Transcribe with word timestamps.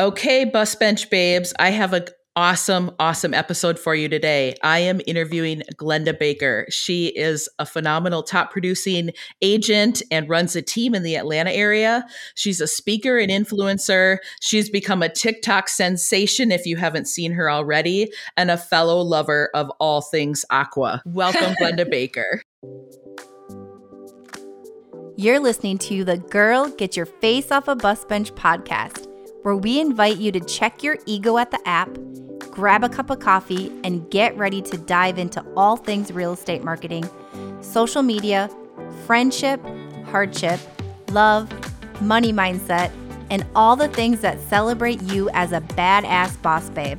Okay, 0.00 0.44
bus 0.44 0.74
bench 0.74 1.08
babes, 1.08 1.54
I 1.60 1.70
have 1.70 1.92
an 1.92 2.06
awesome, 2.34 2.90
awesome 2.98 3.32
episode 3.32 3.78
for 3.78 3.94
you 3.94 4.08
today. 4.08 4.56
I 4.60 4.80
am 4.80 5.00
interviewing 5.06 5.62
Glenda 5.76 6.18
Baker. 6.18 6.66
She 6.68 7.06
is 7.10 7.48
a 7.60 7.66
phenomenal 7.66 8.24
top 8.24 8.50
producing 8.50 9.10
agent 9.40 10.02
and 10.10 10.28
runs 10.28 10.56
a 10.56 10.62
team 10.62 10.96
in 10.96 11.04
the 11.04 11.14
Atlanta 11.14 11.52
area. 11.52 12.04
She's 12.34 12.60
a 12.60 12.66
speaker 12.66 13.18
and 13.18 13.30
influencer. 13.30 14.16
She's 14.40 14.68
become 14.68 15.00
a 15.00 15.08
TikTok 15.08 15.68
sensation 15.68 16.50
if 16.50 16.66
you 16.66 16.76
haven't 16.76 17.06
seen 17.06 17.30
her 17.30 17.48
already, 17.48 18.12
and 18.36 18.50
a 18.50 18.56
fellow 18.56 19.00
lover 19.00 19.50
of 19.54 19.70
all 19.78 20.00
things 20.00 20.44
aqua. 20.50 21.04
Welcome, 21.06 21.54
Glenda 21.62 21.88
Baker. 21.88 22.42
You're 25.16 25.38
listening 25.38 25.78
to 25.78 26.02
the 26.02 26.18
Girl 26.18 26.68
Get 26.70 26.96
Your 26.96 27.06
Face 27.06 27.52
Off 27.52 27.68
a 27.68 27.76
Bus 27.76 28.04
Bench 28.04 28.34
podcast 28.34 29.03
where 29.44 29.54
we 29.54 29.78
invite 29.78 30.16
you 30.16 30.32
to 30.32 30.40
check 30.40 30.82
your 30.82 30.96
ego 31.04 31.36
at 31.36 31.50
the 31.50 31.68
app, 31.68 31.90
grab 32.50 32.82
a 32.82 32.88
cup 32.88 33.10
of 33.10 33.20
coffee, 33.20 33.70
and 33.84 34.10
get 34.10 34.34
ready 34.38 34.62
to 34.62 34.78
dive 34.78 35.18
into 35.18 35.44
all 35.54 35.76
things 35.76 36.10
real 36.10 36.32
estate 36.32 36.64
marketing, 36.64 37.06
social 37.60 38.02
media, 38.02 38.48
friendship, 39.04 39.60
hardship, 40.06 40.58
love, 41.10 41.50
money 42.00 42.32
mindset, 42.32 42.90
and 43.28 43.44
all 43.54 43.76
the 43.76 43.88
things 43.88 44.22
that 44.22 44.40
celebrate 44.40 45.02
you 45.02 45.28
as 45.34 45.52
a 45.52 45.60
badass 45.60 46.40
boss 46.40 46.70
babe. 46.70 46.98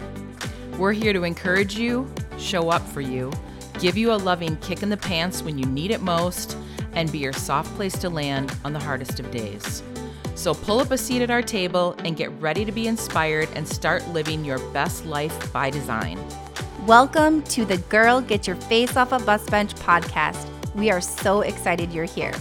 We're 0.77 0.93
here 0.93 1.13
to 1.13 1.23
encourage 1.23 1.75
you, 1.75 2.07
show 2.37 2.69
up 2.69 2.83
for 2.89 3.01
you, 3.01 3.31
give 3.79 3.97
you 3.97 4.11
a 4.11 4.17
loving 4.17 4.55
kick 4.57 4.83
in 4.83 4.89
the 4.89 4.97
pants 4.97 5.41
when 5.41 5.57
you 5.57 5.65
need 5.65 5.89
it 5.89 6.01
most, 6.01 6.55
and 6.93 7.11
be 7.11 7.17
your 7.17 7.33
soft 7.33 7.73
place 7.75 7.97
to 7.97 8.09
land 8.09 8.55
on 8.63 8.71
the 8.71 8.79
hardest 8.79 9.19
of 9.19 9.31
days. 9.31 9.81
So 10.35 10.53
pull 10.53 10.81
up 10.81 10.91
a 10.91 10.97
seat 10.97 11.21
at 11.21 11.31
our 11.31 11.41
table 11.41 11.95
and 11.99 12.17
get 12.17 12.29
ready 12.41 12.65
to 12.65 12.71
be 12.71 12.87
inspired 12.87 13.47
and 13.55 13.65
start 13.65 14.05
living 14.09 14.43
your 14.43 14.59
best 14.73 15.05
life 15.05 15.51
by 15.53 15.69
design. 15.69 16.19
Welcome 16.85 17.41
to 17.43 17.63
the 17.63 17.77
Girl 17.77 18.19
Get 18.19 18.45
Your 18.45 18.57
Face 18.57 18.97
Off 18.97 19.13
a 19.13 19.19
Bus 19.19 19.49
Bench 19.49 19.73
podcast. 19.75 20.45
We 20.75 20.91
are 20.91 20.99
so 20.99 21.39
excited 21.39 21.93
you're 21.93 22.03
here. 22.03 22.33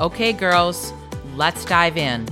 Okay, 0.00 0.32
girls, 0.32 0.92
let's 1.36 1.64
dive 1.64 1.96
in. 1.96 2.26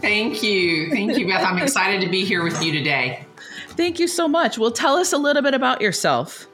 Thank 0.00 0.42
you. 0.42 0.90
Thank 0.90 1.18
you, 1.18 1.28
Beth. 1.28 1.44
I'm 1.44 1.58
excited 1.58 2.00
to 2.00 2.08
be 2.08 2.24
here 2.24 2.42
with 2.42 2.60
you 2.62 2.72
today. 2.72 3.26
Thank 3.76 4.00
you 4.00 4.08
so 4.08 4.26
much. 4.26 4.58
Well, 4.58 4.72
tell 4.72 4.96
us 4.96 5.12
a 5.12 5.18
little 5.18 5.42
bit 5.42 5.52
about 5.52 5.82
yourself. 5.82 6.49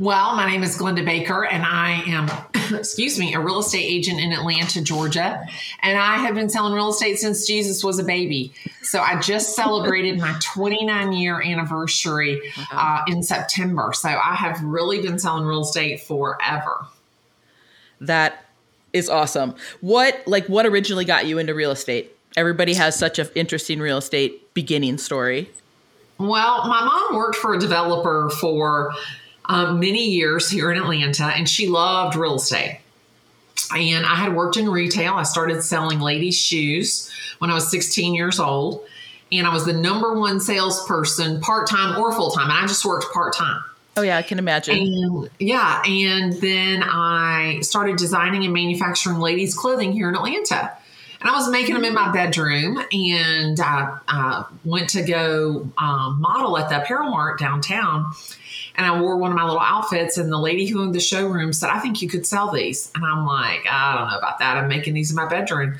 Well, 0.00 0.36
my 0.36 0.48
name 0.48 0.62
is 0.62 0.78
Glenda 0.78 1.04
Baker, 1.04 1.44
and 1.44 1.64
I 1.64 2.02
am, 2.06 2.30
excuse 2.72 3.18
me, 3.18 3.34
a 3.34 3.40
real 3.40 3.58
estate 3.58 3.82
agent 3.82 4.20
in 4.20 4.32
Atlanta, 4.32 4.80
Georgia. 4.80 5.44
And 5.82 5.98
I 5.98 6.18
have 6.18 6.36
been 6.36 6.48
selling 6.48 6.72
real 6.72 6.90
estate 6.90 7.18
since 7.18 7.44
Jesus 7.44 7.82
was 7.82 7.98
a 7.98 8.04
baby. 8.04 8.52
So 8.82 9.00
I 9.00 9.18
just 9.18 9.56
celebrated 9.56 10.20
my 10.20 10.38
29 10.54 11.12
year 11.14 11.42
anniversary 11.42 12.40
uh, 12.70 13.02
in 13.08 13.24
September. 13.24 13.90
So 13.92 14.08
I 14.08 14.36
have 14.36 14.62
really 14.62 15.02
been 15.02 15.18
selling 15.18 15.44
real 15.44 15.62
estate 15.62 16.00
forever. 16.02 16.86
That 18.00 18.44
is 18.92 19.08
awesome. 19.08 19.56
What, 19.80 20.22
like, 20.26 20.46
what 20.46 20.64
originally 20.64 21.06
got 21.06 21.26
you 21.26 21.38
into 21.38 21.54
real 21.54 21.72
estate? 21.72 22.16
Everybody 22.36 22.74
has 22.74 22.96
such 22.96 23.18
an 23.18 23.28
interesting 23.34 23.80
real 23.80 23.98
estate 23.98 24.54
beginning 24.54 24.98
story. 24.98 25.50
Well, 26.18 26.68
my 26.68 26.84
mom 26.84 27.16
worked 27.16 27.36
for 27.36 27.54
a 27.54 27.58
developer 27.58 28.30
for 28.40 28.92
um, 29.48 29.80
many 29.80 30.08
years 30.08 30.50
here 30.50 30.70
in 30.70 30.78
Atlanta, 30.78 31.24
and 31.24 31.48
she 31.48 31.68
loved 31.68 32.16
real 32.16 32.36
estate. 32.36 32.80
And 33.74 34.06
I 34.06 34.14
had 34.14 34.34
worked 34.34 34.56
in 34.56 34.68
retail. 34.68 35.14
I 35.14 35.24
started 35.24 35.62
selling 35.62 36.00
ladies' 36.00 36.38
shoes 36.38 37.10
when 37.38 37.50
I 37.50 37.54
was 37.54 37.70
16 37.70 38.14
years 38.14 38.38
old. 38.38 38.84
And 39.30 39.46
I 39.46 39.52
was 39.52 39.66
the 39.66 39.74
number 39.74 40.18
one 40.18 40.40
salesperson, 40.40 41.40
part 41.40 41.68
time 41.68 42.00
or 42.00 42.12
full 42.14 42.30
time. 42.30 42.50
And 42.50 42.58
I 42.58 42.66
just 42.66 42.84
worked 42.84 43.12
part 43.12 43.34
time. 43.34 43.62
Oh, 43.96 44.02
yeah, 44.02 44.16
I 44.16 44.22
can 44.22 44.38
imagine. 44.38 44.78
And, 44.78 45.30
yeah. 45.38 45.82
And 45.84 46.34
then 46.34 46.82
I 46.82 47.58
started 47.60 47.96
designing 47.96 48.44
and 48.44 48.54
manufacturing 48.54 49.18
ladies' 49.18 49.54
clothing 49.54 49.92
here 49.92 50.08
in 50.08 50.14
Atlanta. 50.14 50.77
And 51.20 51.28
I 51.28 51.34
was 51.34 51.50
making 51.50 51.74
them 51.74 51.84
in 51.84 51.94
my 51.94 52.12
bedroom. 52.12 52.82
And 52.92 53.58
I, 53.60 53.98
I 54.06 54.44
went 54.64 54.90
to 54.90 55.02
go 55.02 55.68
um, 55.78 56.20
model 56.20 56.56
at 56.58 56.68
the 56.68 56.82
apparel 56.82 57.10
mart 57.10 57.38
downtown 57.38 58.12
and 58.78 58.86
I 58.86 59.00
wore 59.00 59.16
one 59.16 59.32
of 59.32 59.36
my 59.36 59.44
little 59.44 59.60
outfits, 59.60 60.18
and 60.18 60.32
the 60.32 60.38
lady 60.38 60.64
who 60.66 60.80
owned 60.80 60.94
the 60.94 61.00
showroom 61.00 61.52
said, 61.52 61.68
I 61.68 61.80
think 61.80 62.00
you 62.00 62.08
could 62.08 62.24
sell 62.24 62.52
these. 62.52 62.92
And 62.94 63.04
I'm 63.04 63.26
like, 63.26 63.66
I 63.68 63.98
don't 63.98 64.08
know 64.08 64.18
about 64.18 64.38
that. 64.38 64.56
I'm 64.56 64.68
making 64.68 64.94
these 64.94 65.10
in 65.10 65.16
my 65.16 65.26
bedroom. 65.26 65.76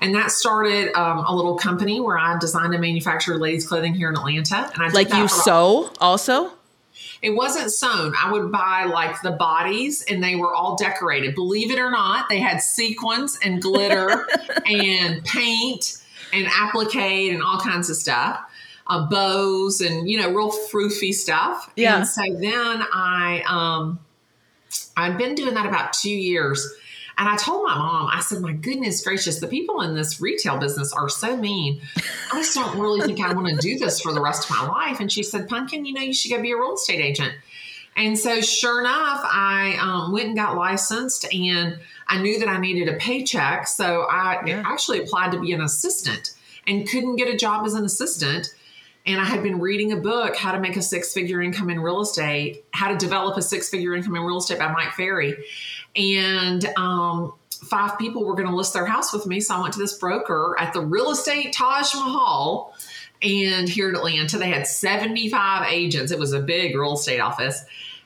And 0.00 0.14
that 0.14 0.30
started 0.30 0.92
um, 0.94 1.24
a 1.26 1.34
little 1.34 1.56
company 1.56 1.98
where 1.98 2.18
I 2.18 2.38
designed 2.38 2.74
and 2.74 2.82
manufactured 2.82 3.38
ladies' 3.38 3.66
clothing 3.66 3.94
here 3.94 4.10
in 4.10 4.16
Atlanta. 4.16 4.70
And 4.74 4.82
I 4.82 4.88
like 4.88 5.14
you 5.14 5.28
sew 5.28 5.90
also? 5.98 6.52
It 7.22 7.30
wasn't 7.30 7.70
sewn. 7.70 8.14
I 8.20 8.32
would 8.32 8.50
buy 8.50 8.84
like 8.84 9.22
the 9.22 9.30
bodies 9.30 10.02
and 10.02 10.22
they 10.22 10.34
were 10.34 10.52
all 10.52 10.76
decorated. 10.76 11.34
Believe 11.34 11.70
it 11.70 11.78
or 11.78 11.90
not, 11.90 12.28
they 12.28 12.40
had 12.40 12.60
sequins 12.60 13.38
and 13.42 13.62
glitter 13.62 14.26
and 14.66 15.24
paint 15.24 15.98
and 16.32 16.46
applique 16.46 17.32
and 17.32 17.42
all 17.42 17.60
kinds 17.60 17.88
of 17.88 17.96
stuff 17.96 18.40
uh, 18.86 19.06
bows 19.08 19.80
and 19.80 20.08
you 20.08 20.18
know 20.18 20.30
real 20.30 20.50
froofy 20.50 21.12
stuff. 21.12 21.70
Yeah. 21.76 21.98
And 21.98 22.06
so 22.06 22.22
then 22.22 22.82
I 22.92 23.42
um 23.46 24.00
I'd 24.96 25.18
been 25.18 25.34
doing 25.34 25.54
that 25.54 25.66
about 25.66 25.92
two 25.92 26.10
years. 26.10 26.66
And 27.22 27.30
I 27.30 27.36
told 27.36 27.62
my 27.62 27.78
mom, 27.78 28.08
I 28.12 28.18
said, 28.18 28.40
My 28.40 28.52
goodness 28.52 29.04
gracious, 29.04 29.38
the 29.38 29.46
people 29.46 29.80
in 29.82 29.94
this 29.94 30.20
retail 30.20 30.58
business 30.58 30.92
are 30.92 31.08
so 31.08 31.36
mean. 31.36 31.80
I 32.32 32.40
just 32.40 32.52
don't 32.52 32.80
really 32.80 33.00
think 33.02 33.20
I 33.20 33.32
want 33.32 33.46
to 33.46 33.56
do 33.58 33.78
this 33.78 34.00
for 34.00 34.12
the 34.12 34.20
rest 34.20 34.50
of 34.50 34.56
my 34.56 34.66
life. 34.66 34.98
And 34.98 35.10
she 35.10 35.22
said, 35.22 35.48
Pumpkin, 35.48 35.84
you 35.86 35.94
know, 35.94 36.00
you 36.00 36.12
should 36.12 36.32
go 36.32 36.42
be 36.42 36.50
a 36.50 36.56
real 36.56 36.74
estate 36.74 37.00
agent. 37.00 37.32
And 37.94 38.18
so, 38.18 38.40
sure 38.40 38.80
enough, 38.80 39.20
I 39.22 39.78
um, 39.80 40.12
went 40.12 40.26
and 40.26 40.36
got 40.36 40.56
licensed 40.56 41.32
and 41.32 41.78
I 42.08 42.20
knew 42.20 42.40
that 42.40 42.48
I 42.48 42.58
needed 42.58 42.88
a 42.88 42.96
paycheck. 42.96 43.68
So, 43.68 44.02
I 44.10 44.42
yeah. 44.44 44.64
actually 44.66 44.98
applied 44.98 45.30
to 45.30 45.38
be 45.38 45.52
an 45.52 45.60
assistant 45.60 46.34
and 46.66 46.88
couldn't 46.88 47.14
get 47.14 47.32
a 47.32 47.36
job 47.36 47.64
as 47.64 47.74
an 47.74 47.84
assistant 47.84 48.52
and 49.04 49.20
I 49.20 49.24
had 49.24 49.42
been 49.42 49.58
reading 49.58 49.92
a 49.92 49.96
book, 49.96 50.36
How 50.36 50.52
to 50.52 50.60
Make 50.60 50.76
a 50.76 50.82
Six 50.82 51.12
Figure 51.12 51.42
Income 51.42 51.70
in 51.70 51.80
Real 51.80 52.00
Estate, 52.00 52.64
How 52.72 52.88
to 52.88 52.96
Develop 52.96 53.36
a 53.36 53.42
Six 53.42 53.68
Figure 53.68 53.94
Income 53.94 54.14
in 54.14 54.22
Real 54.22 54.38
Estate 54.38 54.60
by 54.60 54.70
Mike 54.70 54.92
Ferry. 54.92 55.34
And 55.96 56.64
um, 56.76 57.34
five 57.50 57.98
people 57.98 58.24
were 58.24 58.34
going 58.34 58.48
to 58.48 58.54
list 58.54 58.74
their 58.74 58.86
house 58.86 59.12
with 59.12 59.26
me. 59.26 59.40
So 59.40 59.54
I 59.54 59.60
went 59.60 59.74
to 59.74 59.78
this 59.78 59.96
broker 59.96 60.56
at 60.58 60.72
the 60.72 60.80
real 60.80 61.10
estate 61.10 61.52
Taj 61.52 61.94
Mahal. 61.94 62.74
And 63.20 63.68
here 63.68 63.88
in 63.88 63.94
Atlanta, 63.94 64.36
they 64.36 64.50
had 64.50 64.66
75 64.66 65.66
agents. 65.70 66.10
It 66.10 66.18
was 66.18 66.32
a 66.32 66.40
big 66.40 66.76
real 66.76 66.94
estate 66.94 67.20
office. 67.20 67.64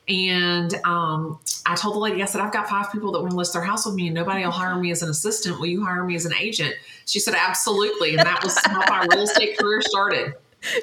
And 0.08 0.72
um, 0.84 1.40
I 1.64 1.74
told 1.74 1.96
the 1.96 1.98
lady, 1.98 2.22
I 2.22 2.26
said, 2.26 2.40
I've 2.40 2.52
got 2.52 2.68
five 2.68 2.92
people 2.92 3.12
that 3.12 3.20
want 3.20 3.32
to 3.32 3.36
list 3.36 3.54
their 3.54 3.62
house 3.62 3.86
with 3.86 3.96
me 3.96 4.06
and 4.06 4.14
nobody 4.14 4.44
will 4.44 4.52
hire 4.52 4.76
me 4.76 4.90
as 4.92 5.02
an 5.02 5.10
assistant. 5.10 5.58
Will 5.58 5.66
you 5.66 5.84
hire 5.84 6.04
me 6.04 6.14
as 6.14 6.26
an 6.26 6.34
agent? 6.34 6.74
She 7.06 7.18
said, 7.18 7.34
absolutely. 7.36 8.10
And 8.10 8.20
that 8.20 8.44
was 8.44 8.56
how 8.64 8.84
my 8.88 9.06
real 9.10 9.24
estate 9.24 9.58
career 9.58 9.82
started. 9.82 10.34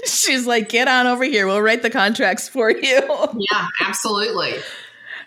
She's 0.05 0.45
like, 0.45 0.69
get 0.69 0.87
on 0.87 1.07
over 1.07 1.23
here. 1.23 1.47
We'll 1.47 1.61
write 1.61 1.83
the 1.83 1.89
contracts 1.89 2.49
for 2.49 2.69
you. 2.69 2.81
yeah, 2.81 3.67
absolutely. 3.81 4.55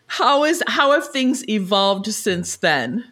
How 0.07 0.45
is 0.45 0.63
how 0.67 0.93
have 0.93 1.09
things 1.09 1.47
evolved 1.49 2.07
since 2.13 2.57
then? 2.57 3.05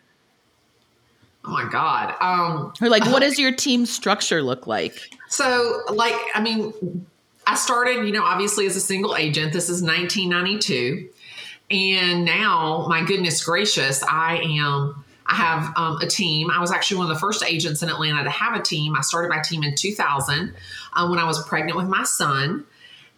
Oh 1.44 1.50
my 1.50 1.68
God. 1.70 2.14
Um 2.20 2.72
or 2.80 2.88
like 2.88 3.04
what 3.06 3.20
does 3.22 3.38
your 3.38 3.52
team 3.52 3.86
structure 3.86 4.42
look 4.42 4.66
like? 4.66 4.98
So 5.28 5.82
like 5.90 6.16
I 6.34 6.40
mean, 6.40 7.06
I 7.46 7.56
started, 7.56 8.06
you 8.06 8.12
know, 8.12 8.24
obviously 8.24 8.66
as 8.66 8.76
a 8.76 8.80
single 8.80 9.16
agent. 9.16 9.52
This 9.52 9.68
is 9.68 9.82
1992. 9.82 11.10
And 11.70 12.24
now, 12.24 12.86
my 12.88 13.04
goodness 13.04 13.42
gracious, 13.44 14.02
I 14.02 14.36
am 14.38 15.04
I 15.26 15.34
have 15.34 15.72
um, 15.76 15.96
a 16.02 16.06
team. 16.06 16.50
I 16.50 16.60
was 16.60 16.70
actually 16.70 16.98
one 16.98 17.10
of 17.10 17.14
the 17.14 17.20
first 17.20 17.42
agents 17.44 17.82
in 17.82 17.88
Atlanta 17.88 18.24
to 18.24 18.30
have 18.30 18.58
a 18.58 18.62
team. 18.62 18.94
I 18.94 19.00
started 19.00 19.30
my 19.30 19.40
team 19.40 19.62
in 19.62 19.74
2000 19.74 20.54
um, 20.94 21.10
when 21.10 21.18
I 21.18 21.24
was 21.24 21.42
pregnant 21.46 21.76
with 21.76 21.88
my 21.88 22.04
son. 22.04 22.64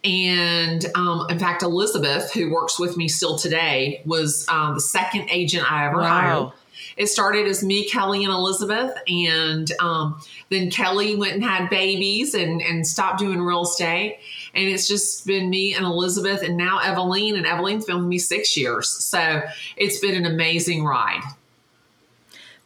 And 0.06 0.86
um, 0.94 1.26
in 1.28 1.38
fact, 1.38 1.64
Elizabeth, 1.64 2.32
who 2.32 2.52
works 2.52 2.78
with 2.78 2.96
me 2.96 3.08
still 3.08 3.36
today, 3.36 4.02
was 4.06 4.46
um, 4.48 4.74
the 4.74 4.80
second 4.80 5.28
agent 5.30 5.70
I 5.70 5.86
ever 5.86 5.98
wow. 5.98 6.04
hired. 6.04 6.52
It 6.96 7.08
started 7.08 7.46
as 7.46 7.62
me, 7.64 7.88
Kelly, 7.88 8.24
and 8.24 8.32
Elizabeth. 8.32 8.96
And 9.08 9.70
um, 9.80 10.20
then 10.48 10.70
Kelly 10.70 11.16
went 11.16 11.34
and 11.34 11.44
had 11.44 11.68
babies 11.68 12.34
and, 12.34 12.62
and 12.62 12.86
stopped 12.86 13.18
doing 13.18 13.40
real 13.42 13.62
estate. 13.62 14.18
And 14.54 14.68
it's 14.68 14.86
just 14.86 15.26
been 15.26 15.50
me 15.50 15.74
and 15.74 15.84
Elizabeth, 15.84 16.42
and 16.42 16.56
now 16.56 16.78
Evelyn, 16.78 17.36
And 17.36 17.44
Evelyn's 17.44 17.84
been 17.84 17.98
with 17.98 18.06
me 18.06 18.18
six 18.18 18.56
years. 18.56 18.88
So 18.88 19.42
it's 19.76 19.98
been 19.98 20.14
an 20.14 20.24
amazing 20.24 20.84
ride. 20.84 21.20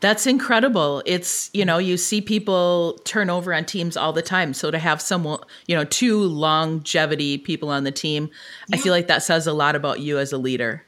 That's 0.00 0.26
incredible. 0.26 1.02
It's, 1.05 1.50
you 1.52 1.64
know, 1.64 1.76
you 1.76 1.99
see 1.99 2.23
people 2.23 2.99
turn 3.05 3.29
over 3.29 3.52
on 3.52 3.67
teams 3.67 3.97
all 3.99 4.14
the 4.14 4.23
time. 4.23 4.55
So 4.55 4.70
to 4.70 4.79
have 4.79 5.00
someone, 5.00 5.41
you 5.67 5.76
know, 5.76 5.85
two 5.85 6.23
longevity 6.23 7.37
people 7.37 7.69
on 7.69 7.85
the 7.85 7.93
team, 7.93 8.31
yeah. 8.69 8.76
I 8.76 8.79
feel 8.79 8.93
like 8.93 9.08
that 9.08 9.23
says 9.23 9.47
a 9.47 9.52
lot 9.52 9.76
about 9.76 10.00
you 10.00 10.19
as 10.19 10.32
a 10.32 10.38
leader. 10.38 10.85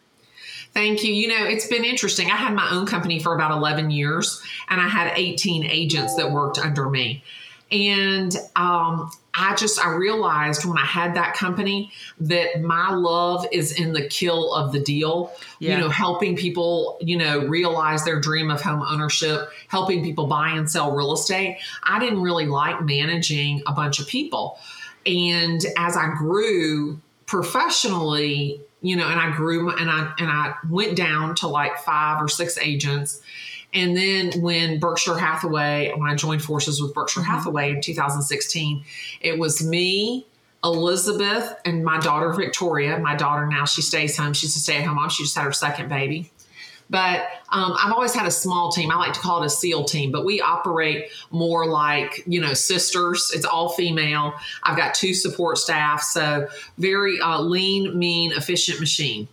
Thank 0.72 1.04
you. 1.04 1.12
You 1.12 1.28
know, 1.28 1.44
it's 1.44 1.66
been 1.66 1.84
interesting. 1.84 2.30
I 2.30 2.36
had 2.36 2.54
my 2.54 2.70
own 2.70 2.86
company 2.86 3.18
for 3.18 3.34
about 3.34 3.50
11 3.50 3.90
years 3.90 4.42
and 4.70 4.80
I 4.80 4.88
had 4.88 5.12
18 5.14 5.66
agents 5.66 6.16
that 6.16 6.32
worked 6.32 6.58
under 6.58 6.88
me. 6.88 7.22
And 7.70 8.34
um, 8.56 9.10
I 9.34 9.54
just 9.54 9.82
I 9.82 9.94
realized 9.94 10.66
when 10.66 10.76
I 10.76 10.84
had 10.84 11.14
that 11.14 11.34
company 11.34 11.90
that 12.20 12.60
my 12.60 12.90
love 12.90 13.46
is 13.50 13.72
in 13.72 13.94
the 13.94 14.06
kill 14.06 14.52
of 14.52 14.72
the 14.72 14.80
deal. 14.80 15.32
Yeah. 15.58 15.74
You 15.74 15.80
know, 15.80 15.88
helping 15.88 16.36
people, 16.36 16.98
you 17.00 17.16
know, 17.16 17.46
realize 17.46 18.04
their 18.04 18.20
dream 18.20 18.50
of 18.50 18.60
home 18.60 18.82
ownership, 18.82 19.48
helping 19.68 20.04
people 20.04 20.26
buy 20.26 20.50
and 20.50 20.70
sell 20.70 20.92
real 20.92 21.14
estate. 21.14 21.58
I 21.82 21.98
didn't 21.98 22.20
really 22.20 22.46
like 22.46 22.82
managing 22.82 23.62
a 23.66 23.72
bunch 23.72 24.00
of 24.00 24.06
people. 24.06 24.58
And 25.06 25.64
as 25.78 25.96
I 25.96 26.12
grew 26.14 27.00
professionally, 27.24 28.60
you 28.82 28.96
know, 28.96 29.08
and 29.08 29.18
I 29.18 29.34
grew 29.34 29.70
and 29.70 29.88
I 29.90 30.12
and 30.18 30.28
I 30.28 30.54
went 30.68 30.94
down 30.94 31.36
to 31.36 31.48
like 31.48 31.78
five 31.78 32.20
or 32.20 32.28
six 32.28 32.58
agents 32.58 33.22
and 33.74 33.96
then 33.96 34.40
when 34.42 34.78
Berkshire 34.78 35.16
Hathaway, 35.16 35.92
when 35.96 36.10
I 36.10 36.14
joined 36.14 36.42
forces 36.42 36.82
with 36.82 36.92
Berkshire 36.94 37.20
mm-hmm. 37.20 37.30
Hathaway 37.30 37.70
in 37.70 37.80
2016, 37.80 38.84
it 39.20 39.38
was 39.38 39.64
me, 39.64 40.26
Elizabeth, 40.62 41.54
and 41.64 41.84
my 41.84 41.98
daughter 41.98 42.32
Victoria. 42.32 42.98
My 42.98 43.16
daughter 43.16 43.46
now 43.46 43.64
she 43.64 43.82
stays 43.82 44.16
home. 44.16 44.34
She's 44.34 44.54
a 44.56 44.60
stay-at-home 44.60 44.96
mom. 44.96 45.08
She 45.08 45.24
just 45.24 45.36
had 45.36 45.44
her 45.44 45.52
second 45.52 45.88
baby. 45.88 46.30
But 46.90 47.22
um, 47.48 47.74
I've 47.78 47.92
always 47.92 48.12
had 48.12 48.26
a 48.26 48.30
small 48.30 48.70
team. 48.70 48.90
I 48.90 48.96
like 48.96 49.14
to 49.14 49.20
call 49.20 49.42
it 49.42 49.46
a 49.46 49.50
SEAL 49.50 49.84
team, 49.84 50.12
but 50.12 50.26
we 50.26 50.42
operate 50.42 51.08
more 51.30 51.66
like, 51.66 52.22
you 52.26 52.38
know, 52.38 52.52
sisters. 52.52 53.30
It's 53.34 53.46
all 53.46 53.70
female. 53.70 54.34
I've 54.62 54.76
got 54.76 54.92
two 54.92 55.14
support 55.14 55.56
staff. 55.56 56.02
So 56.02 56.48
very 56.76 57.18
uh, 57.18 57.40
lean, 57.40 57.98
mean, 57.98 58.32
efficient 58.32 58.78
machine. 58.78 59.26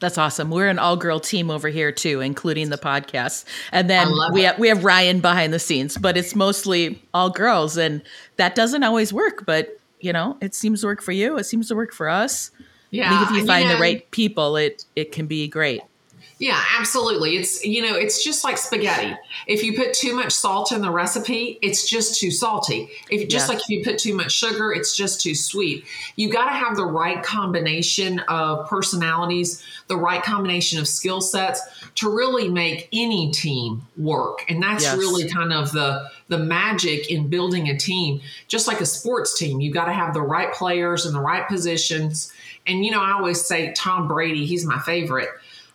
That's 0.00 0.16
awesome. 0.16 0.50
We're 0.50 0.68
an 0.68 0.78
all 0.78 0.96
girl 0.96 1.18
team 1.18 1.50
over 1.50 1.68
here 1.68 1.90
too, 1.90 2.20
including 2.20 2.70
the 2.70 2.78
podcast. 2.78 3.44
And 3.72 3.90
then 3.90 4.08
we 4.32 4.42
have, 4.42 4.58
we 4.58 4.68
have 4.68 4.84
Ryan 4.84 5.20
behind 5.20 5.52
the 5.52 5.58
scenes, 5.58 5.96
but 5.96 6.16
it's 6.16 6.36
mostly 6.36 7.02
all 7.12 7.30
girls, 7.30 7.76
and 7.76 8.02
that 8.36 8.54
doesn't 8.54 8.84
always 8.84 9.12
work. 9.12 9.44
But 9.44 9.78
you 10.00 10.12
know, 10.12 10.36
it 10.40 10.54
seems 10.54 10.82
to 10.82 10.86
work 10.86 11.02
for 11.02 11.12
you. 11.12 11.36
It 11.38 11.44
seems 11.44 11.68
to 11.68 11.74
work 11.74 11.92
for 11.92 12.08
us. 12.08 12.52
Yeah, 12.90 13.12
I 13.12 13.18
think 13.18 13.30
if 13.30 13.36
you 13.36 13.46
find 13.46 13.68
know, 13.68 13.74
the 13.74 13.80
right 13.80 14.08
people, 14.12 14.56
it 14.56 14.84
it 14.94 15.10
can 15.12 15.26
be 15.26 15.48
great. 15.48 15.82
Yeah, 16.38 16.62
absolutely. 16.78 17.36
It's 17.36 17.64
you 17.64 17.82
know, 17.82 17.96
it's 17.96 18.22
just 18.22 18.44
like 18.44 18.58
spaghetti. 18.58 19.16
If 19.48 19.64
you 19.64 19.74
put 19.74 19.92
too 19.92 20.14
much 20.14 20.32
salt 20.32 20.70
in 20.70 20.82
the 20.82 20.90
recipe, 20.90 21.58
it's 21.62 21.88
just 21.88 22.20
too 22.20 22.30
salty. 22.30 22.90
If 23.10 23.28
just 23.28 23.48
like 23.48 23.58
if 23.58 23.68
you 23.68 23.82
put 23.82 23.98
too 23.98 24.14
much 24.14 24.30
sugar, 24.30 24.72
it's 24.72 24.96
just 24.96 25.20
too 25.20 25.34
sweet. 25.34 25.84
You 26.14 26.30
got 26.30 26.44
to 26.44 26.52
have 26.52 26.76
the 26.76 26.86
right 26.86 27.24
combination 27.24 28.20
of 28.28 28.68
personalities, 28.68 29.64
the 29.88 29.96
right 29.96 30.22
combination 30.22 30.78
of 30.78 30.86
skill 30.86 31.20
sets 31.20 31.60
to 31.96 32.14
really 32.14 32.48
make 32.48 32.88
any 32.92 33.32
team 33.32 33.82
work. 33.96 34.44
And 34.48 34.62
that's 34.62 34.84
yes. 34.84 34.96
really 34.96 35.28
kind 35.28 35.52
of 35.52 35.72
the 35.72 36.08
the 36.28 36.38
magic 36.38 37.10
in 37.10 37.28
building 37.28 37.68
a 37.68 37.76
team. 37.76 38.20
Just 38.46 38.68
like 38.68 38.80
a 38.80 38.86
sports 38.86 39.36
team, 39.36 39.60
you 39.60 39.72
got 39.72 39.86
to 39.86 39.92
have 39.92 40.14
the 40.14 40.22
right 40.22 40.52
players 40.52 41.04
in 41.04 41.14
the 41.14 41.20
right 41.20 41.48
positions. 41.48 42.32
And 42.64 42.84
you 42.84 42.92
know, 42.92 43.00
I 43.00 43.14
always 43.14 43.40
say 43.44 43.72
Tom 43.72 44.06
Brady, 44.06 44.46
he's 44.46 44.64
my 44.64 44.78
favorite 44.78 45.30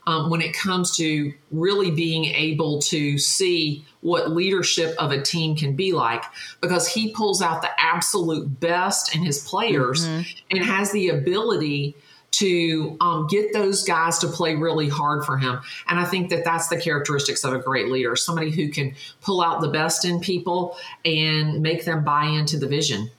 um, 0.08 0.30
when 0.30 0.42
it 0.42 0.54
comes 0.54 0.96
to 0.98 1.34
really 1.52 1.92
being 1.92 2.26
able 2.26 2.80
to 2.80 3.18
see 3.18 3.86
what 4.02 4.32
leadership 4.32 4.96
of 5.00 5.12
a 5.12 5.22
team 5.22 5.56
can 5.56 5.76
be 5.76 5.94
like 5.94 6.24
because 6.62 6.88
he 6.88 7.14
pulls 7.14 7.42
out 7.42 7.62
the 7.62 7.70
absolute 7.78 8.60
best 8.60 9.16
in 9.16 9.24
his 9.24 9.48
players 9.48 10.06
mm-hmm. 10.06 10.22
and 10.52 10.64
has 10.64 10.92
the 10.92 11.10
ability 11.10 11.96
to 12.32 12.98
um, 13.00 13.28
get 13.28 13.54
those 13.54 13.84
guys 13.84 14.18
to 14.18 14.28
play 14.28 14.56
really 14.56 14.90
hard 14.90 15.24
for 15.24 15.38
him. 15.38 15.60
And 15.88 16.00
I 16.00 16.06
think 16.06 16.30
that 16.32 16.44
that's 16.44 16.68
the 16.68 16.78
characteristics 16.78 17.44
of 17.44 17.54
a 17.54 17.60
great 17.60 17.90
leader 17.90 18.16
somebody 18.16 18.50
who 18.50 18.70
can 18.70 18.96
pull 19.22 19.42
out 19.42 19.62
the 19.62 19.68
best 19.68 20.04
in 20.04 20.20
people 20.20 20.76
and 21.06 21.62
make 21.62 21.86
them 21.86 22.04
buy 22.04 22.26
into 22.26 22.58
the 22.58 22.68
vision. 22.68 23.12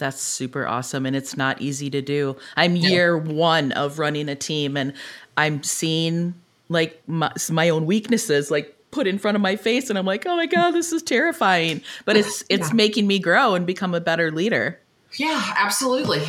That's 0.00 0.20
super 0.20 0.66
awesome. 0.66 1.06
And 1.06 1.14
it's 1.14 1.36
not 1.36 1.60
easy 1.60 1.88
to 1.90 2.02
do. 2.02 2.36
I'm 2.56 2.74
year 2.74 3.16
one 3.16 3.70
of 3.72 3.98
running 3.98 4.28
a 4.28 4.34
team, 4.34 4.76
and 4.76 4.92
I'm 5.36 5.62
seeing 5.62 6.34
like 6.68 7.00
my, 7.06 7.32
my 7.50 7.68
own 7.68 7.86
weaknesses 7.86 8.50
like 8.50 8.76
put 8.90 9.06
in 9.06 9.18
front 9.18 9.36
of 9.36 9.40
my 9.40 9.56
face 9.56 9.88
and 9.90 9.98
I'm 9.98 10.06
like, 10.06 10.26
"Oh 10.26 10.36
my 10.36 10.46
god, 10.46 10.72
this 10.72 10.92
is 10.92 11.02
terrifying." 11.02 11.82
But 12.04 12.16
it's 12.16 12.42
it's 12.48 12.68
yeah. 12.68 12.74
making 12.74 13.06
me 13.06 13.18
grow 13.18 13.54
and 13.54 13.66
become 13.66 13.94
a 13.94 14.00
better 14.00 14.30
leader. 14.30 14.80
Yeah, 15.14 15.54
absolutely. 15.56 16.22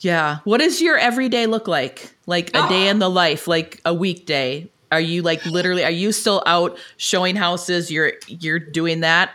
Yeah. 0.00 0.38
What 0.44 0.58
does 0.58 0.80
your 0.80 0.96
everyday 0.96 1.46
look 1.46 1.66
like? 1.66 2.14
Like 2.26 2.54
a 2.54 2.64
oh. 2.64 2.68
day 2.68 2.88
in 2.88 2.98
the 2.98 3.10
life, 3.10 3.48
like 3.48 3.80
a 3.84 3.92
weekday? 3.92 4.70
Are 4.90 5.00
you 5.00 5.22
like 5.22 5.44
literally 5.44 5.84
are 5.84 5.90
you 5.90 6.12
still 6.12 6.42
out 6.46 6.78
showing 6.96 7.36
houses? 7.36 7.90
You're 7.90 8.12
you're 8.26 8.58
doing 8.58 9.00
that 9.00 9.32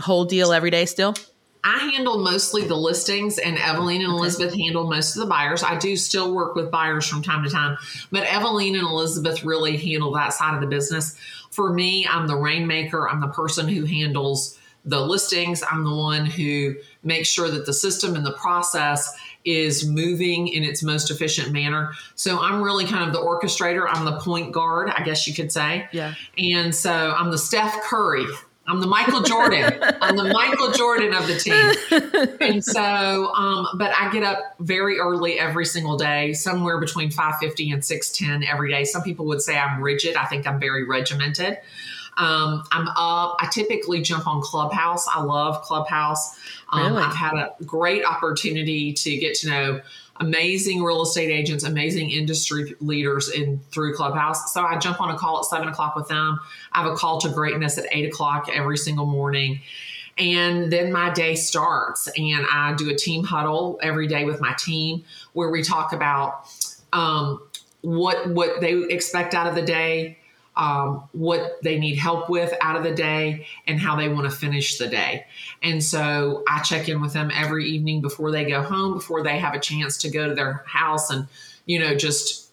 whole 0.00 0.24
deal 0.24 0.52
every 0.52 0.70
day 0.70 0.86
still? 0.86 1.14
I 1.64 1.90
handle 1.92 2.18
mostly 2.18 2.64
the 2.64 2.76
listings, 2.76 3.38
and 3.38 3.58
Evelyn 3.58 4.02
and 4.02 4.12
Elizabeth 4.12 4.54
handle 4.54 4.88
most 4.88 5.16
of 5.16 5.20
the 5.20 5.26
buyers. 5.26 5.62
I 5.62 5.76
do 5.78 5.96
still 5.96 6.34
work 6.34 6.54
with 6.54 6.70
buyers 6.70 7.06
from 7.06 7.22
time 7.22 7.44
to 7.44 7.50
time, 7.50 7.76
but 8.10 8.24
Evelyn 8.24 8.74
and 8.74 8.86
Elizabeth 8.86 9.44
really 9.44 9.76
handle 9.76 10.12
that 10.12 10.32
side 10.32 10.54
of 10.54 10.60
the 10.60 10.66
business. 10.66 11.16
For 11.50 11.72
me, 11.72 12.06
I'm 12.06 12.26
the 12.26 12.36
rainmaker. 12.36 13.08
I'm 13.08 13.20
the 13.20 13.28
person 13.28 13.68
who 13.68 13.84
handles 13.84 14.58
the 14.84 15.00
listings. 15.00 15.62
I'm 15.68 15.84
the 15.84 15.94
one 15.94 16.26
who 16.26 16.76
makes 17.02 17.28
sure 17.28 17.50
that 17.50 17.66
the 17.66 17.72
system 17.72 18.14
and 18.14 18.24
the 18.24 18.32
process 18.32 19.12
is 19.44 19.86
moving 19.86 20.48
in 20.48 20.62
its 20.62 20.82
most 20.82 21.10
efficient 21.10 21.52
manner. 21.52 21.92
So 22.14 22.38
I'm 22.40 22.62
really 22.62 22.84
kind 22.84 23.04
of 23.04 23.12
the 23.12 23.20
orchestrator. 23.20 23.86
I'm 23.88 24.04
the 24.04 24.18
point 24.20 24.52
guard, 24.52 24.90
I 24.90 25.02
guess 25.02 25.26
you 25.26 25.34
could 25.34 25.50
say. 25.50 25.88
Yeah. 25.92 26.14
And 26.36 26.74
so 26.74 26.92
I'm 26.92 27.30
the 27.30 27.38
Steph 27.38 27.82
Curry 27.82 28.26
I'm 28.68 28.80
the 28.80 28.86
Michael 28.86 29.22
Jordan. 29.22 29.78
I'm 30.00 30.16
the 30.16 30.24
Michael 30.24 30.72
Jordan 30.72 31.14
of 31.14 31.26
the 31.26 31.36
team. 31.36 31.72
And 32.40 32.64
so, 32.64 33.34
um, 33.34 33.68
but 33.74 33.92
I 33.98 34.10
get 34.10 34.22
up 34.22 34.54
very 34.60 34.98
early 34.98 35.38
every 35.38 35.66
single 35.66 35.96
day, 35.96 36.32
somewhere 36.32 36.78
between 36.78 37.10
5:50 37.10 37.72
and 37.72 37.82
6:10 37.82 38.46
every 38.48 38.70
day. 38.70 38.84
Some 38.84 39.02
people 39.02 39.26
would 39.26 39.42
say 39.42 39.58
I'm 39.58 39.82
rigid. 39.82 40.16
I 40.16 40.24
think 40.26 40.46
I'm 40.46 40.58
very 40.60 40.84
regimented. 40.84 41.58
Um, 42.16 42.64
I'm 42.72 42.88
up. 42.88 43.36
I 43.40 43.48
typically 43.50 44.02
jump 44.02 44.26
on 44.26 44.42
Clubhouse. 44.42 45.06
I 45.08 45.22
love 45.22 45.62
Clubhouse. 45.62 46.36
Um, 46.70 46.92
really? 46.92 47.04
I've 47.04 47.14
had 47.14 47.34
a 47.34 47.54
great 47.64 48.04
opportunity 48.04 48.92
to 48.92 49.16
get 49.16 49.34
to 49.36 49.48
know 49.48 49.80
amazing 50.20 50.82
real 50.82 51.02
estate 51.02 51.30
agents, 51.30 51.64
amazing 51.64 52.10
industry 52.10 52.74
leaders 52.80 53.28
in 53.28 53.60
through 53.70 53.94
Clubhouse. 53.94 54.52
So 54.52 54.62
I 54.62 54.78
jump 54.78 55.00
on 55.00 55.10
a 55.10 55.18
call 55.18 55.38
at 55.38 55.44
seven 55.44 55.68
o'clock 55.68 55.94
with 55.96 56.08
them. 56.08 56.38
I 56.72 56.82
have 56.82 56.92
a 56.92 56.96
call 56.96 57.20
to 57.20 57.28
greatness 57.28 57.78
at 57.78 57.86
eight 57.92 58.06
o'clock 58.06 58.48
every 58.52 58.76
single 58.76 59.06
morning. 59.06 59.60
And 60.18 60.72
then 60.72 60.90
my 60.90 61.10
day 61.10 61.36
starts, 61.36 62.08
and 62.16 62.44
I 62.50 62.74
do 62.74 62.90
a 62.90 62.94
team 62.96 63.22
huddle 63.22 63.78
every 63.80 64.08
day 64.08 64.24
with 64.24 64.40
my 64.40 64.52
team 64.58 65.04
where 65.32 65.48
we 65.48 65.62
talk 65.62 65.92
about 65.92 66.48
um, 66.92 67.40
what 67.82 68.28
what 68.28 68.60
they 68.60 68.72
expect 68.72 69.34
out 69.34 69.46
of 69.46 69.54
the 69.54 69.62
day, 69.62 70.17
um, 70.58 71.08
what 71.12 71.62
they 71.62 71.78
need 71.78 71.94
help 71.96 72.28
with 72.28 72.52
out 72.60 72.76
of 72.76 72.82
the 72.82 72.92
day 72.92 73.46
and 73.66 73.78
how 73.78 73.96
they 73.96 74.08
want 74.08 74.28
to 74.28 74.36
finish 74.36 74.76
the 74.76 74.88
day. 74.88 75.24
And 75.62 75.82
so 75.82 76.42
I 76.48 76.60
check 76.62 76.88
in 76.88 77.00
with 77.00 77.12
them 77.12 77.30
every 77.32 77.64
evening 77.66 78.02
before 78.02 78.30
they 78.32 78.44
go 78.44 78.60
home, 78.60 78.94
before 78.94 79.22
they 79.22 79.38
have 79.38 79.54
a 79.54 79.60
chance 79.60 79.96
to 79.98 80.10
go 80.10 80.28
to 80.28 80.34
their 80.34 80.64
house 80.66 81.10
and, 81.10 81.28
you 81.66 81.78
know, 81.78 81.94
just 81.94 82.50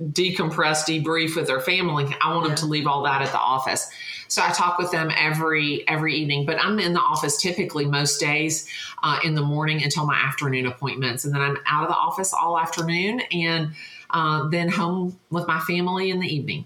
decompress, 0.00 0.84
debrief 0.84 1.36
with 1.36 1.48
their 1.48 1.60
family. 1.60 2.04
I 2.20 2.32
want 2.32 2.44
yeah. 2.44 2.48
them 2.48 2.56
to 2.58 2.66
leave 2.66 2.86
all 2.86 3.02
that 3.02 3.22
at 3.22 3.32
the 3.32 3.40
office. 3.40 3.90
So 4.28 4.42
I 4.42 4.50
talk 4.50 4.78
with 4.78 4.90
them 4.90 5.10
every 5.16 5.86
every 5.88 6.14
evening, 6.14 6.46
but 6.46 6.58
I'm 6.60 6.78
in 6.78 6.92
the 6.92 7.00
office 7.00 7.40
typically 7.40 7.86
most 7.86 8.18
days 8.18 8.68
uh, 9.02 9.20
in 9.24 9.34
the 9.34 9.42
morning 9.42 9.82
until 9.82 10.04
my 10.04 10.16
afternoon 10.16 10.66
appointments, 10.66 11.24
and 11.24 11.32
then 11.32 11.40
I'm 11.40 11.56
out 11.66 11.84
of 11.84 11.88
the 11.88 11.94
office 11.94 12.34
all 12.34 12.58
afternoon, 12.58 13.20
and 13.32 13.70
uh, 14.10 14.48
then 14.48 14.68
home 14.68 15.18
with 15.30 15.46
my 15.46 15.60
family 15.60 16.10
in 16.10 16.18
the 16.18 16.26
evening. 16.26 16.64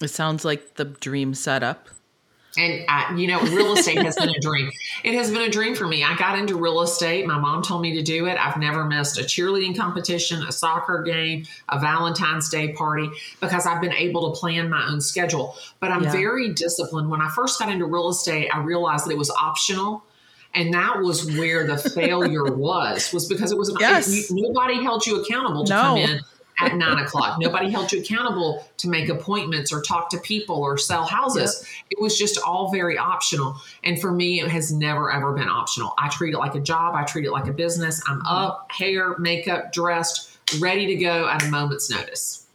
It 0.00 0.08
sounds 0.08 0.44
like 0.44 0.74
the 0.74 0.84
dream 0.84 1.34
setup. 1.34 1.88
And 2.56 2.84
I, 2.88 3.14
you 3.16 3.26
know, 3.26 3.40
real 3.40 3.72
estate 3.72 4.00
has 4.02 4.14
been 4.16 4.28
a 4.28 4.38
dream. 4.38 4.70
It 5.02 5.14
has 5.14 5.30
been 5.30 5.42
a 5.42 5.50
dream 5.50 5.74
for 5.74 5.88
me. 5.88 6.04
I 6.04 6.16
got 6.16 6.38
into 6.38 6.56
real 6.56 6.82
estate. 6.82 7.26
My 7.26 7.38
mom 7.38 7.62
told 7.62 7.82
me 7.82 7.94
to 7.96 8.02
do 8.02 8.26
it. 8.26 8.38
I've 8.38 8.56
never 8.56 8.84
missed 8.84 9.18
a 9.18 9.22
cheerleading 9.22 9.76
competition, 9.76 10.42
a 10.44 10.52
soccer 10.52 11.02
game, 11.02 11.46
a 11.68 11.80
Valentine's 11.80 12.48
Day 12.48 12.72
party 12.72 13.10
because 13.40 13.66
I've 13.66 13.80
been 13.80 13.92
able 13.92 14.32
to 14.32 14.38
plan 14.38 14.70
my 14.70 14.86
own 14.88 15.00
schedule. 15.00 15.56
But 15.80 15.90
I'm 15.90 16.04
yeah. 16.04 16.12
very 16.12 16.52
disciplined. 16.52 17.10
When 17.10 17.20
I 17.20 17.28
first 17.30 17.58
got 17.58 17.70
into 17.70 17.86
real 17.86 18.08
estate, 18.08 18.48
I 18.54 18.60
realized 18.60 19.06
that 19.06 19.10
it 19.10 19.18
was 19.18 19.30
optional 19.30 20.04
and 20.54 20.72
that 20.72 21.00
was 21.00 21.26
where 21.36 21.66
the 21.66 21.76
failure 21.76 22.44
was 22.54 23.12
was 23.12 23.26
because 23.26 23.50
it 23.50 23.58
was 23.58 23.74
yes. 23.80 24.08
it, 24.08 24.26
nobody 24.30 24.82
held 24.82 25.04
you 25.04 25.20
accountable 25.20 25.64
to 25.64 25.72
no. 25.72 25.80
come 25.80 25.98
in 25.98 26.20
at 26.58 26.74
nine 26.76 26.98
o'clock. 26.98 27.38
Nobody 27.38 27.70
held 27.70 27.92
you 27.92 28.00
accountable 28.00 28.66
to 28.78 28.88
make 28.88 29.08
appointments 29.08 29.72
or 29.72 29.82
talk 29.82 30.10
to 30.10 30.18
people 30.18 30.56
or 30.56 30.78
sell 30.78 31.04
houses. 31.04 31.60
Yep. 31.60 31.86
It 31.90 32.00
was 32.00 32.18
just 32.18 32.38
all 32.38 32.70
very 32.70 32.96
optional. 32.96 33.56
And 33.82 34.00
for 34.00 34.12
me, 34.12 34.40
it 34.40 34.50
has 34.50 34.72
never, 34.72 35.10
ever 35.10 35.32
been 35.32 35.48
optional. 35.48 35.94
I 35.98 36.08
treat 36.08 36.34
it 36.34 36.38
like 36.38 36.54
a 36.54 36.60
job, 36.60 36.94
I 36.94 37.04
treat 37.04 37.24
it 37.24 37.32
like 37.32 37.46
a 37.46 37.52
business. 37.52 38.02
I'm 38.06 38.24
up, 38.26 38.70
hair, 38.70 39.16
makeup, 39.18 39.72
dressed, 39.72 40.38
ready 40.60 40.86
to 40.86 40.94
go 40.96 41.28
at 41.28 41.42
a 41.42 41.50
moment's 41.50 41.90
notice. 41.90 42.46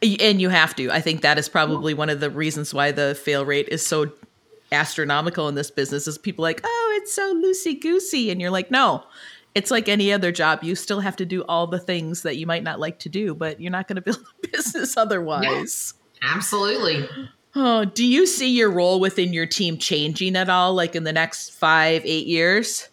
And 0.00 0.40
you 0.40 0.48
have 0.48 0.76
to. 0.76 0.90
I 0.90 1.00
think 1.00 1.22
that 1.22 1.38
is 1.38 1.48
probably 1.48 1.92
one 1.92 2.08
of 2.08 2.20
the 2.20 2.30
reasons 2.30 2.72
why 2.72 2.92
the 2.92 3.16
fail 3.20 3.44
rate 3.44 3.68
is 3.68 3.84
so 3.84 4.12
astronomical 4.70 5.48
in 5.48 5.54
this 5.54 5.70
business 5.70 6.06
is 6.06 6.18
people 6.18 6.42
like, 6.42 6.60
oh, 6.62 6.98
it's 7.00 7.12
so 7.12 7.34
loosey 7.34 7.80
goosey. 7.80 8.30
And 8.30 8.40
you're 8.40 8.50
like, 8.50 8.70
no, 8.70 9.02
it's 9.54 9.70
like 9.70 9.88
any 9.88 10.12
other 10.12 10.32
job. 10.32 10.62
You 10.62 10.74
still 10.74 11.00
have 11.00 11.16
to 11.16 11.24
do 11.24 11.42
all 11.44 11.66
the 11.66 11.78
things 11.78 12.22
that 12.22 12.36
you 12.36 12.46
might 12.46 12.62
not 12.62 12.80
like 12.80 12.98
to 13.00 13.08
do, 13.08 13.34
but 13.34 13.60
you're 13.60 13.72
not 13.72 13.88
going 13.88 13.96
to 14.02 14.02
build 14.02 14.24
a 14.44 14.48
business 14.48 14.96
otherwise. 14.96 15.94
Yeah, 16.22 16.30
absolutely. 16.34 17.08
Oh, 17.54 17.84
do 17.84 18.06
you 18.06 18.26
see 18.26 18.50
your 18.56 18.70
role 18.70 19.00
within 19.00 19.32
your 19.32 19.46
team 19.46 19.78
changing 19.78 20.36
at 20.36 20.48
all, 20.48 20.74
like 20.74 20.94
in 20.94 21.04
the 21.04 21.12
next 21.12 21.50
five, 21.50 22.02
eight 22.04 22.26
years? 22.26 22.88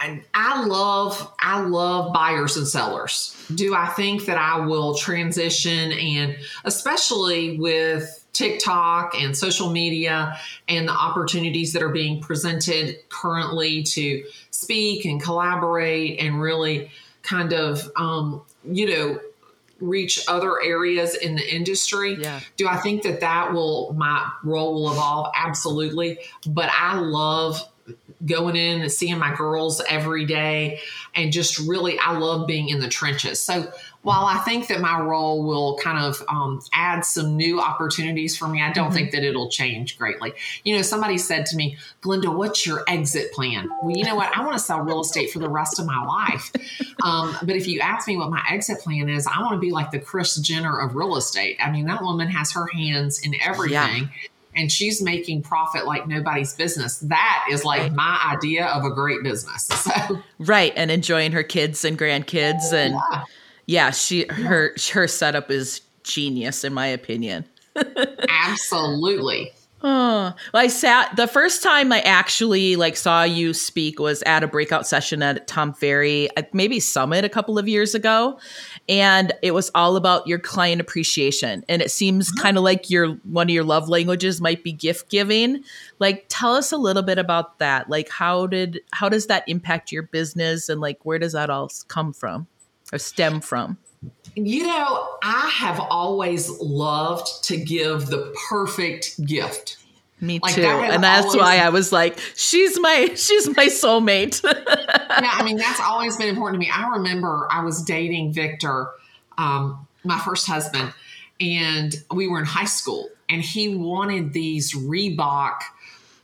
And 0.00 0.22
I 0.34 0.64
love, 0.66 1.32
I 1.40 1.60
love 1.62 2.12
buyers 2.12 2.56
and 2.56 2.68
sellers. 2.68 3.34
Do 3.54 3.74
I 3.74 3.86
think 3.88 4.26
that 4.26 4.36
I 4.36 4.64
will 4.66 4.94
transition 4.94 5.92
and 5.92 6.36
especially 6.64 7.58
with 7.58 8.23
TikTok 8.34 9.14
and 9.18 9.36
social 9.36 9.70
media 9.70 10.36
and 10.68 10.86
the 10.86 10.92
opportunities 10.92 11.72
that 11.72 11.82
are 11.82 11.88
being 11.88 12.20
presented 12.20 12.98
currently 13.08 13.82
to 13.84 14.24
speak 14.50 15.06
and 15.06 15.22
collaborate 15.22 16.20
and 16.20 16.40
really 16.40 16.90
kind 17.22 17.52
of, 17.54 17.90
um, 17.96 18.42
you 18.64 18.86
know, 18.86 19.20
reach 19.80 20.24
other 20.28 20.60
areas 20.62 21.14
in 21.14 21.36
the 21.36 21.54
industry. 21.54 22.16
Yeah. 22.20 22.40
Do 22.56 22.68
I 22.68 22.76
think 22.76 23.02
that 23.04 23.20
that 23.20 23.52
will, 23.52 23.92
my 23.94 24.30
role 24.42 24.74
will 24.74 24.92
evolve? 24.92 25.32
Absolutely. 25.34 26.18
But 26.46 26.70
I 26.72 26.98
love 26.98 27.60
going 28.24 28.56
in 28.56 28.80
and 28.80 28.90
seeing 28.90 29.18
my 29.18 29.34
girls 29.34 29.82
every 29.88 30.24
day 30.24 30.80
and 31.14 31.30
just 31.30 31.58
really 31.58 31.98
i 31.98 32.16
love 32.16 32.46
being 32.46 32.70
in 32.70 32.80
the 32.80 32.88
trenches 32.88 33.40
so 33.40 33.70
while 34.04 34.24
i 34.26 34.38
think 34.38 34.68
that 34.68 34.80
my 34.80 35.00
role 35.00 35.42
will 35.42 35.76
kind 35.78 35.98
of 35.98 36.22
um, 36.28 36.60
add 36.72 37.04
some 37.04 37.36
new 37.36 37.60
opportunities 37.60 38.36
for 38.36 38.46
me 38.46 38.62
i 38.62 38.72
don't 38.72 38.86
mm-hmm. 38.86 38.94
think 38.94 39.10
that 39.10 39.24
it'll 39.24 39.50
change 39.50 39.98
greatly 39.98 40.32
you 40.62 40.74
know 40.74 40.82
somebody 40.82 41.18
said 41.18 41.44
to 41.44 41.56
me 41.56 41.76
glenda 42.00 42.34
what's 42.34 42.64
your 42.64 42.84
exit 42.86 43.32
plan 43.32 43.68
well 43.82 43.96
you 43.96 44.04
know 44.04 44.14
what 44.14 44.34
i 44.36 44.40
want 44.44 44.52
to 44.52 44.62
sell 44.62 44.80
real 44.80 45.00
estate 45.00 45.30
for 45.30 45.40
the 45.40 45.48
rest 45.48 45.80
of 45.80 45.86
my 45.86 46.04
life 46.04 46.52
um, 47.02 47.36
but 47.42 47.56
if 47.56 47.66
you 47.66 47.80
ask 47.80 48.06
me 48.06 48.16
what 48.16 48.30
my 48.30 48.42
exit 48.48 48.78
plan 48.78 49.08
is 49.08 49.26
i 49.26 49.40
want 49.40 49.54
to 49.54 49.58
be 49.58 49.72
like 49.72 49.90
the 49.90 49.98
Kris 49.98 50.36
Jenner 50.36 50.78
of 50.78 50.94
real 50.94 51.16
estate 51.16 51.58
i 51.60 51.70
mean 51.70 51.86
that 51.86 52.02
woman 52.02 52.28
has 52.28 52.52
her 52.52 52.66
hands 52.68 53.20
in 53.20 53.34
everything 53.40 53.74
yeah 53.74 54.08
and 54.56 54.70
she's 54.70 55.02
making 55.02 55.42
profit 55.42 55.86
like 55.86 56.06
nobody's 56.06 56.54
business. 56.54 56.98
That 56.98 57.46
is 57.50 57.64
like 57.64 57.92
my 57.92 58.20
idea 58.32 58.66
of 58.66 58.84
a 58.84 58.90
great 58.90 59.22
business. 59.22 59.68
So. 59.84 60.22
Right, 60.38 60.72
and 60.76 60.90
enjoying 60.90 61.32
her 61.32 61.42
kids 61.42 61.84
and 61.84 61.98
grandkids, 61.98 62.72
and 62.72 62.94
yeah, 62.94 63.24
yeah 63.66 63.90
she 63.90 64.26
her 64.30 64.74
her 64.92 65.08
setup 65.08 65.50
is 65.50 65.80
genius 66.04 66.64
in 66.64 66.72
my 66.72 66.86
opinion. 66.86 67.44
Absolutely. 68.28 69.50
Oh, 69.86 70.32
I 70.54 70.68
sat 70.68 71.14
the 71.16 71.26
first 71.26 71.62
time 71.62 71.92
I 71.92 72.00
actually 72.00 72.74
like 72.76 72.96
saw 72.96 73.22
you 73.22 73.52
speak 73.52 73.98
was 73.98 74.22
at 74.22 74.42
a 74.42 74.46
breakout 74.46 74.86
session 74.86 75.22
at 75.22 75.46
Tom 75.46 75.74
Ferry, 75.74 76.30
maybe 76.54 76.80
Summit 76.80 77.22
a 77.22 77.28
couple 77.28 77.58
of 77.58 77.68
years 77.68 77.94
ago, 77.94 78.38
and 78.88 79.34
it 79.42 79.50
was 79.50 79.70
all 79.74 79.96
about 79.96 80.26
your 80.26 80.38
client 80.38 80.80
appreciation. 80.80 81.66
And 81.68 81.82
it 81.82 81.90
seems 81.90 82.30
uh-huh. 82.30 82.42
kind 82.42 82.56
of 82.56 82.64
like 82.64 82.88
your 82.88 83.16
one 83.24 83.48
of 83.48 83.54
your 83.54 83.64
love 83.64 83.90
languages 83.90 84.40
might 84.40 84.64
be 84.64 84.72
gift 84.72 85.10
giving. 85.10 85.62
Like, 85.98 86.24
tell 86.30 86.54
us 86.54 86.72
a 86.72 86.78
little 86.78 87.02
bit 87.02 87.18
about 87.18 87.58
that. 87.58 87.90
Like, 87.90 88.08
how 88.08 88.46
did 88.46 88.80
how 88.92 89.10
does 89.10 89.26
that 89.26 89.44
impact 89.48 89.92
your 89.92 90.04
business, 90.04 90.70
and 90.70 90.80
like 90.80 91.04
where 91.04 91.18
does 91.18 91.34
that 91.34 91.50
all 91.50 91.70
come 91.88 92.14
from 92.14 92.46
or 92.94 92.98
stem 92.98 93.40
from? 93.40 93.76
You 94.36 94.66
know, 94.66 95.08
I 95.22 95.50
have 95.54 95.80
always 95.80 96.48
loved 96.60 97.44
to 97.44 97.56
give 97.56 98.06
the 98.06 98.34
perfect 98.48 99.24
gift. 99.24 99.78
Me 100.20 100.40
like 100.42 100.54
too. 100.54 100.62
That 100.62 100.92
and 100.92 101.04
that's 101.04 101.26
always, 101.26 101.40
why 101.40 101.58
I 101.58 101.68
was 101.68 101.92
like, 101.92 102.18
she's 102.36 102.78
my 102.80 103.10
she's 103.16 103.48
my 103.56 103.66
soulmate. 103.66 104.42
yeah, 104.44 105.30
I 105.32 105.42
mean, 105.44 105.56
that's 105.56 105.80
always 105.80 106.16
been 106.16 106.28
important 106.28 106.60
to 106.62 106.66
me. 106.66 106.72
I 106.72 106.88
remember 106.96 107.48
I 107.50 107.62
was 107.62 107.82
dating 107.82 108.32
Victor, 108.32 108.88
um, 109.36 109.86
my 110.04 110.18
first 110.20 110.46
husband, 110.46 110.92
and 111.40 111.94
we 112.12 112.28
were 112.28 112.38
in 112.38 112.46
high 112.46 112.64
school, 112.64 113.08
and 113.28 113.42
he 113.42 113.76
wanted 113.76 114.32
these 114.32 114.74
Reebok 114.74 115.58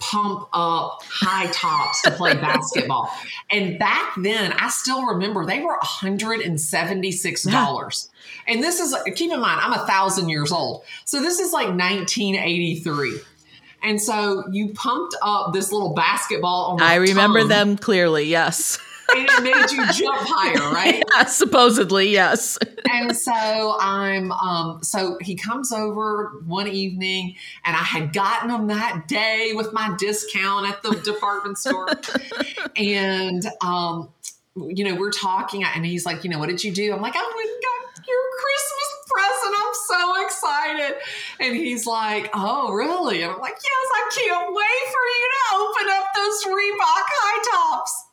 pump 0.01 0.49
up 0.53 1.03
high 1.05 1.47
tops 1.53 2.03
to 2.03 2.11
play 2.11 2.35
basketball. 2.41 3.11
And 3.51 3.79
back 3.79 4.15
then, 4.17 4.53
I 4.53 4.69
still 4.71 5.07
remember 5.07 5.47
they 5.47 5.61
were 5.61 5.79
$176. 5.79 7.47
Yeah. 7.47 8.53
And 8.53 8.63
this 8.63 8.81
is, 8.81 8.97
keep 9.15 9.31
in 9.33 9.41
mind, 9.41 9.61
I'm 9.61 9.73
a 9.73 9.87
thousand 9.87 10.29
years 10.29 10.51
old. 10.51 10.83
So 11.05 11.21
this 11.21 11.39
is 11.39 11.53
like 11.53 11.69
1983. 11.69 13.21
And 13.83 14.01
so 14.01 14.45
you 14.51 14.75
pumped 14.75 15.15
up 15.23 15.53
this 15.53 15.73
little 15.73 15.95
basketball 15.95 16.73
on 16.73 16.83
I 16.83 16.97
remember 16.97 17.41
tongue. 17.41 17.49
them 17.49 17.77
clearly, 17.79 18.25
yes 18.25 18.79
and 19.17 19.29
it 19.29 19.43
made 19.43 19.71
you 19.71 19.93
jump 19.93 20.27
higher, 20.29 20.71
right? 20.75 21.03
Yeah, 21.15 21.25
supposedly, 21.25 22.11
yes. 22.11 22.59
and 22.91 23.17
so 23.17 23.77
I'm 23.81 24.33
um 24.33 24.83
so 24.83 25.19
he 25.21 25.35
comes 25.35 25.73
over 25.73 26.43
one 26.47 26.69
evening 26.69 27.37
and 27.65 27.77
I 27.77 27.83
had 27.83 28.13
gotten 28.13 28.51
him 28.51 28.67
that 28.69 29.09
day 29.09 29.53
with 29.55 29.73
my 29.73 29.95
discount 29.99 30.69
at 30.69 30.83
the 30.83 30.95
department 31.01 31.59
store. 31.59 31.89
and 32.77 33.47
um 33.61 34.09
you 34.57 34.85
know, 34.85 34.95
we're 34.97 35.13
talking 35.13 35.63
and 35.63 35.87
he's 35.87 36.05
like, 36.05 36.25
you 36.25 36.31
know, 36.31 36.39
what 36.39 36.49
did 36.49 36.63
you 36.63 36.73
do? 36.73 36.93
I'm 36.93 37.01
like, 37.01 37.15
I 37.17 37.33
went 37.37 37.63
got 37.63 38.07
your 38.07 38.25
Christmas 38.41 38.91
present. 39.09 39.55
I'm 39.59 39.75
so 39.75 40.25
excited. 40.25 41.01
And 41.41 41.57
he's 41.57 41.87
like, 41.87 42.31
Oh, 42.35 42.73
really? 42.73 43.23
And 43.23 43.33
I'm 43.33 43.41
like, 43.41 43.57
Yes, 43.63 43.87
I 43.95 44.11
can't 44.15 44.55
wait 44.55 44.85
for 44.93 45.05
you 45.17 45.29
to 45.33 45.57
open 45.57 45.87
up 45.93 46.07
those 46.15 46.45
Reebok 46.45 47.07
high 47.09 47.43
tops. 47.53 48.05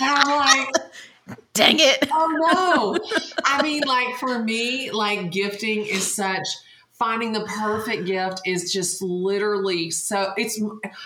And 0.00 0.10
I'm 0.10 0.38
like, 0.38 1.36
dang 1.52 1.76
it. 1.78 2.08
Oh 2.10 2.98
no. 3.00 3.16
I 3.44 3.62
mean, 3.62 3.82
like 3.86 4.16
for 4.18 4.38
me, 4.38 4.90
like 4.90 5.30
gifting 5.30 5.86
is 5.86 6.14
such 6.14 6.46
finding 6.94 7.32
the 7.32 7.44
perfect 7.44 8.06
gift 8.06 8.40
is 8.46 8.72
just 8.72 9.02
literally 9.02 9.90
so 9.90 10.32
it's 10.36 10.60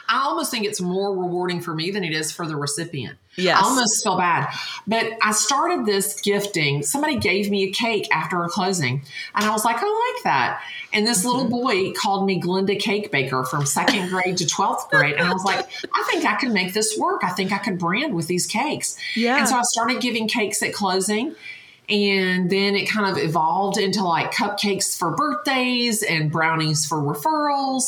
I 0.08 0.22
almost 0.24 0.50
think 0.50 0.66
it's 0.66 0.80
more 0.80 1.16
rewarding 1.16 1.60
for 1.60 1.74
me 1.74 1.90
than 1.90 2.04
it 2.04 2.12
is 2.12 2.30
for 2.30 2.46
the 2.46 2.56
recipient. 2.56 3.18
Yes. 3.36 3.56
I 3.56 3.64
almost 3.64 4.02
feel 4.02 4.16
bad. 4.16 4.52
But 4.86 5.12
I 5.22 5.30
started 5.30 5.86
this 5.86 6.20
gifting. 6.20 6.82
Somebody 6.82 7.16
gave 7.16 7.50
me 7.50 7.64
a 7.64 7.70
cake 7.70 8.08
after 8.12 8.42
a 8.42 8.48
closing. 8.48 9.02
And 9.34 9.44
I 9.44 9.50
was 9.50 9.64
like, 9.64 9.76
I 9.78 10.12
like 10.14 10.24
that. 10.24 10.60
And 10.92 11.06
this 11.06 11.20
mm-hmm. 11.20 11.28
little 11.28 11.48
boy 11.48 11.92
called 11.92 12.26
me 12.26 12.40
Glenda 12.40 12.78
Cake 12.78 13.12
Baker 13.12 13.44
from 13.44 13.64
second 13.64 14.08
grade 14.10 14.38
to 14.38 14.44
12th 14.44 14.90
grade. 14.90 15.14
And 15.14 15.26
I 15.26 15.32
was 15.32 15.44
like, 15.44 15.68
I 15.94 16.08
think 16.10 16.24
I 16.24 16.34
can 16.34 16.52
make 16.52 16.74
this 16.74 16.98
work. 16.98 17.22
I 17.22 17.30
think 17.30 17.52
I 17.52 17.58
can 17.58 17.76
brand 17.76 18.12
with 18.12 18.26
these 18.26 18.46
cakes. 18.46 18.98
Yeah. 19.14 19.38
And 19.38 19.48
so 19.48 19.56
I 19.56 19.62
started 19.62 20.00
giving 20.00 20.26
cakes 20.26 20.60
at 20.62 20.72
closing. 20.72 21.36
And 21.88 22.50
then 22.50 22.74
it 22.74 22.88
kind 22.88 23.10
of 23.10 23.22
evolved 23.22 23.78
into 23.78 24.04
like 24.04 24.32
cupcakes 24.32 24.98
for 24.98 25.10
birthdays 25.10 26.02
and 26.02 26.30
brownies 26.30 26.86
for 26.86 26.98
referrals. 26.98 27.84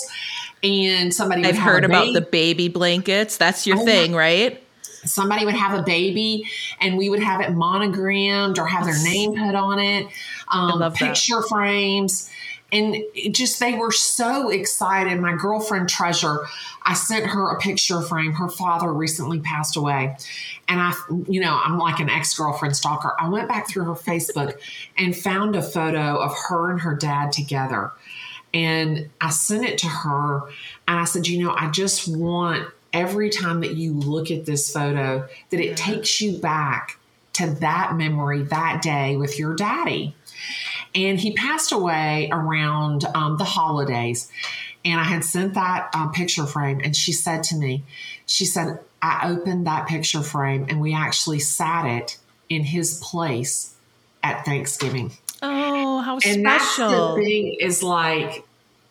And 0.63 1.13
somebody 1.13 1.45
I've 1.45 1.59
heard 1.59 1.85
about 1.85 2.13
the 2.13 2.21
baby 2.21 2.69
blankets. 2.69 3.37
That's 3.37 3.67
your 3.67 3.79
oh, 3.79 3.85
thing, 3.85 4.15
right? 4.15 4.63
somebody 5.05 5.45
would 5.45 5.55
have 5.55 5.79
a 5.79 5.83
baby 5.83 6.45
and 6.81 6.99
we 6.99 7.09
would 7.09 7.23
have 7.23 7.41
it 7.41 7.53
monogrammed 7.53 8.59
or 8.59 8.67
have 8.67 8.85
their 8.85 9.03
name 9.03 9.35
put 9.35 9.55
on 9.55 9.79
it 9.79 10.07
um, 10.49 10.93
picture 10.93 11.41
that. 11.41 11.49
frames 11.49 12.31
and 12.73 12.97
just 13.33 13.61
they 13.61 13.75
were 13.75 13.93
so 13.93 14.51
excited. 14.51 15.19
My 15.21 15.35
girlfriend 15.35 15.89
treasure 15.89 16.47
i 16.83 16.95
sent 16.95 17.27
her 17.27 17.51
a 17.51 17.59
picture 17.59 18.01
frame. 18.01 18.33
Her 18.33 18.49
father 18.49 18.93
recently 18.93 19.41
passed 19.41 19.77
away. 19.77 20.17
And 20.69 20.81
i 20.81 20.93
you 21.29 21.41
know 21.41 21.61
i'm 21.65 21.79
like 21.79 22.01
an 22.01 22.09
ex-girlfriend 22.09 22.77
stalker. 22.77 23.15
I 23.19 23.29
went 23.29 23.49
back 23.49 23.69
through 23.69 23.85
her 23.85 23.95
facebook 23.95 24.55
and 24.97 25.17
found 25.17 25.57
a 25.57 25.63
photo 25.63 26.17
of 26.17 26.35
her 26.49 26.71
and 26.71 26.81
her 26.81 26.95
dad 26.95 27.33
together. 27.33 27.93
And 28.53 29.09
i 29.21 29.31
sent 29.31 29.65
it 29.65 29.79
to 29.79 29.87
her 29.87 30.43
and 30.89 30.99
i 30.99 31.05
said 31.05 31.27
you 31.27 31.43
know 31.43 31.55
i 31.57 31.71
just 31.71 32.09
want 32.09 32.69
every 32.93 33.31
time 33.31 33.61
that 33.61 33.77
you 33.77 33.93
look 33.93 34.31
at 34.31 34.47
this 34.47 34.73
photo 34.73 35.29
that 35.51 35.61
it 35.61 35.77
takes 35.77 36.21
you 36.21 36.39
back 36.39 36.99
to 37.33 37.47
that 37.61 37.95
memory 37.97 38.43
that 38.43 38.83
day 38.83 39.17
with 39.17 39.39
your 39.39 39.55
daddy. 39.55 40.15
And 40.95 41.19
he 41.21 41.33
passed 41.35 41.73
away 41.73 42.29
around 42.33 43.05
um, 43.15 43.37
the 43.37 43.45
holidays. 43.45 44.31
And 44.85 44.99
I 44.99 45.05
had 45.05 45.25
sent 45.25 45.55
that 45.55 45.91
um, 45.95 46.11
picture 46.13 46.47
frame, 46.47 46.81
and 46.83 46.97
she 46.97 47.13
said 47.13 47.43
to 47.45 47.57
me, 47.57 47.85
She 48.27 48.45
said, 48.45 48.81
I 49.03 49.31
opened 49.31 49.67
that 49.67 49.89
picture 49.89 50.23
frame 50.23 50.67
and 50.69 50.81
we 50.81 50.95
actually 50.95 51.39
sat 51.39 51.87
it 51.87 52.19
in 52.49 52.65
his 52.65 53.01
place 53.03 53.75
at 54.23 54.45
Thanksgiving. 54.45 55.13
Oh, 55.43 56.01
how 56.01 56.15
and 56.15 56.23
special. 56.23 56.35
And 56.35 56.47
that's 56.47 56.77
the 56.77 57.15
thing 57.17 57.57
is 57.61 57.83
like, 57.83 58.45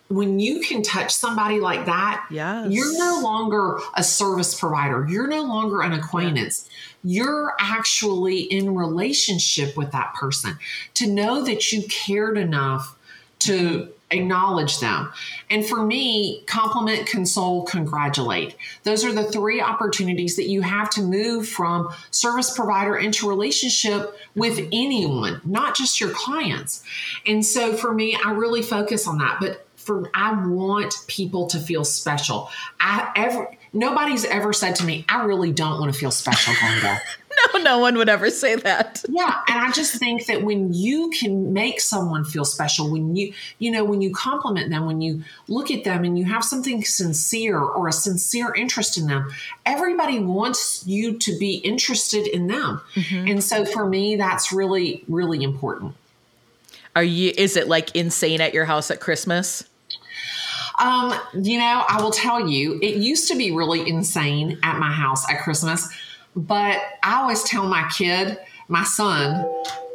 when 0.10 0.39
you 0.39 0.60
can 0.62 0.82
touch 0.82 1.13
somebody 1.13 1.60
like 1.60 1.86
that, 1.86 2.25
Yes. 2.32 2.72
you're 2.72 2.98
no 2.98 3.22
longer 3.22 3.80
a 3.94 4.04
service 4.04 4.60
provider. 4.60 5.06
You're 5.08 5.28
no 5.28 5.44
longer 5.44 5.82
an 5.82 5.94
acquaintance. 5.94 6.68
You're 7.04 7.54
actually 7.60 8.39
in 8.39 8.75
relationship 8.75 9.78
with 9.78 9.92
that 9.92 10.16
person. 10.16 10.58
To 10.96 11.08
know 11.08 11.44
that 11.46 11.72
you 11.72 11.84
cared 11.84 12.39
enough 12.39 12.98
to 13.39 13.54
mm-hmm. 13.54 13.92
acknowledge 14.10 14.80
them. 14.80 15.13
And 15.48 15.63
for 15.63 15.86
me, 15.86 16.44
compliment, 16.48 17.08
console, 17.08 17.63
congratulate. 17.63 18.56
Those 18.84 19.06
are 19.06 19.13
the 19.13 19.24
three 19.24 19.62
opportunities 19.62 20.36
that 20.38 20.50
you 20.50 20.62
have 20.62 20.89
to 20.92 21.04
move 21.04 21.48
from 21.48 21.94
service 22.10 22.50
provider 22.50 22.98
into 22.98 23.30
relationship 23.30 24.18
with 24.36 24.58
mm-hmm. 24.58 24.70
anyone, 24.74 25.42
not 25.46 25.75
just 25.75 26.01
your 26.01 26.10
clients. 26.10 26.84
And 27.28 27.46
so 27.46 27.74
for 27.78 27.94
me, 27.94 28.18
I 28.25 28.32
really 28.32 28.63
focus 28.63 29.08
on 29.08 29.20
that. 29.20 29.38
But 29.39 29.68
for 29.79 30.09
I 30.13 30.45
want 30.45 30.93
people 31.07 31.48
to 31.48 31.59
feel 31.59 31.83
special. 31.83 32.50
I 32.79 33.12
ever 33.15 33.50
nobody's 33.74 34.25
ever 34.25 34.53
said 34.53 34.75
to 34.75 34.86
me, 34.86 35.05
I 35.09 35.24
really 35.24 35.51
don't 35.51 35.79
want 35.79 35.91
to 35.93 36.00
feel 36.00 36.12
special, 36.12 36.53
Glenda. 36.53 37.00
No, 37.53 37.62
no 37.62 37.79
one 37.79 37.95
would 37.95 38.09
ever 38.09 38.29
say 38.29 38.55
that. 38.55 39.01
yeah 39.07 39.41
and 39.48 39.59
i 39.59 39.71
just 39.71 39.95
think 39.95 40.25
that 40.25 40.43
when 40.43 40.74
you 40.74 41.09
can 41.12 41.53
make 41.53 41.79
someone 41.79 42.25
feel 42.25 42.43
special 42.43 42.91
when 42.91 43.15
you 43.15 43.33
you 43.59 43.71
know 43.71 43.86
when 43.86 44.01
you 44.01 44.12
compliment 44.13 44.69
them 44.69 44.86
when 44.86 45.00
you 45.00 45.24
look 45.48 45.71
at 45.71 45.86
them 45.86 46.03
and 46.03 46.19
you 46.19 46.25
have 46.25 46.43
something 46.43 46.83
sincere 46.83 47.57
or 47.57 47.88
a 47.88 47.93
sincere 47.93 48.53
interest 48.55 48.98
in 48.98 49.07
them 49.07 49.31
everybody 49.65 50.19
wants 50.19 50.86
you 50.86 51.17
to 51.17 51.38
be 51.38 51.55
interested 51.57 52.27
in 52.27 52.48
them 52.48 52.81
mm-hmm. 52.95 53.27
and 53.29 53.41
so 53.41 53.63
for 53.63 53.88
me 53.88 54.17
that's 54.17 54.51
really 54.51 55.05
really 55.07 55.41
important 55.41 55.95
Are 56.96 57.03
you 57.03 57.31
is 57.38 57.55
it 57.55 57.67
like 57.67 57.96
insane 57.96 58.41
at 58.41 58.53
your 58.53 58.65
house 58.65 58.91
at 58.91 59.00
Christmas? 59.00 59.63
Um, 60.79 61.13
you 61.34 61.60
know, 61.60 61.84
I 61.88 62.01
will 62.01 62.12
tell 62.12 62.48
you, 62.48 62.79
it 62.81 62.96
used 62.96 63.27
to 63.27 63.38
be 63.38 63.51
really 63.51 63.88
insane 63.88 64.58
at 64.63 64.79
my 64.79 64.91
house 64.91 65.29
at 65.29 65.41
Christmas, 65.41 65.89
but 66.36 66.79
I 67.03 67.15
always 67.22 67.43
tell 67.43 67.67
my 67.67 67.89
kid, 67.89 68.38
my 68.69 68.86
son, 68.86 69.46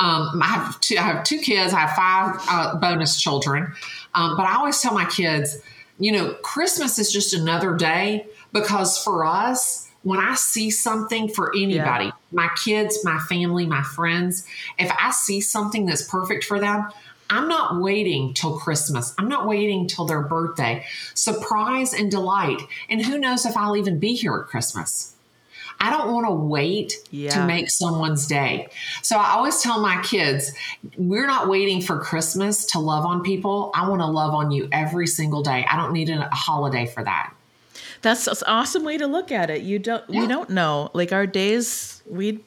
um, 0.00 0.42
I 0.42 0.46
have 0.46 0.78
two, 0.80 0.98
I 0.98 1.02
have 1.02 1.24
two 1.24 1.38
kids, 1.38 1.72
I 1.72 1.80
have 1.80 1.96
five 1.96 2.46
uh, 2.50 2.76
bonus 2.76 3.18
children, 3.18 3.72
um, 4.14 4.36
but 4.36 4.44
I 4.44 4.56
always 4.56 4.80
tell 4.80 4.92
my 4.92 5.06
kids, 5.06 5.58
you 5.98 6.12
know, 6.12 6.34
Christmas 6.42 6.98
is 6.98 7.10
just 7.10 7.32
another 7.32 7.74
day 7.76 8.26
because 8.52 8.98
for 8.98 9.24
us, 9.24 9.83
when 10.04 10.20
I 10.20 10.34
see 10.36 10.70
something 10.70 11.28
for 11.28 11.52
anybody, 11.56 12.12
my 12.30 12.48
kids, 12.64 13.04
my 13.04 13.18
family, 13.18 13.66
my 13.66 13.82
friends, 13.82 14.46
if 14.78 14.90
I 14.98 15.10
see 15.10 15.40
something 15.40 15.86
that's 15.86 16.02
perfect 16.02 16.44
for 16.44 16.60
them, 16.60 16.88
I'm 17.30 17.48
not 17.48 17.80
waiting 17.80 18.34
till 18.34 18.58
Christmas. 18.58 19.14
I'm 19.18 19.28
not 19.28 19.48
waiting 19.48 19.88
till 19.88 20.04
their 20.04 20.20
birthday. 20.20 20.84
Surprise 21.14 21.94
and 21.94 22.10
delight. 22.10 22.60
And 22.88 23.04
who 23.04 23.18
knows 23.18 23.46
if 23.46 23.56
I'll 23.56 23.76
even 23.76 23.98
be 23.98 24.14
here 24.14 24.36
at 24.36 24.46
Christmas. 24.46 25.14
I 25.80 25.90
don't 25.90 26.12
want 26.12 26.26
to 26.26 26.32
wait 26.32 26.94
Yeah. 27.10 27.30
to 27.30 27.46
make 27.46 27.68
someone's 27.68 28.26
day. 28.26 28.68
So 29.02 29.18
I 29.18 29.32
always 29.32 29.60
tell 29.60 29.80
my 29.80 30.00
kids, 30.02 30.52
we're 30.96 31.26
not 31.26 31.48
waiting 31.48 31.80
for 31.82 31.98
Christmas 31.98 32.66
to 32.66 32.78
love 32.78 33.04
on 33.04 33.22
people. 33.22 33.70
I 33.74 33.88
want 33.88 34.00
to 34.00 34.06
love 34.06 34.34
on 34.34 34.50
you 34.50 34.68
every 34.70 35.06
single 35.06 35.42
day. 35.42 35.66
I 35.68 35.76
don't 35.76 35.92
need 35.92 36.10
a 36.10 36.28
holiday 36.30 36.86
for 36.86 37.02
that. 37.02 37.33
That's 38.04 38.26
an 38.26 38.36
awesome 38.46 38.84
way 38.84 38.98
to 38.98 39.06
look 39.06 39.32
at 39.32 39.50
it. 39.50 39.62
You 39.62 39.78
don't 39.78 40.06
we 40.08 40.26
don't 40.26 40.50
know. 40.50 40.90
Like 40.92 41.12
our 41.12 41.26
days 41.26 42.02
we 42.08 42.40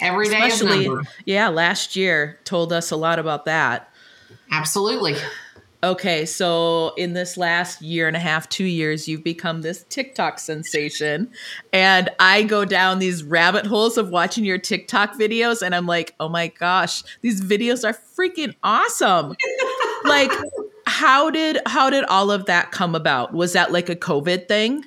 Every 0.00 0.28
day 0.28 0.46
especially 0.46 0.88
yeah, 1.26 1.48
last 1.48 1.96
year 1.96 2.38
told 2.44 2.72
us 2.72 2.90
a 2.90 2.96
lot 2.96 3.18
about 3.18 3.44
that. 3.44 3.90
Absolutely. 4.50 5.16
Okay, 5.84 6.26
so 6.26 6.94
in 6.96 7.12
this 7.12 7.36
last 7.36 7.82
year 7.82 8.06
and 8.06 8.16
a 8.16 8.20
half, 8.20 8.48
two 8.48 8.64
years, 8.64 9.08
you've 9.08 9.24
become 9.24 9.62
this 9.62 9.84
TikTok 9.88 10.38
sensation. 10.38 11.28
And 11.72 12.08
I 12.20 12.44
go 12.44 12.64
down 12.64 13.00
these 13.00 13.24
rabbit 13.24 13.66
holes 13.66 13.98
of 13.98 14.08
watching 14.10 14.44
your 14.44 14.58
TikTok 14.58 15.14
videos, 15.14 15.60
and 15.60 15.74
I'm 15.74 15.86
like, 15.86 16.14
oh 16.20 16.28
my 16.28 16.46
gosh, 16.46 17.02
these 17.20 17.40
videos 17.40 17.84
are 17.84 17.98
freaking 18.16 18.54
awesome. 18.62 19.34
like, 20.04 20.30
how 20.86 21.30
did 21.30 21.58
how 21.66 21.90
did 21.90 22.04
all 22.04 22.30
of 22.30 22.46
that 22.46 22.70
come 22.72 22.94
about? 22.94 23.32
Was 23.32 23.52
that 23.52 23.72
like 23.72 23.88
a 23.88 23.96
COVID 23.96 24.48
thing? 24.48 24.84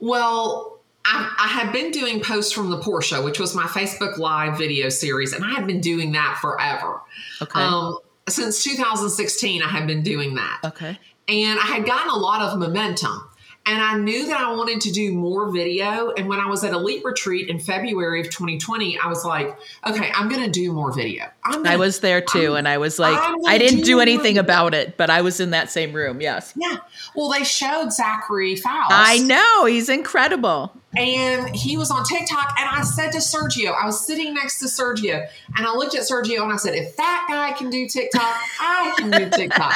Well, 0.00 0.80
I, 1.04 1.34
I 1.38 1.48
had 1.48 1.72
been 1.72 1.90
doing 1.90 2.20
posts 2.20 2.52
from 2.52 2.70
the 2.70 2.78
Porsche, 2.78 3.22
which 3.24 3.38
was 3.38 3.54
my 3.54 3.64
Facebook 3.64 4.18
Live 4.18 4.58
video 4.58 4.88
series, 4.88 5.32
and 5.32 5.44
I 5.44 5.50
had 5.50 5.66
been 5.66 5.80
doing 5.80 6.12
that 6.12 6.38
forever. 6.40 7.00
Okay. 7.42 7.60
Um, 7.60 7.98
since 8.28 8.62
2016, 8.64 9.62
I 9.62 9.68
had 9.68 9.86
been 9.86 10.02
doing 10.02 10.34
that. 10.36 10.60
okay. 10.64 10.98
And 11.26 11.58
I 11.58 11.64
had 11.64 11.86
gotten 11.86 12.10
a 12.10 12.16
lot 12.16 12.42
of 12.42 12.58
momentum. 12.58 13.28
And 13.66 13.80
I 13.80 13.96
knew 13.96 14.26
that 14.26 14.38
I 14.40 14.52
wanted 14.52 14.82
to 14.82 14.90
do 14.92 15.14
more 15.14 15.50
video. 15.50 16.10
And 16.12 16.28
when 16.28 16.38
I 16.38 16.46
was 16.46 16.64
at 16.64 16.72
Elite 16.74 17.02
Retreat 17.02 17.48
in 17.48 17.58
February 17.58 18.20
of 18.20 18.26
2020, 18.26 18.98
I 18.98 19.08
was 19.08 19.24
like, 19.24 19.56
okay, 19.86 20.12
I'm 20.14 20.28
going 20.28 20.42
to 20.44 20.50
do 20.50 20.70
more 20.72 20.92
video. 20.92 21.24
I'm 21.42 21.60
I 21.60 21.70
gonna- 21.70 21.78
was 21.78 22.00
there 22.00 22.20
too, 22.20 22.48
I'm- 22.52 22.56
and 22.56 22.68
I 22.68 22.76
was 22.78 22.98
like, 22.98 23.18
I 23.46 23.56
didn't 23.56 23.78
do 23.78 23.84
do 23.84 24.00
anything 24.00 24.34
more- 24.34 24.40
about 24.42 24.74
it, 24.74 24.96
but 24.98 25.08
I 25.08 25.22
was 25.22 25.40
in 25.40 25.50
that 25.50 25.70
same 25.70 25.92
room. 25.94 26.20
Yes. 26.20 26.52
Yeah. 26.56 26.76
Well, 27.14 27.30
they 27.30 27.42
showed 27.44 27.90
Zachary 27.92 28.54
Faust. 28.56 28.90
I 28.92 29.18
know. 29.18 29.64
He's 29.64 29.88
incredible. 29.88 30.72
And 30.96 31.54
he 31.54 31.76
was 31.76 31.90
on 31.90 32.04
TikTok, 32.04 32.54
and 32.58 32.68
I 32.68 32.82
said 32.82 33.12
to 33.12 33.18
Sergio, 33.18 33.74
I 33.74 33.86
was 33.86 34.06
sitting 34.06 34.34
next 34.34 34.60
to 34.60 34.66
Sergio, 34.66 35.26
and 35.56 35.66
I 35.66 35.72
looked 35.74 35.94
at 35.94 36.02
Sergio 36.02 36.42
and 36.42 36.52
I 36.52 36.56
said, 36.56 36.74
if 36.74 36.96
that 36.96 37.26
guy 37.28 37.52
can 37.52 37.70
do 37.70 37.88
TikTok, 37.88 38.36
I 38.60 38.94
can 38.96 39.10
do 39.10 39.28
TikTok. 39.30 39.72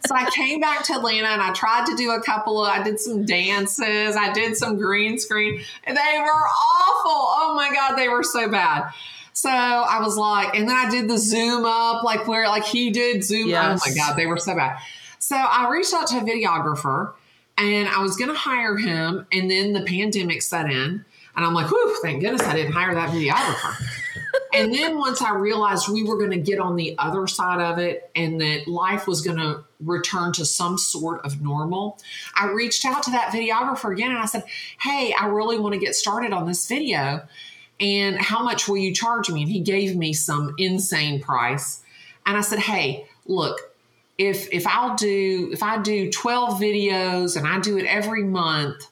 so 0.06 0.14
I 0.14 0.28
came 0.30 0.60
back 0.60 0.84
to 0.84 0.94
Atlanta 0.94 1.28
and 1.28 1.40
I 1.40 1.52
tried 1.52 1.86
to 1.86 1.96
do 1.96 2.10
a 2.10 2.20
couple 2.20 2.64
of, 2.64 2.70
I 2.70 2.82
did 2.82 3.00
some 3.00 3.24
dances, 3.24 4.14
I 4.16 4.32
did 4.32 4.56
some 4.56 4.76
green 4.76 5.18
screen, 5.18 5.62
and 5.84 5.96
they 5.96 6.18
were 6.18 6.26
awful. 6.26 7.12
Oh 7.12 7.54
my 7.56 7.72
God, 7.72 7.96
they 7.96 8.08
were 8.08 8.22
so 8.22 8.48
bad. 8.50 8.90
So 9.32 9.48
I 9.48 10.00
was 10.02 10.18
like, 10.18 10.54
and 10.54 10.68
then 10.68 10.76
I 10.76 10.90
did 10.90 11.08
the 11.08 11.16
zoom 11.16 11.64
up, 11.64 12.04
like 12.04 12.28
where 12.28 12.46
like 12.48 12.64
he 12.64 12.90
did 12.90 13.24
zoom. 13.24 13.48
Yes. 13.48 13.82
Oh 13.82 13.90
my 13.90 13.96
God, 13.96 14.16
they 14.16 14.26
were 14.26 14.36
so 14.36 14.54
bad. 14.54 14.78
So 15.18 15.36
I 15.36 15.70
reached 15.70 15.94
out 15.94 16.08
to 16.08 16.18
a 16.18 16.20
videographer 16.20 17.14
and 17.58 17.88
I 17.88 18.02
was 18.02 18.16
going 18.16 18.30
to 18.30 18.36
hire 18.36 18.76
him, 18.76 19.26
and 19.32 19.50
then 19.50 19.72
the 19.72 19.82
pandemic 19.82 20.42
set 20.42 20.66
in, 20.66 21.04
and 21.36 21.46
I'm 21.46 21.54
like, 21.54 21.70
"Whew, 21.70 21.98
thank 22.02 22.22
goodness 22.22 22.42
I 22.42 22.54
didn't 22.54 22.72
hire 22.72 22.94
that 22.94 23.10
videographer." 23.10 23.74
and 24.54 24.72
then 24.72 24.98
once 24.98 25.20
I 25.20 25.34
realized 25.34 25.88
we 25.88 26.02
were 26.02 26.16
going 26.18 26.30
to 26.30 26.38
get 26.38 26.58
on 26.58 26.76
the 26.76 26.94
other 26.98 27.26
side 27.26 27.60
of 27.60 27.78
it, 27.78 28.10
and 28.14 28.40
that 28.40 28.66
life 28.66 29.06
was 29.06 29.20
going 29.20 29.38
to 29.38 29.64
return 29.80 30.32
to 30.34 30.44
some 30.44 30.78
sort 30.78 31.24
of 31.24 31.42
normal, 31.42 31.98
I 32.34 32.48
reached 32.48 32.84
out 32.84 33.02
to 33.04 33.10
that 33.10 33.32
videographer 33.32 33.92
again, 33.92 34.10
and 34.10 34.18
I 34.18 34.26
said, 34.26 34.44
"Hey, 34.80 35.14
I 35.18 35.26
really 35.26 35.58
want 35.58 35.74
to 35.74 35.80
get 35.80 35.94
started 35.94 36.32
on 36.32 36.46
this 36.46 36.66
video, 36.66 37.22
and 37.80 38.16
how 38.16 38.42
much 38.42 38.66
will 38.66 38.78
you 38.78 38.94
charge 38.94 39.30
me?" 39.30 39.42
And 39.42 39.50
he 39.50 39.60
gave 39.60 39.94
me 39.94 40.14
some 40.14 40.54
insane 40.58 41.20
price, 41.20 41.82
and 42.24 42.36
I 42.36 42.40
said, 42.40 42.60
"Hey, 42.60 43.06
look." 43.26 43.71
If 44.28 44.48
if 44.52 44.66
I'll 44.66 44.96
do 44.96 45.50
if 45.52 45.62
I 45.62 45.80
do 45.80 46.10
12 46.10 46.60
videos 46.60 47.36
and 47.36 47.46
I 47.46 47.58
do 47.60 47.76
it 47.76 47.84
every 47.86 48.24
month, 48.24 48.86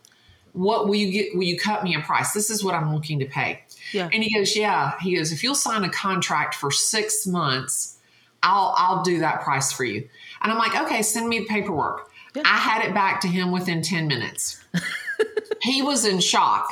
what 0.52 0.88
will 0.88 0.96
you 0.96 1.10
get 1.12 1.34
will 1.34 1.44
you 1.44 1.58
cut 1.58 1.84
me 1.84 1.94
a 1.94 2.00
price? 2.00 2.32
This 2.32 2.50
is 2.50 2.64
what 2.64 2.74
I'm 2.74 2.94
looking 2.94 3.20
to 3.20 3.26
pay. 3.26 3.62
Yeah. 3.92 4.08
And 4.12 4.22
he 4.22 4.34
goes, 4.36 4.56
Yeah. 4.56 4.98
He 5.00 5.16
goes, 5.16 5.32
if 5.32 5.42
you'll 5.42 5.54
sign 5.54 5.84
a 5.84 5.90
contract 5.90 6.54
for 6.54 6.70
six 6.70 7.26
months, 7.26 7.98
I'll 8.42 8.74
I'll 8.76 9.02
do 9.02 9.20
that 9.20 9.42
price 9.42 9.72
for 9.72 9.84
you. 9.84 10.08
And 10.42 10.50
I'm 10.50 10.58
like, 10.58 10.80
okay, 10.82 11.02
send 11.02 11.28
me 11.28 11.40
the 11.40 11.46
paperwork. 11.46 12.10
Yeah. 12.34 12.42
I 12.44 12.56
had 12.56 12.84
it 12.84 12.94
back 12.94 13.20
to 13.22 13.28
him 13.28 13.50
within 13.50 13.82
10 13.82 14.06
minutes. 14.06 14.62
he 15.62 15.82
was 15.82 16.04
in 16.04 16.20
shock. 16.20 16.68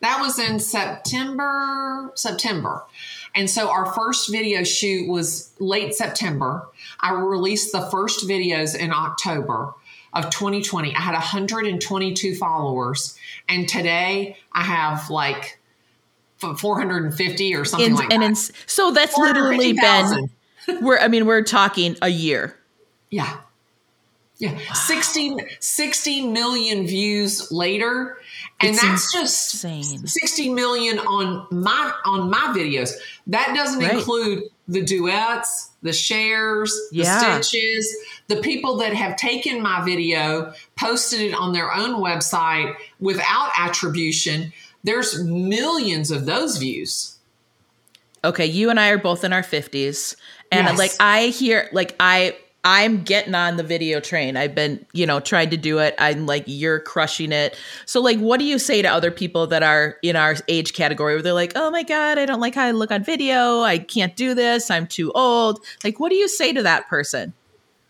That 0.00 0.20
was 0.20 0.38
in 0.38 0.60
September, 0.60 2.12
September. 2.14 2.84
And 3.34 3.48
so 3.48 3.70
our 3.70 3.86
first 3.92 4.30
video 4.30 4.64
shoot 4.64 5.08
was 5.08 5.52
late 5.58 5.94
September. 5.94 6.68
I 7.00 7.12
released 7.12 7.72
the 7.72 7.82
first 7.82 8.28
videos 8.28 8.76
in 8.76 8.92
October 8.92 9.74
of 10.12 10.30
2020. 10.30 10.94
I 10.94 11.00
had 11.00 11.12
122 11.12 12.34
followers. 12.34 13.16
And 13.48 13.68
today 13.68 14.36
I 14.52 14.62
have 14.62 15.10
like 15.10 15.58
450 16.38 17.54
or 17.54 17.64
something 17.64 17.90
In, 17.90 17.94
like 17.96 18.12
and 18.12 18.22
that. 18.22 18.30
in, 18.30 18.34
so 18.66 18.90
that's 18.90 19.16
literally 19.16 19.72
been 19.74 20.30
we're 20.80 20.98
I 20.98 21.08
mean 21.08 21.26
we're 21.26 21.42
talking 21.42 21.96
a 22.02 22.08
year. 22.08 22.56
Yeah. 23.12 23.38
Yeah. 24.40 24.58
60, 24.72 25.36
60 25.60 26.26
million 26.28 26.86
views 26.86 27.52
later. 27.52 28.16
And 28.60 28.70
It's 28.70 28.82
that's 28.82 29.12
just 29.12 29.54
insane. 29.64 30.06
60 30.06 30.48
million 30.54 30.98
on 30.98 31.46
my 31.50 31.92
on 32.06 32.30
my 32.30 32.52
videos. 32.56 32.92
That 33.26 33.54
doesn't 33.54 33.80
Right. 33.80 33.94
include 33.94 34.44
the 34.66 34.82
duets, 34.82 35.70
the 35.82 35.92
shares, 35.92 36.72
the 36.90 36.98
Yeah. 37.02 37.40
stitches, 37.40 37.94
the 38.28 38.36
people 38.36 38.78
that 38.78 38.94
have 38.94 39.16
taken 39.16 39.60
my 39.60 39.84
video, 39.84 40.52
posted 40.78 41.20
it 41.20 41.34
on 41.34 41.52
their 41.52 41.72
own 41.72 42.00
website 42.02 42.74
without 42.98 43.50
attribution. 43.58 44.52
There's 44.84 45.22
millions 45.22 46.10
of 46.10 46.24
those 46.24 46.56
views. 46.56 47.16
Okay, 48.24 48.46
you 48.46 48.70
and 48.70 48.80
I 48.80 48.88
are 48.88 48.98
both 48.98 49.22
in 49.24 49.32
our 49.34 49.42
50s. 49.42 50.16
And 50.52 50.66
Yes. 50.66 50.78
like 50.78 50.92
I 51.00 51.26
hear 51.26 51.68
like 51.72 51.94
I 52.00 52.36
I'm 52.62 53.02
getting 53.02 53.34
on 53.34 53.56
the 53.56 53.62
video 53.62 54.00
train. 54.00 54.36
I've 54.36 54.54
been, 54.54 54.84
you 54.92 55.06
know, 55.06 55.18
trying 55.18 55.48
to 55.50 55.56
do 55.56 55.78
it. 55.78 55.94
I'm 55.98 56.26
like, 56.26 56.44
you're 56.46 56.80
crushing 56.80 57.32
it. 57.32 57.58
So, 57.86 58.00
like, 58.02 58.18
what 58.18 58.38
do 58.38 58.44
you 58.44 58.58
say 58.58 58.82
to 58.82 58.88
other 58.88 59.10
people 59.10 59.46
that 59.46 59.62
are 59.62 59.96
in 60.02 60.14
our 60.14 60.36
age 60.46 60.74
category 60.74 61.14
where 61.14 61.22
they're 61.22 61.32
like, 61.32 61.52
oh 61.56 61.70
my 61.70 61.82
God, 61.82 62.18
I 62.18 62.26
don't 62.26 62.40
like 62.40 62.54
how 62.54 62.66
I 62.66 62.72
look 62.72 62.90
on 62.90 63.02
video. 63.02 63.60
I 63.62 63.78
can't 63.78 64.14
do 64.14 64.34
this. 64.34 64.70
I'm 64.70 64.86
too 64.86 65.10
old. 65.12 65.64
Like, 65.82 65.98
what 65.98 66.10
do 66.10 66.16
you 66.16 66.28
say 66.28 66.52
to 66.52 66.62
that 66.62 66.86
person? 66.88 67.32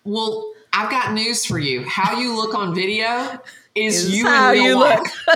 Well, 0.04 0.52
I've 0.72 0.90
got 0.90 1.12
news 1.12 1.44
for 1.44 1.58
you. 1.58 1.84
How 1.88 2.18
you 2.18 2.36
look 2.36 2.54
on 2.54 2.72
video 2.74 3.40
is, 3.74 4.04
Is 4.04 4.18
you 4.18 4.26
how 4.26 4.52
you 4.52 4.78
life. 4.78 5.00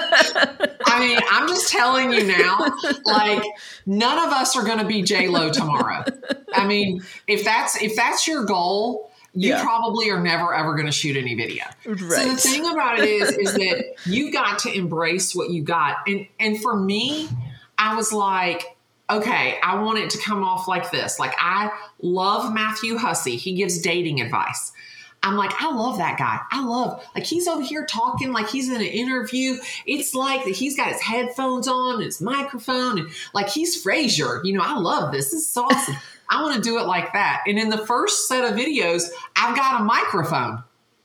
I 0.86 1.00
mean, 1.00 1.18
I'm 1.30 1.48
just 1.48 1.70
telling 1.70 2.12
you 2.12 2.24
now, 2.24 2.72
like 3.04 3.42
none 3.86 4.26
of 4.26 4.32
us 4.32 4.56
are 4.56 4.64
going 4.64 4.78
to 4.78 4.84
be 4.84 5.02
J 5.02 5.28
Lo 5.28 5.50
tomorrow. 5.50 6.04
I 6.52 6.66
mean, 6.66 7.02
if 7.26 7.44
that's 7.44 7.80
if 7.82 7.96
that's 7.96 8.26
your 8.26 8.44
goal, 8.44 9.10
you 9.34 9.50
Yeah. 9.50 9.62
probably 9.62 10.10
are 10.10 10.20
never 10.20 10.54
ever 10.54 10.74
going 10.74 10.86
to 10.86 10.92
shoot 10.92 11.16
any 11.16 11.34
video. 11.34 11.64
So 11.84 11.94
the 11.94 12.36
thing 12.36 12.70
about 12.70 12.98
it 13.00 13.08
is, 13.08 13.30
is 13.32 13.52
that 13.54 13.84
you 14.06 14.32
got 14.32 14.60
to 14.60 14.72
embrace 14.72 15.34
what 15.34 15.50
you 15.50 15.62
got, 15.62 15.96
and 16.06 16.26
and 16.38 16.60
for 16.60 16.76
me, 16.76 17.28
I 17.78 17.96
was 17.96 18.12
like, 18.12 18.76
okay, 19.10 19.58
I 19.62 19.80
want 19.82 19.98
it 19.98 20.10
to 20.10 20.18
come 20.18 20.42
off 20.44 20.68
like 20.68 20.90
this. 20.90 21.18
Like 21.18 21.34
I 21.38 21.70
love 22.00 22.52
Matthew 22.54 22.96
Hussey. 22.96 23.36
He 23.36 23.54
gives 23.54 23.78
dating 23.80 24.20
advice. 24.20 24.72
I'm 25.22 25.36
like, 25.36 25.52
I 25.58 25.72
love 25.74 25.96
that 25.98 26.18
guy. 26.18 26.38
I 26.52 26.62
love 26.66 27.02
like 27.14 27.24
he's 27.24 27.48
over 27.48 27.62
here 27.62 27.86
talking 27.86 28.32
like 28.32 28.48
he's 28.50 28.68
in 28.68 28.74
an 28.76 28.82
interview. 28.82 29.56
It's 29.86 30.14
like 30.14 30.44
that 30.44 30.54
he's 30.54 30.76
got 30.76 30.92
his 30.92 31.00
headphones 31.00 31.66
on 31.66 31.94
and 31.94 32.04
his 32.04 32.20
microphone 32.20 32.98
and 32.98 33.08
like 33.32 33.48
he's 33.48 33.82
Frasier. 33.82 34.44
You 34.44 34.52
know, 34.52 34.62
I 34.62 34.76
love 34.76 35.12
this. 35.12 35.30
This 35.30 35.40
is 35.40 35.48
so 35.48 35.64
awesome. 35.64 35.96
I 36.28 36.42
want 36.42 36.56
to 36.56 36.60
do 36.60 36.78
it 36.78 36.87
like 36.87 37.12
that. 37.12 37.42
And 37.46 37.58
in 37.58 37.70
the 37.70 37.87
first 37.87 38.28
set 38.28 38.44
of 38.44 38.58
videos, 38.58 39.10
I've 39.37 39.56
got 39.56 39.80
a 39.80 39.84
microphone. 39.84 40.62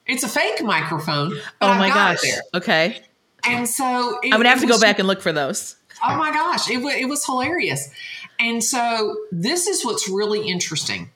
It's 0.07 0.23
a 0.23 0.27
fake 0.27 0.63
microphone. 0.63 1.29
But 1.59 1.67
oh 1.67 1.67
I've 1.69 1.79
my 1.79 1.87
got 1.89 2.15
gosh. 2.15 2.23
it 2.23 2.31
there. 2.31 2.61
Okay. 2.61 3.01
And 3.47 3.67
so 3.67 4.19
it, 4.23 4.33
I'm 4.33 4.41
going 4.41 4.43
to 4.43 4.49
have 4.49 4.61
to 4.61 4.67
go 4.67 4.79
back 4.79 4.99
and 4.99 5.07
look 5.07 5.21
for 5.21 5.31
those. 5.31 5.75
Oh 6.03 6.15
my 6.17 6.31
gosh, 6.31 6.69
it, 6.69 6.77
wa- 6.77 6.91
it 6.91 7.05
was 7.05 7.25
hilarious. 7.25 7.89
And 8.39 8.63
so 8.63 9.15
this 9.31 9.67
is 9.67 9.85
what's 9.85 10.07
really 10.09 10.47
interesting 10.47 11.09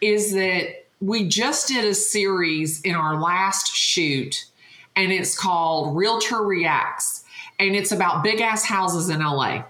is 0.00 0.32
that 0.32 0.86
we 1.00 1.28
just 1.28 1.68
did 1.68 1.84
a 1.84 1.94
series 1.94 2.80
in 2.82 2.94
our 2.94 3.20
last 3.20 3.74
shoot 3.74 4.46
and 4.94 5.12
it's 5.12 5.38
called 5.38 5.96
Realtor 5.96 6.42
Reacts 6.42 7.24
and 7.58 7.74
it's 7.74 7.92
about 7.92 8.22
big 8.22 8.40
ass 8.40 8.64
houses 8.64 9.08
in 9.08 9.20
LA. 9.20 9.64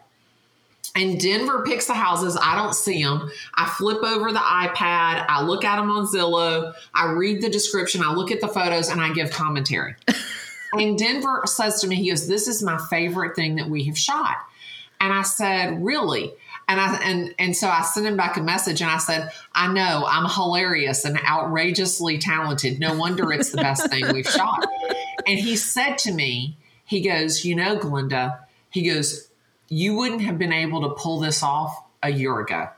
And 0.98 1.20
Denver 1.20 1.62
picks 1.62 1.86
the 1.86 1.94
houses. 1.94 2.36
I 2.42 2.56
don't 2.56 2.74
see 2.74 3.04
them. 3.04 3.30
I 3.54 3.66
flip 3.66 4.02
over 4.02 4.32
the 4.32 4.40
iPad. 4.40 5.26
I 5.28 5.44
look 5.44 5.64
at 5.64 5.76
them 5.76 5.90
on 5.92 6.06
Zillow. 6.06 6.74
I 6.92 7.12
read 7.12 7.40
the 7.40 7.48
description. 7.48 8.02
I 8.02 8.12
look 8.12 8.32
at 8.32 8.40
the 8.40 8.48
photos 8.48 8.88
and 8.88 9.00
I 9.00 9.12
give 9.12 9.30
commentary. 9.30 9.94
and 10.72 10.98
Denver 10.98 11.42
says 11.46 11.80
to 11.82 11.86
me, 11.86 11.94
he 11.94 12.08
goes, 12.10 12.26
This 12.26 12.48
is 12.48 12.64
my 12.64 12.78
favorite 12.90 13.36
thing 13.36 13.54
that 13.56 13.70
we 13.70 13.84
have 13.84 13.96
shot. 13.96 14.38
And 15.00 15.12
I 15.12 15.22
said, 15.22 15.84
Really? 15.84 16.32
And 16.66 16.80
I 16.80 16.96
and 16.96 17.32
and 17.38 17.56
so 17.56 17.68
I 17.68 17.82
sent 17.82 18.04
him 18.04 18.16
back 18.16 18.36
a 18.36 18.42
message 18.42 18.82
and 18.82 18.90
I 18.90 18.98
said, 18.98 19.30
I 19.54 19.72
know 19.72 20.04
I'm 20.04 20.28
hilarious 20.28 21.04
and 21.04 21.16
outrageously 21.24 22.18
talented. 22.18 22.80
No 22.80 22.96
wonder 22.96 23.32
it's 23.32 23.50
the 23.50 23.58
best 23.58 23.88
thing 23.88 24.12
we've 24.12 24.28
shot. 24.28 24.66
And 25.28 25.38
he 25.38 25.54
said 25.54 25.96
to 25.98 26.12
me, 26.12 26.58
he 26.84 27.00
goes, 27.02 27.44
you 27.44 27.54
know, 27.54 27.78
Glenda, 27.78 28.40
he 28.70 28.82
goes, 28.82 29.28
you 29.68 29.94
wouldn't 29.94 30.22
have 30.22 30.38
been 30.38 30.52
able 30.52 30.82
to 30.82 30.90
pull 30.90 31.20
this 31.20 31.42
off 31.42 31.76
a 32.02 32.10
year 32.10 32.38
ago. 32.40 32.68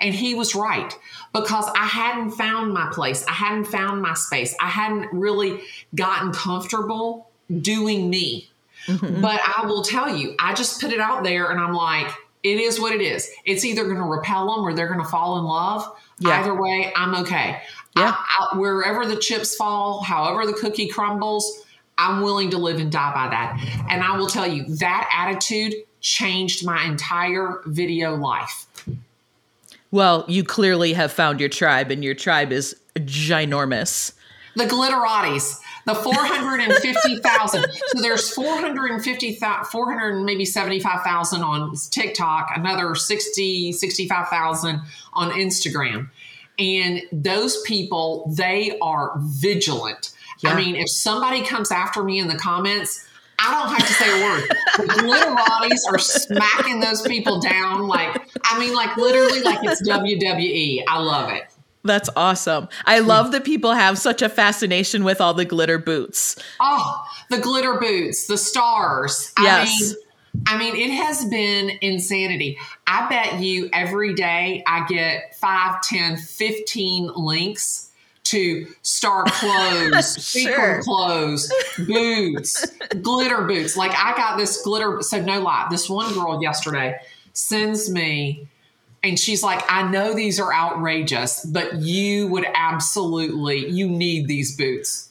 And 0.00 0.14
he 0.14 0.34
was 0.34 0.54
right 0.54 0.96
because 1.32 1.66
I 1.76 1.86
hadn't 1.86 2.32
found 2.32 2.72
my 2.72 2.90
place. 2.92 3.24
I 3.26 3.32
hadn't 3.32 3.66
found 3.66 4.02
my 4.02 4.14
space. 4.14 4.54
I 4.60 4.68
hadn't 4.68 5.12
really 5.12 5.60
gotten 5.94 6.32
comfortable 6.32 7.30
doing 7.60 8.10
me. 8.10 8.50
Mm-hmm. 8.86 9.20
But 9.20 9.40
I 9.44 9.66
will 9.66 9.82
tell 9.82 10.16
you, 10.16 10.34
I 10.38 10.54
just 10.54 10.80
put 10.80 10.92
it 10.92 11.00
out 11.00 11.24
there 11.24 11.50
and 11.50 11.60
I'm 11.60 11.74
like, 11.74 12.08
it 12.42 12.58
is 12.58 12.80
what 12.80 12.92
it 12.92 13.00
is. 13.00 13.28
It's 13.44 13.64
either 13.64 13.84
going 13.84 13.96
to 13.96 14.02
repel 14.02 14.54
them 14.54 14.64
or 14.64 14.72
they're 14.72 14.88
going 14.88 15.00
to 15.00 15.08
fall 15.08 15.38
in 15.38 15.44
love. 15.44 15.84
Yeah. 16.20 16.40
Either 16.40 16.54
way, 16.54 16.92
I'm 16.96 17.14
okay. 17.22 17.60
Yeah. 17.96 18.14
I, 18.16 18.48
I, 18.52 18.58
wherever 18.58 19.04
the 19.04 19.16
chips 19.16 19.56
fall, 19.56 20.02
however 20.02 20.46
the 20.46 20.52
cookie 20.52 20.88
crumbles, 20.88 21.64
I'm 21.98 22.22
willing 22.22 22.50
to 22.50 22.58
live 22.58 22.78
and 22.78 22.92
die 22.92 23.12
by 23.12 23.28
that. 23.28 23.86
And 23.90 24.02
I 24.02 24.16
will 24.16 24.28
tell 24.28 24.46
you, 24.46 24.64
that 24.76 25.10
attitude 25.12 25.74
changed 26.06 26.64
my 26.64 26.84
entire 26.84 27.60
video 27.66 28.14
life. 28.14 28.66
Well, 29.90 30.24
you 30.28 30.44
clearly 30.44 30.92
have 30.92 31.10
found 31.10 31.40
your 31.40 31.48
tribe, 31.48 31.90
and 31.90 32.04
your 32.04 32.14
tribe 32.14 32.52
is 32.52 32.76
ginormous. 32.94 34.12
The 34.54 34.66
glitterati's, 34.66 35.60
the 35.84 35.96
450,000. 35.96 37.66
so 37.86 38.00
there's 38.00 38.30
450,000, 38.30 39.64
400, 39.64 40.22
maybe 40.22 40.44
75,000 40.44 41.42
on 41.42 41.74
TikTok, 41.90 42.52
another 42.54 42.94
60, 42.94 43.72
65,000 43.72 44.80
on 45.12 45.30
Instagram. 45.32 46.08
And 46.56 47.02
those 47.10 47.60
people, 47.62 48.32
they 48.36 48.78
are 48.80 49.14
vigilant. 49.18 50.12
Yeah. 50.40 50.50
I 50.50 50.56
mean, 50.56 50.76
if 50.76 50.88
somebody 50.88 51.42
comes 51.42 51.72
after 51.72 52.04
me 52.04 52.20
in 52.20 52.28
the 52.28 52.36
comments, 52.36 53.05
I 53.38 53.50
don't 53.50 53.68
have 53.74 53.86
to 53.86 53.92
say 53.92 54.20
a 54.20 54.24
word. 54.24 54.48
The 54.76 55.02
glitterati's 55.02 55.86
are 55.86 55.98
smacking 55.98 56.80
those 56.80 57.02
people 57.02 57.40
down 57.40 57.86
like, 57.86 58.28
I 58.44 58.58
mean, 58.58 58.74
like 58.74 58.96
literally 58.96 59.42
like 59.42 59.58
it's 59.62 59.86
WWE. 59.86 60.84
I 60.88 60.98
love 61.00 61.30
it. 61.32 61.44
That's 61.84 62.10
awesome. 62.16 62.68
I 62.84 62.98
love 62.98 63.32
that 63.32 63.44
people 63.44 63.72
have 63.72 63.98
such 63.98 64.20
a 64.20 64.28
fascination 64.28 65.04
with 65.04 65.20
all 65.20 65.34
the 65.34 65.44
glitter 65.44 65.78
boots. 65.78 66.36
Oh, 66.58 67.04
the 67.30 67.38
glitter 67.38 67.78
boots, 67.78 68.26
the 68.26 68.36
stars. 68.36 69.32
Yes. 69.40 69.94
I 70.46 70.58
mean, 70.58 70.72
I 70.72 70.72
mean, 70.72 70.90
it 70.90 70.92
has 70.94 71.24
been 71.26 71.78
insanity. 71.80 72.58
I 72.86 73.08
bet 73.08 73.40
you 73.40 73.70
every 73.72 74.14
day 74.14 74.62
I 74.66 74.84
get 74.86 75.36
5, 75.36 75.80
10, 75.82 76.16
15 76.16 77.12
links 77.14 77.85
to 78.30 78.66
star 78.82 79.24
clothes, 79.26 80.16
Sure. 80.26 80.82
clothes, 80.82 81.52
boots, 81.86 82.66
glitter 83.02 83.42
boots. 83.42 83.76
Like 83.76 83.92
I 83.96 84.16
got 84.16 84.36
this 84.38 84.62
glitter. 84.62 85.02
So 85.02 85.20
no 85.20 85.40
lie, 85.40 85.66
this 85.70 85.88
one 85.88 86.12
girl 86.14 86.42
yesterday 86.42 86.98
sends 87.32 87.90
me 87.90 88.48
and 89.02 89.18
she's 89.18 89.42
like, 89.42 89.62
I 89.68 89.88
know 89.90 90.14
these 90.14 90.40
are 90.40 90.52
outrageous, 90.52 91.44
but 91.44 91.76
you 91.76 92.26
would 92.28 92.46
absolutely, 92.54 93.68
you 93.68 93.88
need 93.88 94.26
these 94.26 94.56
boots. 94.56 95.10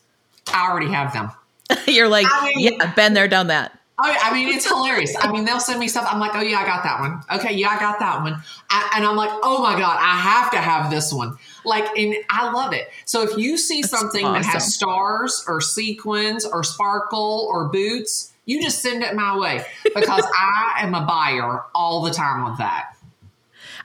I 0.53 0.69
already 0.69 0.91
have 0.91 1.13
them. 1.13 1.31
You're 1.87 2.09
like, 2.09 2.25
I 2.29 2.51
mean- 2.55 2.73
yeah, 2.79 2.93
been 2.93 3.13
there, 3.13 3.27
done 3.27 3.47
that. 3.47 3.77
Oh, 3.97 4.13
I 4.21 4.33
mean, 4.33 4.49
it's 4.49 4.67
hilarious. 4.67 5.15
I 5.19 5.31
mean, 5.31 5.45
they'll 5.45 5.59
send 5.59 5.79
me 5.79 5.87
stuff. 5.87 6.07
I'm 6.11 6.19
like, 6.19 6.35
oh 6.35 6.41
yeah, 6.41 6.59
I 6.59 6.65
got 6.65 6.83
that 6.83 6.99
one. 6.99 7.21
Okay, 7.39 7.55
yeah, 7.55 7.69
I 7.69 7.79
got 7.79 7.99
that 7.99 8.21
one. 8.21 8.41
I, 8.69 8.91
and 8.95 9.05
I'm 9.05 9.15
like, 9.15 9.29
oh 9.43 9.61
my 9.61 9.77
god, 9.79 9.97
I 9.99 10.17
have 10.17 10.51
to 10.51 10.57
have 10.57 10.91
this 10.91 11.13
one. 11.13 11.37
Like, 11.63 11.85
and 11.97 12.15
I 12.29 12.51
love 12.51 12.73
it. 12.73 12.89
So 13.05 13.21
if 13.23 13.37
you 13.37 13.57
see 13.57 13.83
something 13.83 14.23
that 14.23 14.45
has 14.45 14.73
stars 14.73 15.43
or 15.47 15.61
sequins 15.61 16.45
or 16.45 16.63
sparkle 16.63 17.47
or 17.49 17.69
boots, 17.69 18.33
you 18.45 18.61
just 18.61 18.81
send 18.81 19.01
it 19.01 19.15
my 19.15 19.37
way 19.37 19.65
because 19.83 20.25
I 20.37 20.81
am 20.81 20.93
a 20.93 21.05
buyer 21.05 21.63
all 21.73 22.01
the 22.01 22.11
time 22.11 22.49
with 22.49 22.57
that. 22.59 22.95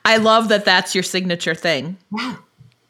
I 0.03 0.17
love 0.17 0.49
that 0.49 0.65
that's 0.65 0.93
your 0.93 1.03
signature 1.03 1.55
thing. 1.55 1.97
Yeah. 2.15 2.35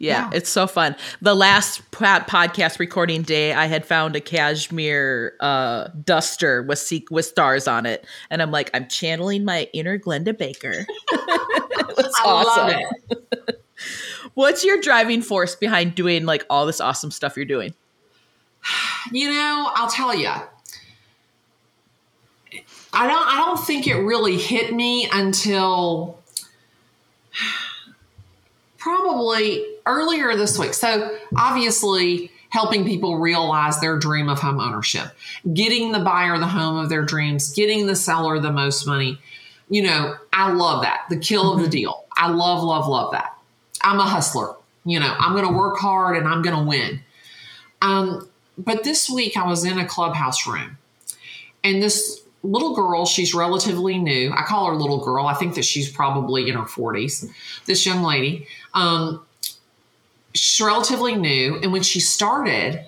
Yeah, 0.02 0.30
Yeah. 0.32 0.38
it's 0.38 0.50
so 0.50 0.66
fun. 0.66 0.96
The 1.22 1.36
last 1.36 1.90
pod- 1.92 2.28
podcast 2.28 2.80
recording 2.80 3.22
day, 3.22 3.54
I 3.54 3.68
had 3.68 3.86
found 3.86 4.16
a 4.16 4.20
cashmere 4.20 5.34
uh, 5.40 5.90
duster 6.04 6.64
with 6.64 6.80
se- 6.80 7.06
with 7.12 7.26
stars 7.28 7.68
on 7.68 7.86
it, 7.86 8.04
and 8.32 8.42
I'm 8.42 8.50
like, 8.50 8.72
I'm 8.74 8.88
channeling 8.88 9.46
my 9.46 9.70
inner 9.74 10.00
Glenda 10.00 10.36
Baker. 10.36 10.88
I 11.12 12.14
awesome. 12.26 12.68
love 12.68 12.84
it. 13.48 13.64
What's 14.34 14.66
your 14.66 14.82
driving 14.82 15.22
force 15.22 15.56
behind 15.56 15.94
doing 15.94 16.26
like 16.26 16.46
all 16.50 16.66
this 16.66 16.82
awesome 16.82 17.12
stuff 17.12 17.36
you're 17.36 17.46
doing? 17.46 17.76
You 19.12 19.30
know, 19.30 19.70
I'll 19.76 19.90
tell 19.90 20.16
you. 20.16 20.30
I 22.94 23.08
don't 23.08 23.28
I 23.28 23.36
don't 23.46 23.60
think 23.60 23.86
it 23.88 23.96
really 23.98 24.38
hit 24.38 24.74
me 24.74 25.08
until 25.14 26.18
probably 28.82 29.66
earlier 29.86 30.36
this 30.36 30.58
week. 30.58 30.74
So, 30.74 31.18
obviously, 31.38 32.32
helping 32.50 32.84
people 32.84 33.18
realize 33.18 33.80
their 33.80 33.98
dream 33.98 34.28
of 34.28 34.40
home 34.40 34.60
ownership, 34.60 35.08
getting 35.54 35.92
the 35.92 36.00
buyer 36.00 36.38
the 36.38 36.48
home 36.48 36.78
of 36.78 36.90
their 36.90 37.04
dreams, 37.04 37.54
getting 37.54 37.86
the 37.86 37.96
seller 37.96 38.40
the 38.40 38.52
most 38.52 38.86
money. 38.86 39.20
You 39.70 39.84
know, 39.84 40.16
I 40.34 40.52
love 40.52 40.82
that. 40.82 41.06
The 41.10 41.18
kill 41.18 41.54
of 41.54 41.62
the 41.62 41.70
deal. 41.70 42.06
I 42.18 42.30
love 42.30 42.64
love 42.64 42.88
love 42.88 43.12
that. 43.14 43.38
I'm 43.82 44.00
a 44.00 44.04
hustler. 44.04 44.56
You 44.84 45.00
know, 45.00 45.16
I'm 45.18 45.34
going 45.34 45.48
to 45.48 45.58
work 45.58 45.78
hard 45.78 46.18
and 46.18 46.28
I'm 46.28 46.42
going 46.42 46.58
to 46.58 46.64
win. 46.64 47.00
Um, 47.82 48.28
but 48.58 48.84
this 48.84 49.10
week 49.10 49.38
I 49.38 49.48
was 49.48 49.64
in 49.64 49.78
a 49.78 49.86
clubhouse 49.86 50.46
room 50.46 50.78
and 51.64 51.82
this 51.82 52.22
little 52.44 52.76
girl, 52.76 53.06
she's 53.06 53.34
relatively 53.34 53.98
new. 53.98 54.32
I 54.32 54.44
call 54.44 54.68
her 54.68 54.76
little 54.76 55.04
girl. 55.04 55.28
I 55.28 55.34
think 55.34 55.56
that 55.56 55.66
she's 55.66 55.90
probably 55.90 56.50
in 56.50 56.56
her 56.56 56.64
40s. 56.64 57.30
This 57.66 57.86
young 57.86 58.04
lady, 58.04 58.48
um, 58.74 59.26
she's 60.34 60.66
relatively 60.66 61.16
new. 61.16 61.58
And 61.62 61.72
when 61.72 61.84
she 61.84 62.00
started, 62.00 62.80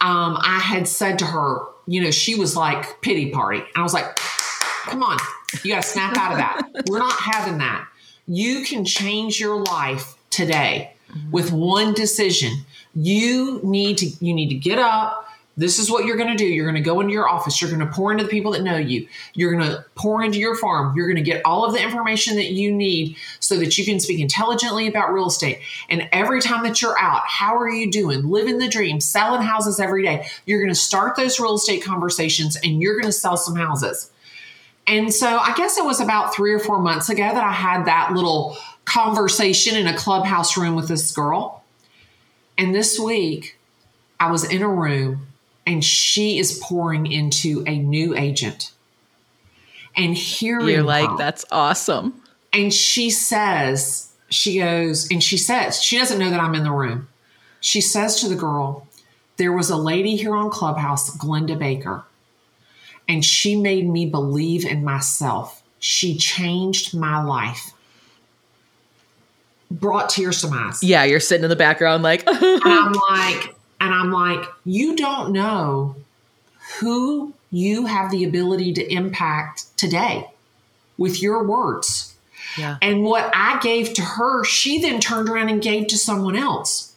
um, 0.00 0.38
I 0.40 0.58
had 0.58 0.88
said 0.88 1.18
to 1.20 1.26
her, 1.26 1.60
you 1.86 2.02
know, 2.02 2.10
she 2.10 2.34
was 2.34 2.56
like 2.56 3.00
pity 3.00 3.30
party. 3.30 3.58
And 3.58 3.76
I 3.76 3.82
was 3.82 3.94
like, 3.94 4.16
come 4.16 5.02
on, 5.02 5.18
you 5.62 5.72
got 5.72 5.82
to 5.82 5.88
snap 5.88 6.16
out 6.16 6.32
of 6.32 6.38
that. 6.38 6.84
We're 6.88 6.98
not 6.98 7.18
having 7.18 7.58
that. 7.58 7.88
You 8.26 8.62
can 8.62 8.84
change 8.84 9.40
your 9.40 9.62
life 9.62 10.16
today 10.30 10.92
with 11.30 11.52
one 11.52 11.94
decision. 11.94 12.52
You 12.94 13.60
need 13.62 13.98
to 13.98 14.06
you 14.24 14.34
need 14.34 14.48
to 14.48 14.54
get 14.54 14.78
up. 14.78 15.27
This 15.58 15.80
is 15.80 15.90
what 15.90 16.04
you're 16.04 16.16
going 16.16 16.30
to 16.30 16.36
do. 16.36 16.46
You're 16.46 16.70
going 16.70 16.80
to 16.80 16.88
go 16.88 17.00
into 17.00 17.12
your 17.12 17.28
office. 17.28 17.60
You're 17.60 17.68
going 17.68 17.84
to 17.84 17.92
pour 17.92 18.12
into 18.12 18.22
the 18.22 18.30
people 18.30 18.52
that 18.52 18.62
know 18.62 18.76
you. 18.76 19.08
You're 19.34 19.50
going 19.50 19.68
to 19.68 19.84
pour 19.96 20.22
into 20.22 20.38
your 20.38 20.54
farm. 20.54 20.96
You're 20.96 21.08
going 21.08 21.16
to 21.16 21.30
get 21.30 21.44
all 21.44 21.64
of 21.64 21.72
the 21.72 21.82
information 21.82 22.36
that 22.36 22.52
you 22.52 22.72
need 22.72 23.16
so 23.40 23.56
that 23.56 23.76
you 23.76 23.84
can 23.84 23.98
speak 23.98 24.20
intelligently 24.20 24.86
about 24.86 25.12
real 25.12 25.26
estate. 25.26 25.58
And 25.88 26.08
every 26.12 26.40
time 26.40 26.62
that 26.62 26.80
you're 26.80 26.96
out, 26.96 27.22
how 27.26 27.56
are 27.56 27.68
you 27.68 27.90
doing? 27.90 28.28
Living 28.28 28.58
the 28.58 28.68
dream, 28.68 29.00
selling 29.00 29.42
houses 29.42 29.80
every 29.80 30.04
day. 30.04 30.28
You're 30.46 30.60
going 30.60 30.70
to 30.72 30.76
start 30.76 31.16
those 31.16 31.40
real 31.40 31.56
estate 31.56 31.82
conversations 31.82 32.56
and 32.62 32.80
you're 32.80 32.94
going 32.94 33.06
to 33.06 33.12
sell 33.12 33.36
some 33.36 33.56
houses. 33.56 34.12
And 34.86 35.12
so 35.12 35.38
I 35.38 35.54
guess 35.56 35.76
it 35.76 35.84
was 35.84 35.98
about 35.98 36.36
three 36.36 36.52
or 36.52 36.60
four 36.60 36.78
months 36.80 37.08
ago 37.08 37.22
that 37.22 37.44
I 37.44 37.52
had 37.52 37.84
that 37.86 38.12
little 38.12 38.56
conversation 38.84 39.76
in 39.76 39.88
a 39.88 39.96
clubhouse 39.96 40.56
room 40.56 40.76
with 40.76 40.86
this 40.86 41.10
girl. 41.10 41.64
And 42.56 42.72
this 42.72 42.96
week, 42.96 43.58
I 44.20 44.30
was 44.30 44.44
in 44.44 44.62
a 44.62 44.68
room 44.68 45.27
and 45.68 45.84
she 45.84 46.38
is 46.38 46.58
pouring 46.64 47.06
into 47.06 47.62
a 47.66 47.76
new 47.78 48.16
agent. 48.16 48.72
And 49.94 50.16
hearing 50.16 50.66
You're 50.66 50.82
like, 50.82 51.10
her, 51.10 51.16
that's 51.18 51.44
awesome. 51.52 52.22
and 52.54 52.72
she 52.72 53.10
says, 53.10 54.10
she 54.30 54.58
goes, 54.58 55.10
and 55.10 55.22
she 55.22 55.36
says, 55.36 55.82
she 55.82 55.98
doesn't 55.98 56.18
know 56.18 56.30
that 56.30 56.40
I'm 56.40 56.54
in 56.54 56.64
the 56.64 56.72
room. 56.72 57.08
She 57.60 57.82
says 57.82 58.18
to 58.20 58.28
the 58.28 58.34
girl, 58.34 58.86
There 59.36 59.52
was 59.52 59.68
a 59.68 59.76
lady 59.76 60.16
here 60.16 60.34
on 60.34 60.48
Clubhouse, 60.48 61.14
Glenda 61.18 61.58
Baker, 61.58 62.04
and 63.06 63.22
she 63.22 63.54
made 63.54 63.86
me 63.86 64.06
believe 64.06 64.64
in 64.64 64.82
myself. 64.82 65.62
She 65.80 66.16
changed 66.16 66.96
my 66.96 67.22
life. 67.22 67.72
Brought 69.70 70.08
tears 70.08 70.40
to 70.40 70.48
my 70.48 70.68
eyes. 70.68 70.82
Yeah, 70.82 71.04
you're 71.04 71.20
sitting 71.20 71.44
in 71.44 71.50
the 71.50 71.56
background 71.56 72.02
like, 72.02 72.26
And 72.26 72.62
I'm 72.64 72.92
like, 72.92 73.54
and 73.80 73.94
I'm 73.94 74.10
like, 74.10 74.44
you 74.64 74.96
don't 74.96 75.32
know 75.32 75.96
who 76.80 77.32
you 77.50 77.86
have 77.86 78.10
the 78.10 78.24
ability 78.24 78.72
to 78.74 78.92
impact 78.92 79.76
today 79.76 80.30
with 80.96 81.22
your 81.22 81.44
words. 81.44 82.14
yeah. 82.56 82.76
And 82.82 83.04
what 83.04 83.30
I 83.34 83.58
gave 83.60 83.94
to 83.94 84.02
her, 84.02 84.44
she 84.44 84.80
then 84.80 85.00
turned 85.00 85.28
around 85.28 85.48
and 85.48 85.62
gave 85.62 85.86
to 85.88 85.98
someone 85.98 86.36
else. 86.36 86.94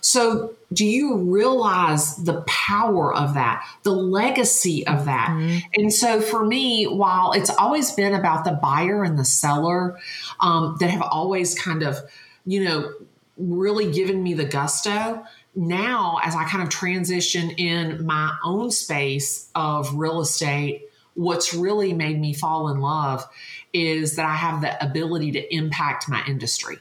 So, 0.00 0.54
do 0.72 0.84
you 0.84 1.16
realize 1.16 2.16
the 2.16 2.42
power 2.42 3.12
of 3.14 3.34
that, 3.34 3.66
the 3.82 3.90
legacy 3.90 4.86
of 4.86 5.06
that? 5.06 5.30
And 5.74 5.92
so, 5.92 6.20
for 6.20 6.44
me, 6.44 6.84
while 6.84 7.32
it's 7.32 7.50
always 7.50 7.90
been 7.92 8.14
about 8.14 8.44
the 8.44 8.52
buyer 8.52 9.02
and 9.02 9.18
the 9.18 9.24
seller 9.24 9.98
um, 10.40 10.76
that 10.78 10.90
have 10.90 11.02
always 11.02 11.58
kind 11.58 11.82
of, 11.82 11.98
you 12.46 12.64
know, 12.64 12.92
really 13.38 13.90
given 13.90 14.22
me 14.22 14.34
the 14.34 14.44
gusto, 14.44 15.24
now 15.58 16.20
as 16.22 16.36
I 16.36 16.44
kind 16.44 16.62
of 16.62 16.68
transition 16.70 17.50
in 17.50 18.06
my 18.06 18.34
own 18.44 18.70
space 18.70 19.50
of 19.54 19.92
real 19.94 20.20
estate, 20.20 20.88
what's 21.14 21.52
really 21.52 21.92
made 21.92 22.18
me 22.18 22.32
fall 22.32 22.68
in 22.68 22.80
love 22.80 23.26
is 23.72 24.16
that 24.16 24.24
I 24.24 24.34
have 24.34 24.60
the 24.60 24.82
ability 24.82 25.32
to 25.32 25.54
impact 25.54 26.08
my 26.08 26.24
industry. 26.26 26.78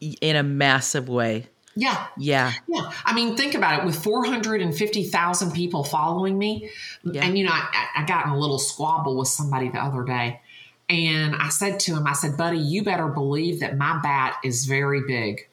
in 0.00 0.34
a 0.34 0.42
massive 0.42 1.08
way. 1.08 1.46
Yeah. 1.74 2.06
Yeah. 2.18 2.52
Yeah. 2.66 2.92
I 3.04 3.14
mean, 3.14 3.36
think 3.36 3.54
about 3.54 3.80
it 3.80 3.86
with 3.86 4.02
450,000 4.02 5.52
people 5.52 5.84
following 5.84 6.36
me. 6.36 6.70
Yeah. 7.04 7.24
And, 7.24 7.38
you 7.38 7.44
know, 7.44 7.52
I, 7.52 7.86
I 7.98 8.04
got 8.04 8.26
in 8.26 8.32
a 8.32 8.38
little 8.38 8.58
squabble 8.58 9.16
with 9.16 9.28
somebody 9.28 9.68
the 9.68 9.78
other 9.78 10.02
day. 10.02 10.40
And 10.88 11.34
I 11.36 11.48
said 11.48 11.80
to 11.80 11.96
him, 11.96 12.06
I 12.06 12.12
said, 12.12 12.36
buddy, 12.36 12.58
you 12.58 12.82
better 12.82 13.08
believe 13.08 13.60
that 13.60 13.78
my 13.78 14.00
bat 14.02 14.36
is 14.44 14.66
very 14.66 15.02
big. 15.06 15.48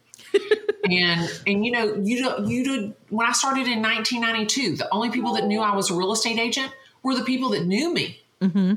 And 0.90 1.30
and 1.46 1.66
you 1.66 1.72
know 1.72 1.96
you 1.96 2.24
don't 2.24 2.48
you 2.48 2.64
did 2.64 2.96
when 3.10 3.28
I 3.28 3.32
started 3.34 3.68
in 3.68 3.82
1992 3.82 4.78
the 4.78 4.88
only 4.94 5.12
people 5.12 5.34
that 5.34 5.46
knew 5.46 5.60
I 5.62 5.76
was 5.76 5.92
a 5.92 5.94
real 5.94 6.12
estate 6.14 6.40
agent 6.40 6.72
were 7.04 7.16
the 7.16 7.24
people 7.24 7.50
that 7.50 7.66
knew 7.66 7.94
me 7.94 8.20
hmm 8.42 8.74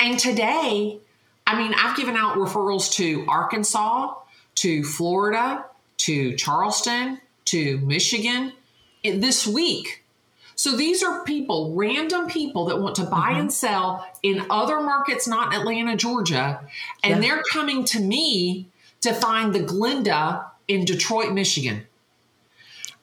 and 0.00 0.18
today, 0.18 0.98
I 1.46 1.58
mean, 1.58 1.74
I've 1.74 1.96
given 1.96 2.16
out 2.16 2.36
referrals 2.36 2.92
to 2.94 3.24
Arkansas, 3.28 4.14
to 4.56 4.82
Florida, 4.84 5.64
to 5.98 6.34
Charleston, 6.36 7.20
to 7.46 7.78
Michigan 7.78 8.52
in- 9.02 9.20
this 9.20 9.46
week. 9.46 10.02
So 10.54 10.74
these 10.76 11.02
are 11.02 11.22
people, 11.24 11.74
random 11.74 12.26
people 12.28 12.64
that 12.66 12.80
want 12.80 12.96
to 12.96 13.04
buy 13.04 13.32
and 13.32 13.52
sell 13.52 14.06
in 14.22 14.46
other 14.48 14.80
markets, 14.80 15.28
not 15.28 15.54
Atlanta, 15.54 15.94
Georgia. 15.96 16.60
And 17.04 17.16
Yeah. 17.16 17.20
they're 17.20 17.42
coming 17.52 17.84
to 17.84 18.00
me 18.00 18.66
to 19.02 19.12
find 19.12 19.54
the 19.54 19.60
Glenda 19.60 20.46
in 20.68 20.84
Detroit, 20.84 21.32
Michigan. 21.32 21.86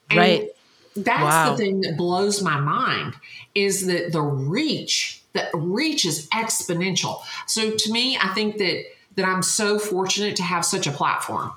And 0.09 0.19
Right. 0.19 0.49
That's 0.95 1.23
Wow. 1.23 1.51
the 1.51 1.57
thing 1.57 1.81
that 1.81 1.97
blows 1.97 2.41
my 2.43 2.59
mind 2.59 3.15
is 3.55 3.87
that 3.87 4.11
the 4.11 4.21
reach, 4.21 5.21
the 5.33 5.49
reach 5.55 6.05
is 6.05 6.27
exponential. 6.27 7.21
So 7.47 7.71
to 7.71 7.91
me, 7.91 8.17
I 8.21 8.27
think 8.29 8.57
that 8.57 8.83
that 9.15 9.25
I'm 9.27 9.43
so 9.43 9.77
fortunate 9.77 10.35
to 10.37 10.43
have 10.43 10.65
such 10.65 10.87
a 10.87 10.91
platform. 10.91 11.51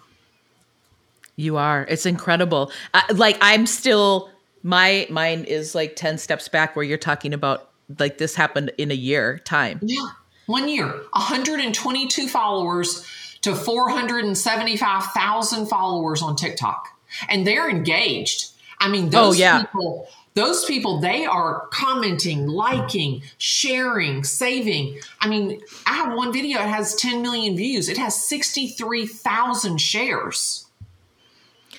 You 1.37 1.57
are. 1.57 1.87
It's 1.89 2.07
incredible. 2.07 2.71
Uh, 2.95 3.03
like 3.15 3.39
I'm 3.41 3.67
still 3.67 4.31
my 4.63 5.07
mine 5.11 5.45
is 5.45 5.75
like 5.75 5.97
10 5.97 6.19
steps 6.19 6.49
back 6.49 6.75
where 6.77 6.85
you're 6.85 6.99
talking 6.99 7.33
about 7.35 7.71
like 7.99 8.19
this 8.19 8.35
happened 8.35 8.73
in 8.79 8.91
a 8.91 8.95
year 8.95 9.39
time. 9.45 9.81
Yeah. 9.83 10.07
One 10.47 10.69
year, 10.69 10.87
122 11.13 12.29
followers 12.29 13.07
to 13.47 13.55
475,000 13.55 15.67
followers 15.67 16.23
on 16.23 16.37
TikTok. 16.37 16.89
And 17.29 17.47
they're 17.47 17.71
engaged. 17.71 18.51
I 18.79 18.89
mean, 18.89 19.07
oh, 19.07 19.11
those 19.11 19.37
Oh, 19.37 19.39
yeah. 19.39 19.61
people, 19.63 20.09
those 20.35 20.65
people, 20.65 21.01
they 21.01 21.25
are 21.25 21.69
commenting, 21.73 22.47
liking, 22.49 23.23
sharing, 23.39 24.25
saving. 24.25 24.99
I 25.21 25.29
mean, 25.29 25.61
I 25.87 25.95
have 25.95 26.15
one 26.15 26.33
video, 26.33 26.61
it 26.61 26.69
has 26.69 26.95
10 26.97 27.23
million 27.23 27.57
views. 27.57 27.89
It 27.89 27.97
has 27.99 28.29
63,000 28.29 29.81
shares. 29.81 30.65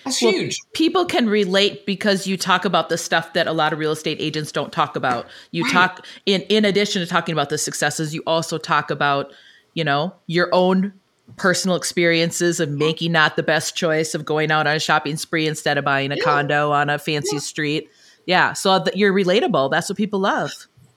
That's 0.06 0.21
Well, 0.21 0.32
huge. 0.32 0.56
People 0.73 1.06
can 1.06 1.27
relate 1.27 1.86
because 1.86 2.27
you 2.27 2.38
talk 2.38 2.63
about 2.63 2.88
the 2.88 2.97
stuff 2.97 3.34
that 3.34 3.45
a 3.45 3.51
lot 3.51 3.73
of 3.73 3.80
real 3.80 3.91
estate 3.91 4.17
agents 4.21 4.53
don't 4.53 4.71
talk 4.71 4.95
about. 4.95 5.27
You 5.51 5.63
Right. 5.63 5.73
talk 5.73 6.06
in 6.25 6.43
in 6.43 6.63
addition 6.63 7.01
to 7.01 7.08
talking 7.08 7.34
about 7.34 7.49
the 7.49 7.58
successes, 7.58 8.15
you 8.15 8.23
also 8.25 8.58
talk 8.58 8.89
about, 8.89 9.34
you 9.73 9.84
know, 9.84 10.13
your 10.25 10.47
own 10.53 10.93
personal 11.35 11.75
experiences 11.75 12.59
of 12.59 12.69
making 12.69 13.11
not 13.11 13.35
the 13.35 13.43
best 13.43 13.75
choice 13.75 14.15
of 14.15 14.25
going 14.25 14.49
out 14.51 14.65
on 14.65 14.75
a 14.75 14.79
shopping 14.79 15.17
spree 15.17 15.45
instead 15.47 15.77
of 15.77 15.83
buying 15.85 16.11
a 16.11 16.15
Yeah. 16.15 16.23
condo 16.23 16.71
on 16.71 16.89
a 16.89 16.97
fancy 16.97 17.35
Yeah. 17.35 17.39
street. 17.41 17.89
Yeah, 18.25 18.53
so 18.53 18.81
th- 18.83 18.95
you're 18.95 19.13
relatable. 19.13 19.69
That's 19.71 19.89
what 19.89 19.97
people 19.97 20.19
love. 20.19 20.51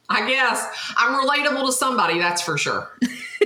I 0.09 0.29
guess 0.29 0.65
I'm 0.97 1.25
relatable 1.25 1.67
to 1.67 1.73
somebody, 1.73 2.19
that's 2.19 2.43
for 2.43 2.57
sure. 2.59 2.91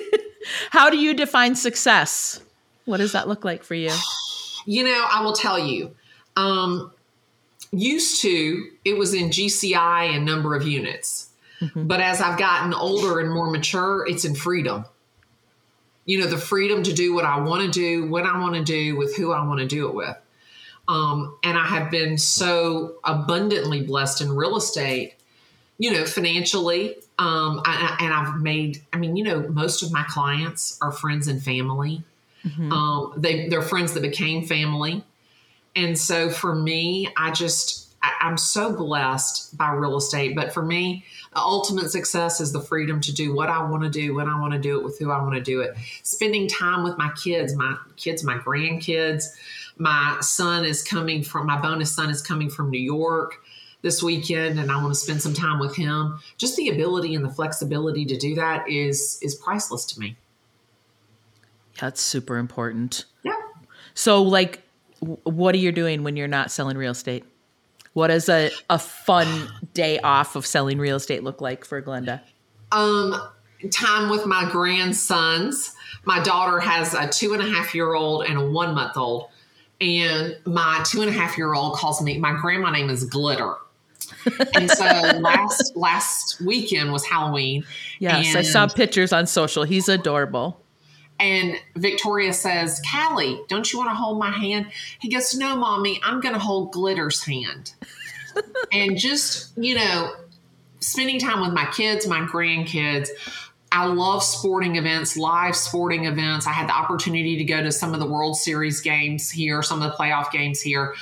How 0.70 0.90
do 0.90 0.96
you 0.98 1.14
define 1.14 1.54
success? 1.54 2.40
What 2.84 2.98
does 2.98 3.12
that 3.12 3.28
look 3.28 3.44
like 3.44 3.62
for 3.64 3.74
you? 3.74 3.90
You 4.66 4.82
know, 4.82 5.06
I 5.12 5.20
will 5.22 5.34
tell 5.34 5.58
you. 5.58 5.94
Um, 6.36 6.90
used 7.70 8.22
to, 8.22 8.66
it 8.86 8.96
was 8.96 9.12
in 9.12 9.28
GCI 9.28 10.14
and 10.16 10.24
number 10.24 10.54
of 10.56 10.66
units. 10.66 11.28
But 11.74 12.00
as 12.00 12.22
I've 12.22 12.38
gotten 12.38 12.72
older 12.72 13.20
and 13.20 13.30
more 13.30 13.50
mature, 13.50 14.06
it's 14.08 14.24
in 14.24 14.34
freedom. 14.34 14.86
You 16.04 16.20
know, 16.20 16.26
the 16.26 16.38
freedom 16.38 16.82
to 16.82 16.92
do 16.92 17.14
what 17.14 17.24
I 17.24 17.40
want 17.40 17.64
to 17.64 17.70
do, 17.70 18.10
when 18.10 18.26
I 18.26 18.38
want 18.40 18.54
to 18.54 18.62
do, 18.62 18.96
with 18.96 19.16
who 19.16 19.32
I 19.32 19.46
want 19.46 19.60
to 19.60 19.66
do 19.66 19.88
it 19.88 19.94
with. 19.94 20.16
Um, 20.86 21.38
and 21.42 21.56
I 21.56 21.66
have 21.66 21.90
been 21.90 22.18
so 22.18 22.96
abundantly 23.04 23.82
blessed 23.82 24.20
in 24.20 24.36
real 24.36 24.56
estate, 24.56 25.14
you 25.78 25.90
know, 25.92 26.04
financially. 26.04 26.96
Um, 27.18 27.62
I, 27.64 27.96
and 28.00 28.12
I've 28.12 28.40
made, 28.40 28.82
I 28.92 28.98
mean, 28.98 29.16
you 29.16 29.24
know, 29.24 29.48
most 29.48 29.82
of 29.82 29.92
my 29.92 30.02
clients 30.08 30.78
are 30.82 30.92
friends 30.92 31.26
and 31.26 31.42
family. 31.42 32.02
Um, 32.72 33.14
they 33.16 33.48
they're 33.48 33.62
friends 33.62 33.94
that 33.94 34.02
became 34.02 34.44
family, 34.46 35.02
and 35.74 35.98
so 35.98 36.28
for 36.28 36.54
me, 36.54 37.08
I 37.16 37.30
just 37.30 37.94
I, 38.02 38.12
I'm 38.20 38.36
so 38.36 38.76
blessed 38.76 39.56
by 39.56 39.70
real 39.72 39.96
estate. 39.96 40.36
But 40.36 40.52
for 40.52 40.62
me, 40.62 41.04
ultimate 41.40 41.90
success 41.90 42.40
is 42.40 42.52
the 42.52 42.60
freedom 42.60 43.00
to 43.00 43.12
do 43.12 43.34
what 43.34 43.48
I 43.48 43.62
want 43.68 43.82
to 43.82 43.90
do 43.90 44.14
when 44.14 44.28
I 44.28 44.40
want 44.40 44.52
to 44.52 44.58
do 44.58 44.78
it 44.78 44.84
with 44.84 44.98
who 44.98 45.10
I 45.10 45.20
want 45.20 45.34
to 45.34 45.40
do 45.40 45.60
it. 45.60 45.74
Spending 46.02 46.48
time 46.48 46.84
with 46.84 46.96
my 46.96 47.10
kids, 47.22 47.54
my 47.54 47.76
kids, 47.96 48.22
my 48.24 48.38
grandkids. 48.38 49.24
My 49.76 50.18
son 50.20 50.64
is 50.64 50.82
coming 50.82 51.24
from 51.24 51.46
my 51.46 51.60
bonus 51.60 51.92
son 51.92 52.08
is 52.08 52.22
coming 52.22 52.48
from 52.48 52.70
New 52.70 52.80
York 52.80 53.36
this 53.82 54.02
weekend 54.02 54.58
and 54.58 54.70
I 54.70 54.76
want 54.76 54.94
to 54.94 54.98
spend 54.98 55.20
some 55.20 55.34
time 55.34 55.58
with 55.58 55.76
him. 55.76 56.20
Just 56.38 56.56
the 56.56 56.68
ability 56.68 57.14
and 57.14 57.24
the 57.24 57.30
flexibility 57.30 58.04
to 58.06 58.16
do 58.16 58.34
that 58.36 58.68
is 58.68 59.18
is 59.20 59.34
priceless 59.34 59.84
to 59.86 60.00
me. 60.00 60.16
That's 61.80 62.00
super 62.00 62.36
important. 62.36 63.04
Yeah. 63.24 63.32
So, 63.94 64.22
like, 64.22 64.62
what 65.00 65.54
are 65.54 65.58
you 65.58 65.72
doing 65.72 66.02
when 66.02 66.16
you're 66.16 66.28
not 66.28 66.50
selling 66.50 66.76
real 66.76 66.92
estate? 66.92 67.24
What 67.94 68.08
does 68.08 68.28
a, 68.28 68.50
a 68.68 68.78
fun 68.78 69.48
day 69.72 69.98
off 70.00 70.36
of 70.36 70.44
selling 70.44 70.78
real 70.78 70.96
estate 70.96 71.24
look 71.24 71.40
like 71.40 71.64
for 71.64 71.80
Glenda? 71.80 72.20
Um, 72.72 73.14
time 73.70 74.10
with 74.10 74.26
my 74.26 74.48
grandsons. 74.50 75.72
My 76.04 76.22
daughter 76.22 76.60
has 76.60 76.92
a 76.92 77.08
two 77.08 77.32
and 77.32 77.42
a 77.42 77.46
half 77.46 77.74
year 77.74 77.94
old 77.94 78.26
and 78.26 78.38
a 78.38 78.50
one 78.50 78.74
month 78.74 78.96
old. 78.96 79.28
And 79.80 80.36
my 80.44 80.84
two 80.86 81.02
and 81.02 81.10
a 81.10 81.12
half 81.12 81.38
year 81.38 81.54
old 81.54 81.76
calls 81.76 82.02
me, 82.02 82.18
my 82.18 82.32
grandma 82.32 82.70
name 82.70 82.90
is 82.90 83.04
Glitter. 83.04 83.54
and 84.54 84.70
so 84.70 84.84
last 85.20 85.76
last 85.76 86.40
weekend 86.40 86.92
was 86.92 87.04
Halloween. 87.04 87.64
Yes, 88.00 88.34
I 88.34 88.42
saw 88.42 88.66
pictures 88.66 89.12
on 89.12 89.26
social. 89.26 89.64
He's 89.64 89.88
adorable. 89.88 90.60
And 91.24 91.56
Victoria 91.74 92.34
says, 92.34 92.82
Callie, 92.92 93.40
don't 93.48 93.72
you 93.72 93.78
want 93.78 93.90
to 93.90 93.94
hold 93.94 94.18
my 94.18 94.30
hand? 94.30 94.66
He 95.00 95.08
goes, 95.08 95.34
No, 95.34 95.56
mommy, 95.56 95.98
I'm 96.04 96.20
going 96.20 96.34
to 96.34 96.38
hold 96.38 96.74
Glitter's 96.74 97.24
hand. 97.24 97.72
and 98.72 98.98
just, 98.98 99.56
you 99.56 99.74
know, 99.74 100.12
spending 100.80 101.18
time 101.18 101.40
with 101.40 101.54
my 101.54 101.64
kids, 101.72 102.06
my 102.06 102.20
grandkids. 102.20 103.08
I 103.72 103.86
love 103.86 104.22
sporting 104.22 104.76
events, 104.76 105.16
live 105.16 105.56
sporting 105.56 106.04
events. 106.04 106.46
I 106.46 106.52
had 106.52 106.68
the 106.68 106.74
opportunity 106.74 107.38
to 107.38 107.44
go 107.44 107.62
to 107.62 107.72
some 107.72 107.94
of 107.94 108.00
the 108.00 108.06
World 108.06 108.36
Series 108.36 108.82
games 108.82 109.30
here, 109.30 109.62
some 109.62 109.80
of 109.80 109.90
the 109.90 109.96
playoff 109.96 110.30
games 110.30 110.60
here. 110.60 110.94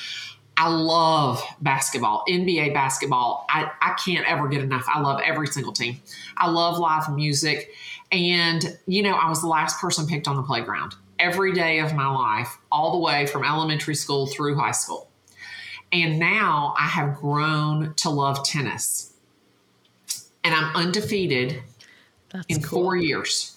I 0.56 0.68
love 0.68 1.42
basketball, 1.60 2.22
NBA 2.28 2.72
basketball. 2.74 3.44
I, 3.48 3.72
I 3.80 3.94
can't 3.94 4.30
ever 4.30 4.46
get 4.46 4.62
enough. 4.62 4.84
I 4.86 5.00
love 5.00 5.20
every 5.24 5.48
single 5.48 5.72
team. 5.72 6.00
I 6.36 6.48
love 6.48 6.78
live 6.78 7.12
music. 7.12 7.72
And, 8.12 8.78
you 8.86 9.02
know, 9.02 9.14
I 9.14 9.28
was 9.28 9.40
the 9.40 9.48
last 9.48 9.80
person 9.80 10.06
picked 10.06 10.28
on 10.28 10.36
the 10.36 10.42
playground 10.42 10.94
every 11.18 11.52
day 11.52 11.78
of 11.80 11.94
my 11.94 12.06
life, 12.06 12.58
all 12.70 12.92
the 12.92 12.98
way 12.98 13.26
from 13.26 13.42
elementary 13.42 13.94
school 13.94 14.26
through 14.26 14.56
high 14.56 14.72
school. 14.72 15.08
And 15.92 16.18
now 16.18 16.74
I 16.78 16.86
have 16.86 17.16
grown 17.16 17.94
to 17.96 18.10
love 18.10 18.44
tennis. 18.44 19.12
And 20.44 20.54
I'm 20.54 20.74
undefeated 20.74 21.62
That's 22.30 22.46
in 22.48 22.62
cool. 22.62 22.82
four 22.82 22.96
years. 22.96 23.56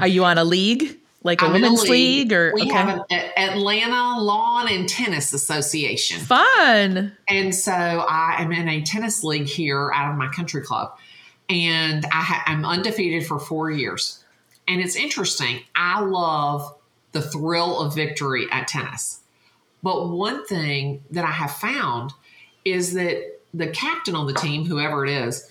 Are 0.00 0.06
you 0.06 0.24
on 0.24 0.38
a 0.38 0.44
league? 0.44 0.98
Like 1.24 1.40
a 1.40 1.44
I'm 1.44 1.52
women's 1.52 1.80
a 1.84 1.84
league. 1.84 1.90
league. 1.90 2.32
or 2.32 2.52
we 2.52 2.62
okay. 2.62 2.72
have 2.72 3.04
an 3.08 3.20
Atlanta 3.36 4.20
Lawn 4.20 4.68
and 4.68 4.88
Tennis 4.88 5.32
Association. 5.32 6.18
Fun. 6.20 7.16
And 7.28 7.54
so 7.54 7.72
I 7.72 8.36
am 8.38 8.50
in 8.50 8.68
a 8.68 8.82
tennis 8.82 9.22
league 9.22 9.46
here 9.46 9.92
out 9.92 10.10
of 10.10 10.18
my 10.18 10.28
country 10.28 10.62
club 10.62 10.98
and 11.52 12.04
I 12.06 12.22
ha- 12.22 12.44
I'm 12.46 12.64
undefeated 12.64 13.26
for 13.26 13.38
four 13.38 13.70
years. 13.70 14.24
And 14.66 14.80
it's 14.80 14.96
interesting. 14.96 15.60
I 15.76 16.00
love 16.00 16.74
the 17.12 17.22
thrill 17.22 17.80
of 17.80 17.94
victory 17.94 18.46
at 18.50 18.68
tennis. 18.68 19.20
But 19.82 20.08
one 20.08 20.46
thing 20.46 21.02
that 21.10 21.24
I 21.24 21.30
have 21.30 21.52
found 21.52 22.12
is 22.64 22.94
that 22.94 23.40
the 23.52 23.68
captain 23.68 24.14
on 24.14 24.26
the 24.26 24.32
team, 24.32 24.64
whoever 24.64 25.04
it 25.04 25.10
is, 25.10 25.48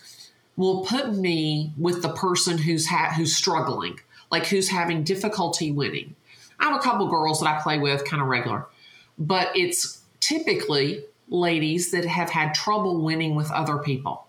will 0.56 0.86
put 0.86 1.14
me 1.14 1.74
with 1.78 2.02
the 2.02 2.14
person 2.14 2.58
who's 2.58 2.88
ha- 2.88 3.14
who's 3.16 3.36
struggling, 3.36 4.00
like 4.32 4.48
who's 4.48 4.70
having 4.70 5.04
difficulty 5.04 5.72
winning. 5.72 6.16
I 6.60 6.66
have 6.66 6.80
a 6.80 6.84
couple 6.84 7.08
girls 7.08 7.40
that 7.42 7.48
I 7.48 7.62
play 7.62 7.78
with 7.78 8.06
kind 8.06 8.22
of 8.22 8.28
regular, 8.28 8.66
but 9.18 9.50
it's 9.56 10.02
typically 10.20 11.04
ladies 11.30 11.92
that 11.92 12.06
have 12.06 12.30
had 12.30 12.54
trouble 12.54 13.02
winning 13.02 13.36
with 13.36 13.52
other 13.52 13.78
people. 13.78 14.28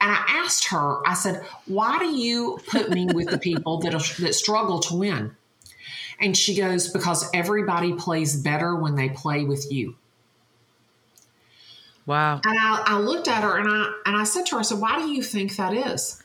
And 0.00 0.10
I 0.10 0.24
asked 0.44 0.68
her, 0.68 1.06
I 1.06 1.14
said, 1.14 1.44
why 1.66 1.98
do 1.98 2.06
you 2.06 2.58
put 2.68 2.90
me 2.90 3.06
with 3.06 3.30
the 3.30 3.38
people 3.38 3.78
that, 3.78 3.92
that 3.92 4.34
struggle 4.34 4.80
to 4.80 4.94
win? 4.96 5.36
And 6.20 6.36
she 6.36 6.54
goes, 6.54 6.88
because 6.88 7.28
everybody 7.34 7.94
plays 7.94 8.36
better 8.36 8.76
when 8.76 8.94
they 8.94 9.08
play 9.08 9.44
with 9.44 9.72
you. 9.72 9.96
Wow. 12.06 12.40
And 12.44 12.58
I, 12.58 12.82
I 12.86 12.98
looked 12.98 13.28
at 13.28 13.42
her 13.42 13.58
and 13.58 13.68
I 13.68 13.92
and 14.04 14.16
I 14.16 14.24
said 14.24 14.46
to 14.46 14.56
her, 14.56 14.60
I 14.60 14.62
said, 14.62 14.78
why 14.78 14.98
do 14.98 15.08
you 15.08 15.22
think 15.22 15.56
that 15.56 15.72
is? 15.72 16.22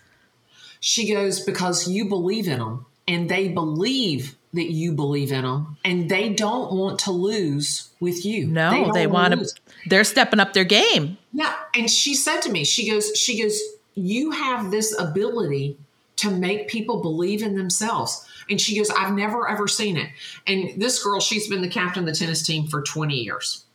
She 0.81 1.11
goes, 1.11 1.39
because 1.39 1.87
you 1.87 2.09
believe 2.09 2.47
in 2.47 2.59
them 2.59 2.85
and 3.09 3.27
they 3.27 3.49
believe 3.49 4.35
that 4.53 4.71
you 4.71 4.93
believe 4.93 5.31
in 5.31 5.41
them 5.41 5.77
and 5.83 6.09
they 6.09 6.29
don't 6.29 6.71
want 6.71 6.99
to 6.99 7.11
lose 7.11 7.89
with 7.99 8.23
you. 8.23 8.47
No, 8.47 8.91
they, 8.93 9.01
they 9.01 9.07
want 9.07 9.33
to 9.33 9.53
they're 9.87 10.03
stepping 10.03 10.39
up 10.39 10.53
their 10.53 10.63
game. 10.63 11.17
Yeah, 11.33 11.53
and 11.75 11.89
she 11.89 12.13
said 12.13 12.41
to 12.41 12.51
me, 12.51 12.63
she 12.63 12.89
goes 12.89 13.17
she 13.17 13.41
goes, 13.41 13.59
"You 13.95 14.31
have 14.31 14.71
this 14.71 14.97
ability 14.97 15.77
to 16.17 16.31
make 16.31 16.67
people 16.67 17.01
believe 17.01 17.41
in 17.41 17.55
themselves." 17.55 18.25
And 18.49 18.61
she 18.61 18.77
goes, 18.77 18.89
"I've 18.91 19.13
never 19.13 19.49
ever 19.49 19.67
seen 19.67 19.97
it." 19.97 20.09
And 20.47 20.79
this 20.81 21.03
girl, 21.03 21.19
she's 21.19 21.47
been 21.47 21.61
the 21.61 21.69
captain 21.69 22.07
of 22.07 22.13
the 22.13 22.17
tennis 22.17 22.45
team 22.45 22.67
for 22.67 22.81
20 22.81 23.15
years. 23.15 23.65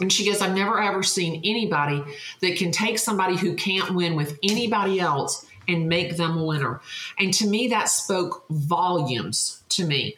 And 0.00 0.10
she 0.10 0.24
goes, 0.24 0.40
I've 0.40 0.54
never 0.54 0.80
ever 0.80 1.02
seen 1.02 1.42
anybody 1.44 2.02
that 2.40 2.56
can 2.56 2.72
take 2.72 2.98
somebody 2.98 3.36
who 3.36 3.54
can't 3.54 3.94
win 3.94 4.14
with 4.16 4.38
anybody 4.42 4.98
else 4.98 5.44
and 5.68 5.88
make 5.88 6.16
them 6.16 6.38
a 6.38 6.44
winner. 6.44 6.80
And 7.18 7.32
to 7.34 7.46
me, 7.46 7.68
that 7.68 7.88
spoke 7.88 8.44
volumes 8.50 9.62
to 9.70 9.84
me. 9.84 10.16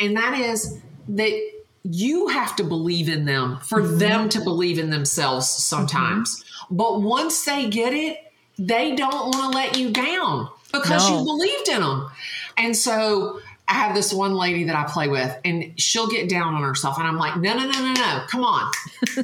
And 0.00 0.16
that 0.16 0.38
is 0.38 0.80
that 1.08 1.50
you 1.84 2.28
have 2.28 2.56
to 2.56 2.64
believe 2.64 3.08
in 3.08 3.26
them 3.26 3.58
for 3.60 3.82
mm-hmm. 3.82 3.98
them 3.98 4.28
to 4.30 4.40
believe 4.40 4.78
in 4.78 4.90
themselves 4.90 5.48
sometimes. 5.48 6.42
Mm-hmm. 6.42 6.76
But 6.76 7.02
once 7.02 7.44
they 7.44 7.68
get 7.68 7.92
it, 7.92 8.18
they 8.58 8.94
don't 8.94 9.34
want 9.34 9.52
to 9.52 9.58
let 9.58 9.78
you 9.78 9.90
down 9.90 10.48
because 10.72 11.08
no. 11.08 11.18
you 11.18 11.24
believed 11.24 11.68
in 11.68 11.80
them. 11.80 12.10
And 12.56 12.76
so 12.76 13.40
I 13.66 13.74
have 13.74 13.94
this 13.94 14.12
one 14.12 14.34
lady 14.34 14.64
that 14.64 14.76
I 14.76 14.84
play 14.84 15.08
with, 15.08 15.34
and 15.42 15.72
she'll 15.80 16.08
get 16.08 16.28
down 16.28 16.54
on 16.54 16.62
herself. 16.62 16.98
And 16.98 17.06
I'm 17.06 17.16
like, 17.16 17.38
no, 17.38 17.54
no, 17.54 17.64
no, 17.64 17.72
no, 17.72 17.92
no. 17.94 18.24
Come 18.28 18.44
on. 18.44 18.70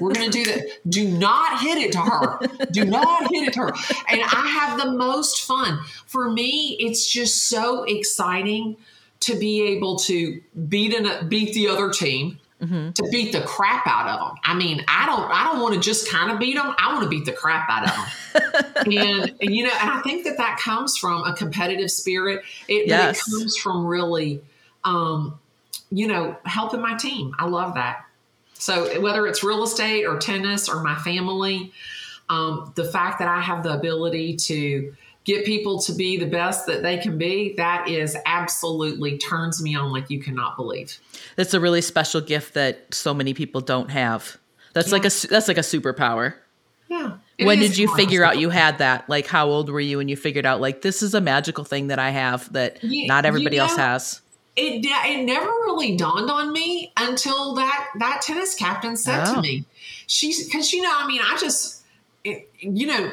We're 0.01 0.15
going 0.15 0.31
to 0.31 0.45
do 0.45 0.45
that. 0.45 0.67
Do 0.89 1.07
not 1.09 1.61
hit 1.61 1.77
it 1.77 1.93
to 1.93 1.99
her. 1.99 2.39
Do 2.71 2.87
not 2.87 3.31
hit 3.31 3.49
it 3.49 3.53
to 3.55 3.61
her. 3.61 3.73
And 4.09 4.23
I 4.23 4.59
have 4.61 4.81
the 4.81 4.93
most 4.93 5.43
fun. 5.43 5.79
For 6.07 6.31
me, 6.31 6.77
it's 6.81 7.07
just 7.07 7.49
so 7.49 7.85
exciting 7.85 8.79
to 9.21 9.39
be 9.39 9.63
able 9.63 9.99
to 9.99 10.41
beat, 10.69 10.95
an, 10.95 11.29
beat 11.29 11.53
the 11.53 11.69
other 11.69 11.91
team. 11.91 12.40
Mm-hmm. 12.61 12.91
to 12.93 13.09
beat 13.11 13.33
the 13.33 13.41
crap 13.41 13.87
out 13.87 14.07
of 14.07 14.21
them. 14.21 14.37
I 14.45 14.53
mean, 14.55 14.85
I 14.87 15.07
don't, 15.07 15.31
I 15.31 15.45
don't 15.45 15.63
want 15.63 15.75
to 15.75 15.81
just 15.81 16.11
kind 16.11 16.31
of 16.31 16.39
beat 16.39 16.57
them. 16.57 16.75
I 16.79 16.93
want 16.93 17.05
to 17.05 17.09
beat 17.09 17.25
the 17.25 17.33
crap 17.33 17.71
out 17.71 17.89
of 17.89 18.53
them. 18.53 18.75
and, 18.77 19.35
and, 19.41 19.55
you 19.55 19.65
know, 19.65 19.73
and 19.81 19.91
I 19.91 20.03
think 20.03 20.25
that 20.25 20.37
that 20.37 20.59
comes 20.59 20.99
from 20.99 21.25
a 21.25 21.33
competitive 21.33 21.91
spirit. 21.91 22.43
It, 22.69 22.87
yes. 22.87 23.27
it 23.27 23.31
comes 23.31 23.57
from 23.57 23.87
really, 23.87 24.43
um, 24.85 25.39
you 25.91 26.07
know, 26.07 26.37
helping 26.45 26.83
my 26.83 26.99
team. 26.99 27.35
I 27.39 27.47
love 27.47 27.77
that. 27.77 28.05
So 28.55 29.01
whether 29.01 29.27
it's 29.27 29.43
real 29.43 29.63
estate 29.63 30.05
or 30.05 30.19
tennis 30.19 30.69
or 30.69 30.83
my 30.83 30.97
family, 30.97 31.73
um, 32.29 32.73
the 32.77 32.85
fact 32.85 33.21
that 33.21 33.29
I 33.29 33.41
have 33.41 33.63
the 33.63 33.73
ability 33.73 34.37
to 34.37 34.95
get 35.25 35.45
people 35.45 35.81
to 35.81 35.93
be 35.93 36.17
the 36.17 36.27
best 36.27 36.67
that 36.67 36.83
they 36.83 36.99
can 36.99 37.19
be, 37.19 37.55
that 37.57 37.89
is 37.89 38.17
absolutely 38.27 39.19
turns 39.19 39.63
me 39.63 39.75
on 39.75 39.93
like 39.93 40.11
you 40.11 40.21
cannot 40.21 40.57
believe. 40.57 40.99
That's 41.37 41.55
a 41.55 41.61
really 41.61 41.83
special 41.83 42.21
gift 42.21 42.55
that 42.55 42.95
so 42.95 43.13
many 43.13 43.35
people 43.35 43.61
don't 43.61 43.91
have. 43.91 44.39
That's 44.73 44.89
yeah. 44.89 44.93
like 44.93 45.05
a 45.05 45.27
that's 45.29 45.49
like 45.49 45.59
a 45.59 45.63
superpower. 45.63 46.35
Yeah. 46.89 47.19
When 47.39 47.59
did 47.59 47.79
you 47.79 47.95
figure 47.95 48.25
out 48.25 48.39
you 48.39 48.51
had 48.51 48.79
that? 48.79 49.09
Like 49.09 49.27
how 49.27 49.49
old 49.49 49.71
were 49.71 49.81
you 49.81 49.99
when 49.99 50.09
you 50.09 50.17
figured 50.17 50.45
out 50.45 50.61
like 50.61 50.83
this 50.83 51.03
is 51.03 51.15
a 51.15 51.21
magical 51.21 51.65
thing 51.65 51.87
that 51.89 51.99
I 51.99 52.11
have 52.11 52.53
that 52.53 52.83
you, 52.83 53.07
not 53.07 53.25
everybody 53.25 53.57
you 53.57 53.63
know, 53.63 53.69
else 53.69 53.77
has? 53.77 54.21
It 54.57 54.85
it 54.85 55.25
never 55.25 55.47
really 55.47 55.97
dawned 55.97 56.31
on 56.31 56.53
me 56.53 56.93
until 56.97 57.55
that 57.55 57.89
that 57.99 58.23
tennis 58.23 58.55
captain 58.55 58.97
said 58.97 59.25
oh. 59.29 59.35
to 59.37 59.41
me. 59.41 59.65
She's 60.07 60.49
cuz 60.53 60.73
you 60.73 60.83
know, 60.83 60.93
I 60.93 61.07
mean, 61.07 61.21
I 61.23 61.37
just 61.39 61.83
it, 62.25 62.51
you 62.59 62.87
know, 62.87 63.13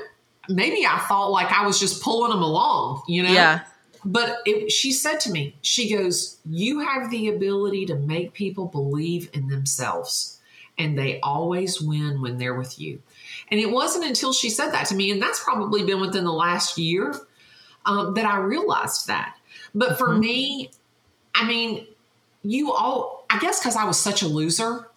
maybe 0.50 0.86
I 0.86 1.00
thought 1.08 1.32
like 1.32 1.52
I 1.52 1.66
was 1.66 1.80
just 1.80 2.02
pulling 2.02 2.32
them 2.32 2.42
along, 2.42 3.04
you 3.08 3.24
know? 3.24 3.32
Yeah. 3.32 3.62
But 4.06 4.38
it, 4.46 4.72
she 4.72 4.92
said 4.92 5.20
to 5.22 5.32
me, 5.32 5.58
she 5.62 5.94
goes, 5.94 6.38
You 6.46 6.80
have 6.80 7.12
the 7.12 7.30
ability 7.30 7.86
to 7.88 7.96
make 7.96 8.34
people 8.34 8.68
believe 8.68 9.30
in 9.34 9.48
themselves, 9.48 10.40
and 10.78 10.98
they 10.98 11.20
always 11.22 11.82
win 11.82 12.22
when 12.22 12.38
they're 12.38 12.58
with 12.58 12.80
you. 12.80 13.02
And 13.50 13.60
it 13.60 13.72
wasn't 13.72 14.06
until 14.06 14.34
she 14.34 14.50
said 14.50 14.72
that 14.72 14.88
to 14.88 14.96
me, 14.96 15.12
and 15.12 15.22
that's 15.22 15.44
probably 15.44 15.84
been 15.84 16.00
within 16.00 16.24
the 16.24 16.34
last 16.34 16.78
year, 16.78 17.16
um, 17.86 18.14
that 18.14 18.26
I 18.26 18.38
realized 18.38 19.08
that. 19.08 19.36
But 19.74 19.98
for 19.98 20.10
mm-hmm. 20.10 20.20
me, 20.20 20.72
I 21.34 21.48
mean, 21.48 21.88
you 22.44 22.71
all, 22.71 23.26
I 23.30 23.40
guess 23.40 23.60
because 23.60 23.76
I 23.76 23.86
was 23.86 24.00
such 24.00 24.21
a 24.21 24.28
loser, 24.28 24.90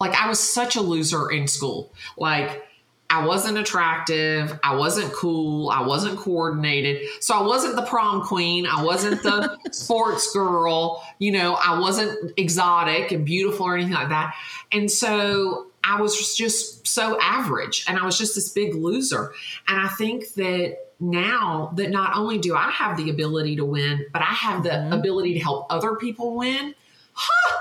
like 0.00 0.14
I 0.14 0.28
was 0.28 0.40
such 0.40 0.76
a 0.76 0.80
loser 0.80 1.30
in 1.30 1.46
school. 1.46 1.92
Like, 2.16 2.62
I 3.08 3.24
wasn't 3.24 3.56
attractive. 3.58 4.58
I 4.62 4.74
wasn't 4.74 5.12
cool. 5.12 5.70
I 5.70 5.82
wasn't 5.82 6.18
coordinated. 6.18 7.08
So 7.20 7.38
I 7.38 7.42
wasn't 7.46 7.76
the 7.76 7.82
prom 7.82 8.22
queen. 8.22 8.66
I 8.66 8.82
wasn't 8.82 9.22
the 9.22 9.56
sports 9.70 10.32
girl. 10.32 11.04
You 11.18 11.32
know, 11.32 11.54
I 11.54 11.78
wasn't 11.78 12.32
exotic 12.36 13.12
and 13.12 13.24
beautiful 13.24 13.66
or 13.66 13.76
anything 13.76 13.94
like 13.94 14.08
that. 14.08 14.34
And 14.72 14.90
so 14.90 15.66
I 15.84 16.00
was 16.00 16.36
just 16.36 16.86
so 16.86 17.18
average 17.20 17.84
and 17.86 17.96
I 17.96 18.04
was 18.04 18.18
just 18.18 18.34
this 18.34 18.48
big 18.48 18.74
loser. 18.74 19.32
And 19.68 19.80
I 19.80 19.88
think 19.88 20.34
that 20.34 20.78
now 20.98 21.72
that 21.76 21.90
not 21.90 22.16
only 22.16 22.38
do 22.38 22.56
I 22.56 22.70
have 22.70 22.96
the 22.96 23.10
ability 23.10 23.56
to 23.56 23.64
win, 23.64 24.06
but 24.12 24.22
I 24.22 24.26
have 24.26 24.64
the 24.64 24.70
mm-hmm. 24.70 24.92
ability 24.92 25.34
to 25.34 25.40
help 25.40 25.66
other 25.70 25.94
people 25.94 26.34
win. 26.34 26.74
Huh. 27.12 27.56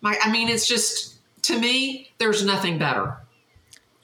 My, 0.00 0.16
I 0.22 0.30
mean, 0.30 0.48
it's 0.48 0.66
just, 0.66 1.16
to 1.42 1.58
me, 1.58 2.10
there's 2.18 2.44
nothing 2.44 2.78
better. 2.78 3.16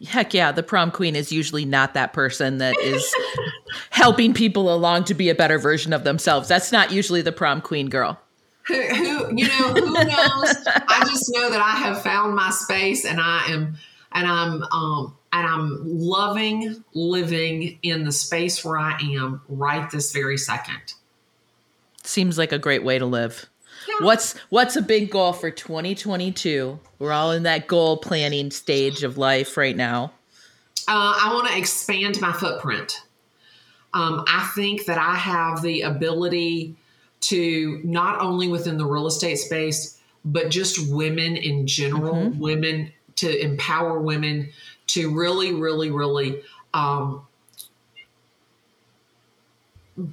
Heck 0.07 0.35
yeah, 0.35 0.53
the 0.53 0.63
prom 0.63 0.91
queen 0.91 1.17
is 1.17 1.33
usually 1.33 1.65
not 1.65 1.95
that 1.95 2.13
person 2.13 2.59
that 2.59 2.79
is 2.81 3.15
helping 3.91 4.35
people 4.35 4.73
along 4.73 5.05
to 5.05 5.15
be 5.15 5.29
a 5.29 5.35
better 5.35 5.59
version 5.59 5.93
of 5.93 6.05
themselves. 6.05 6.49
That's 6.49 6.73
not 6.73 6.93
usually 6.93 7.23
the 7.23 7.33
prom 7.33 7.61
queen 7.61 7.89
girl. 7.89 8.21
Who, 8.67 8.81
who 8.81 9.37
you 9.37 9.47
know, 9.47 9.75
who 9.75 9.93
knows? 9.93 10.57
I 10.67 11.05
just 11.07 11.31
know 11.35 11.51
that 11.51 11.61
I 11.61 11.77
have 11.79 12.03
found 12.03 12.35
my 12.35 12.51
space 12.51 13.05
and 13.05 13.21
I 13.21 13.47
am 13.49 13.77
and 14.13 14.27
I'm 14.27 14.63
um 14.63 15.17
and 15.33 15.47
I'm 15.47 15.81
loving 15.85 16.83
living 16.95 17.79
in 17.83 18.05
the 18.05 18.13
space 18.13 18.65
where 18.65 18.79
I 18.79 18.99
am 19.01 19.43
right 19.49 19.91
this 19.91 20.13
very 20.13 20.39
second. 20.39 20.95
Seems 22.05 22.39
like 22.39 22.53
a 22.53 22.59
great 22.59 22.85
way 22.85 22.99
to 22.99 23.07
live. 23.07 23.51
What's 24.01 24.37
what's 24.51 24.77
a 24.77 24.83
big 24.83 25.11
goal 25.11 25.33
for 25.33 25.51
2022? 25.51 26.79
We're 26.99 27.13
all 27.13 27.33
in 27.33 27.45
that 27.45 27.67
goal 27.67 27.97
planning 27.99 28.51
stage 28.51 29.03
of 29.03 29.19
life 29.19 29.57
right 29.57 29.77
now. 29.77 30.13
Uh, 30.87 31.19
I 31.23 31.31
want 31.33 31.49
to 31.49 31.59
expand 31.59 32.21
my 32.21 32.33
footprint. 32.33 33.01
Um, 33.95 34.25
I 34.27 34.51
think 34.55 34.87
that 34.87 34.99
I 34.99 35.15
have 35.15 35.63
the 35.63 35.83
ability 35.83 36.77
to 37.23 37.81
not 37.85 38.21
only 38.21 38.49
within 38.49 38.77
the 38.77 38.85
real 38.85 39.07
estate 39.07 39.37
space, 39.37 39.99
but 40.25 40.51
just 40.51 40.93
women 40.93 41.37
in 41.37 41.67
general, 41.67 42.15
mm-hmm. 42.15 42.39
women 42.39 42.93
to 43.17 43.43
empower 43.43 44.01
women 44.01 44.51
to 44.89 45.15
really, 45.15 45.55
really, 45.55 45.91
really 45.91 46.43
um, 46.75 47.27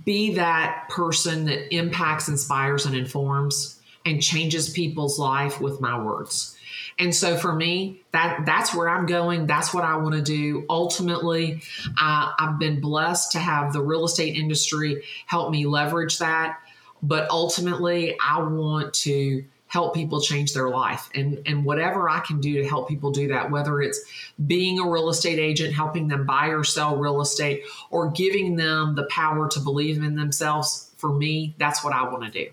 be 0.03 0.35
that 0.35 0.87
person 0.89 1.45
that 1.45 1.73
impacts, 1.73 2.27
inspires, 2.27 2.85
and 2.85 2.95
informs 2.95 3.79
and 4.05 4.21
changes 4.21 4.69
people's 4.69 5.19
life 5.19 5.61
with 5.61 5.81
my 5.81 6.03
words. 6.03 6.57
And 6.99 7.15
so 7.15 7.35
for 7.37 7.53
me, 7.53 8.01
that 8.11 8.45
that's 8.45 8.75
where 8.75 8.89
I'm 8.89 9.05
going. 9.05 9.47
That's 9.47 9.73
what 9.73 9.83
I 9.83 9.97
want 9.97 10.15
to 10.15 10.21
do. 10.21 10.65
Ultimately, 10.69 11.61
uh, 11.99 12.31
I've 12.37 12.59
been 12.59 12.79
blessed 12.79 13.31
to 13.31 13.39
have 13.39 13.73
the 13.73 13.81
real 13.81 14.05
estate 14.05 14.35
industry 14.35 15.03
help 15.25 15.51
me 15.51 15.65
leverage 15.65 16.19
that. 16.19 16.59
But 17.01 17.29
ultimately, 17.31 18.15
I 18.23 18.43
want 18.43 18.93
to 18.95 19.43
help 19.71 19.93
people 19.93 20.19
change 20.19 20.53
their 20.53 20.69
life. 20.69 21.09
And 21.15 21.41
and 21.45 21.63
whatever 21.63 22.09
I 22.09 22.19
can 22.19 22.41
do 22.41 22.61
to 22.61 22.67
help 22.67 22.89
people 22.89 23.09
do 23.09 23.29
that 23.29 23.49
whether 23.49 23.81
it's 23.81 24.01
being 24.45 24.79
a 24.79 24.87
real 24.87 25.09
estate 25.09 25.39
agent 25.39 25.73
helping 25.73 26.09
them 26.09 26.25
buy 26.25 26.47
or 26.47 26.65
sell 26.65 26.97
real 26.97 27.21
estate 27.21 27.63
or 27.89 28.11
giving 28.11 28.57
them 28.57 28.95
the 28.95 29.05
power 29.05 29.47
to 29.47 29.59
believe 29.61 30.03
in 30.03 30.15
themselves 30.15 30.91
for 30.97 31.13
me 31.13 31.55
that's 31.57 31.85
what 31.85 31.93
I 31.93 32.03
want 32.03 32.25
to 32.25 32.31
do. 32.31 32.51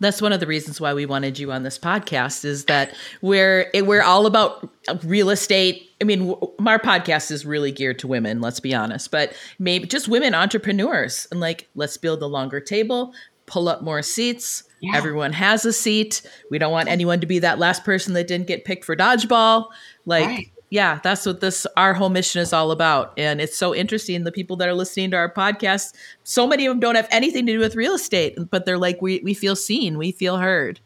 That's 0.00 0.20
one 0.20 0.32
of 0.32 0.40
the 0.40 0.46
reasons 0.46 0.80
why 0.80 0.92
we 0.92 1.06
wanted 1.06 1.38
you 1.38 1.50
on 1.50 1.62
this 1.62 1.78
podcast 1.78 2.44
is 2.44 2.66
that 2.66 2.94
we're 3.22 3.70
we're 3.74 4.02
all 4.02 4.26
about 4.26 4.68
real 5.04 5.30
estate. 5.30 5.90
I 5.98 6.04
mean 6.04 6.34
our 6.66 6.78
podcast 6.78 7.30
is 7.30 7.46
really 7.46 7.72
geared 7.72 7.98
to 8.00 8.06
women 8.06 8.42
let's 8.42 8.60
be 8.60 8.74
honest 8.74 9.10
but 9.10 9.32
maybe 9.58 9.86
just 9.86 10.08
women 10.08 10.34
entrepreneurs. 10.34 11.26
And 11.30 11.40
like 11.40 11.70
let's 11.74 11.96
build 11.96 12.20
a 12.20 12.26
longer 12.26 12.60
table 12.60 13.14
pull 13.46 13.68
up 13.68 13.82
more 13.82 14.02
seats 14.02 14.64
yeah. 14.82 14.96
Everyone 14.96 15.32
has 15.32 15.64
a 15.64 15.72
seat. 15.72 16.22
We 16.50 16.58
don't 16.58 16.72
want 16.72 16.88
anyone 16.88 17.20
to 17.20 17.26
be 17.26 17.38
that 17.38 17.60
last 17.60 17.84
person 17.84 18.14
that 18.14 18.26
didn't 18.26 18.48
get 18.48 18.64
picked 18.64 18.84
for 18.84 18.96
dodgeball. 18.96 19.68
Like, 20.06 20.26
right. 20.26 20.50
yeah, 20.70 20.98
that's 21.04 21.24
what 21.24 21.40
this 21.40 21.68
our 21.76 21.94
whole 21.94 22.08
mission 22.08 22.42
is 22.42 22.52
all 22.52 22.72
about. 22.72 23.12
And 23.16 23.40
it's 23.40 23.56
so 23.56 23.72
interesting. 23.72 24.24
The 24.24 24.32
people 24.32 24.56
that 24.56 24.68
are 24.68 24.74
listening 24.74 25.12
to 25.12 25.16
our 25.16 25.32
podcast, 25.32 25.94
so 26.24 26.48
many 26.48 26.66
of 26.66 26.72
them 26.72 26.80
don't 26.80 26.96
have 26.96 27.06
anything 27.12 27.46
to 27.46 27.52
do 27.52 27.60
with 27.60 27.76
real 27.76 27.94
estate, 27.94 28.36
but 28.50 28.66
they're 28.66 28.76
like, 28.76 29.00
we 29.00 29.20
we 29.22 29.34
feel 29.34 29.54
seen, 29.54 29.98
we 29.98 30.10
feel 30.10 30.38
heard. 30.38 30.80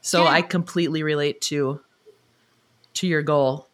So 0.00 0.24
yeah. 0.24 0.30
I 0.30 0.42
completely 0.42 1.04
relate 1.04 1.40
to 1.42 1.80
to 2.94 3.06
your 3.06 3.22
goal. 3.22 3.68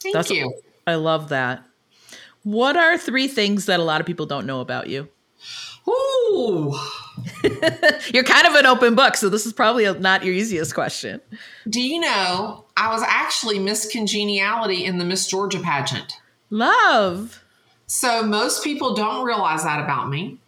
Thank 0.00 0.16
that's, 0.16 0.30
you. 0.30 0.52
I 0.86 0.96
love 0.96 1.30
that. 1.30 1.64
What 2.42 2.76
are 2.76 2.98
three 2.98 3.28
things 3.28 3.64
that 3.66 3.80
a 3.80 3.84
lot 3.84 4.02
of 4.02 4.06
people 4.06 4.26
don't 4.26 4.44
know 4.44 4.60
about 4.60 4.88
you? 4.88 5.08
Ooh. 5.88 6.74
You're 8.12 8.24
kind 8.24 8.46
of 8.46 8.54
an 8.54 8.66
open 8.66 8.94
book, 8.94 9.16
so 9.16 9.28
this 9.28 9.46
is 9.46 9.52
probably 9.52 9.92
not 9.98 10.24
your 10.24 10.34
easiest 10.34 10.74
question. 10.74 11.20
Do 11.68 11.80
you 11.80 12.00
know 12.00 12.64
I 12.76 12.92
was 12.92 13.02
actually 13.06 13.58
Miss 13.58 13.90
Congeniality 13.90 14.84
in 14.84 14.98
the 14.98 15.04
Miss 15.04 15.26
Georgia 15.26 15.60
pageant? 15.60 16.14
Love. 16.50 17.42
So 17.86 18.22
most 18.22 18.64
people 18.64 18.94
don't 18.94 19.24
realize 19.24 19.64
that 19.64 19.82
about 19.82 20.08
me. 20.08 20.38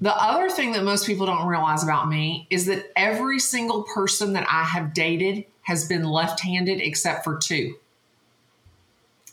The 0.00 0.14
other 0.14 0.48
thing 0.48 0.72
that 0.72 0.82
most 0.82 1.06
people 1.06 1.26
don't 1.26 1.46
realize 1.46 1.82
about 1.82 2.08
me 2.08 2.46
is 2.50 2.66
that 2.66 2.90
every 2.96 3.38
single 3.38 3.82
person 3.82 4.32
that 4.32 4.46
I 4.50 4.64
have 4.64 4.94
dated 4.94 5.44
has 5.62 5.86
been 5.86 6.04
left 6.04 6.40
handed 6.40 6.80
except 6.80 7.24
for 7.24 7.36
two 7.36 7.76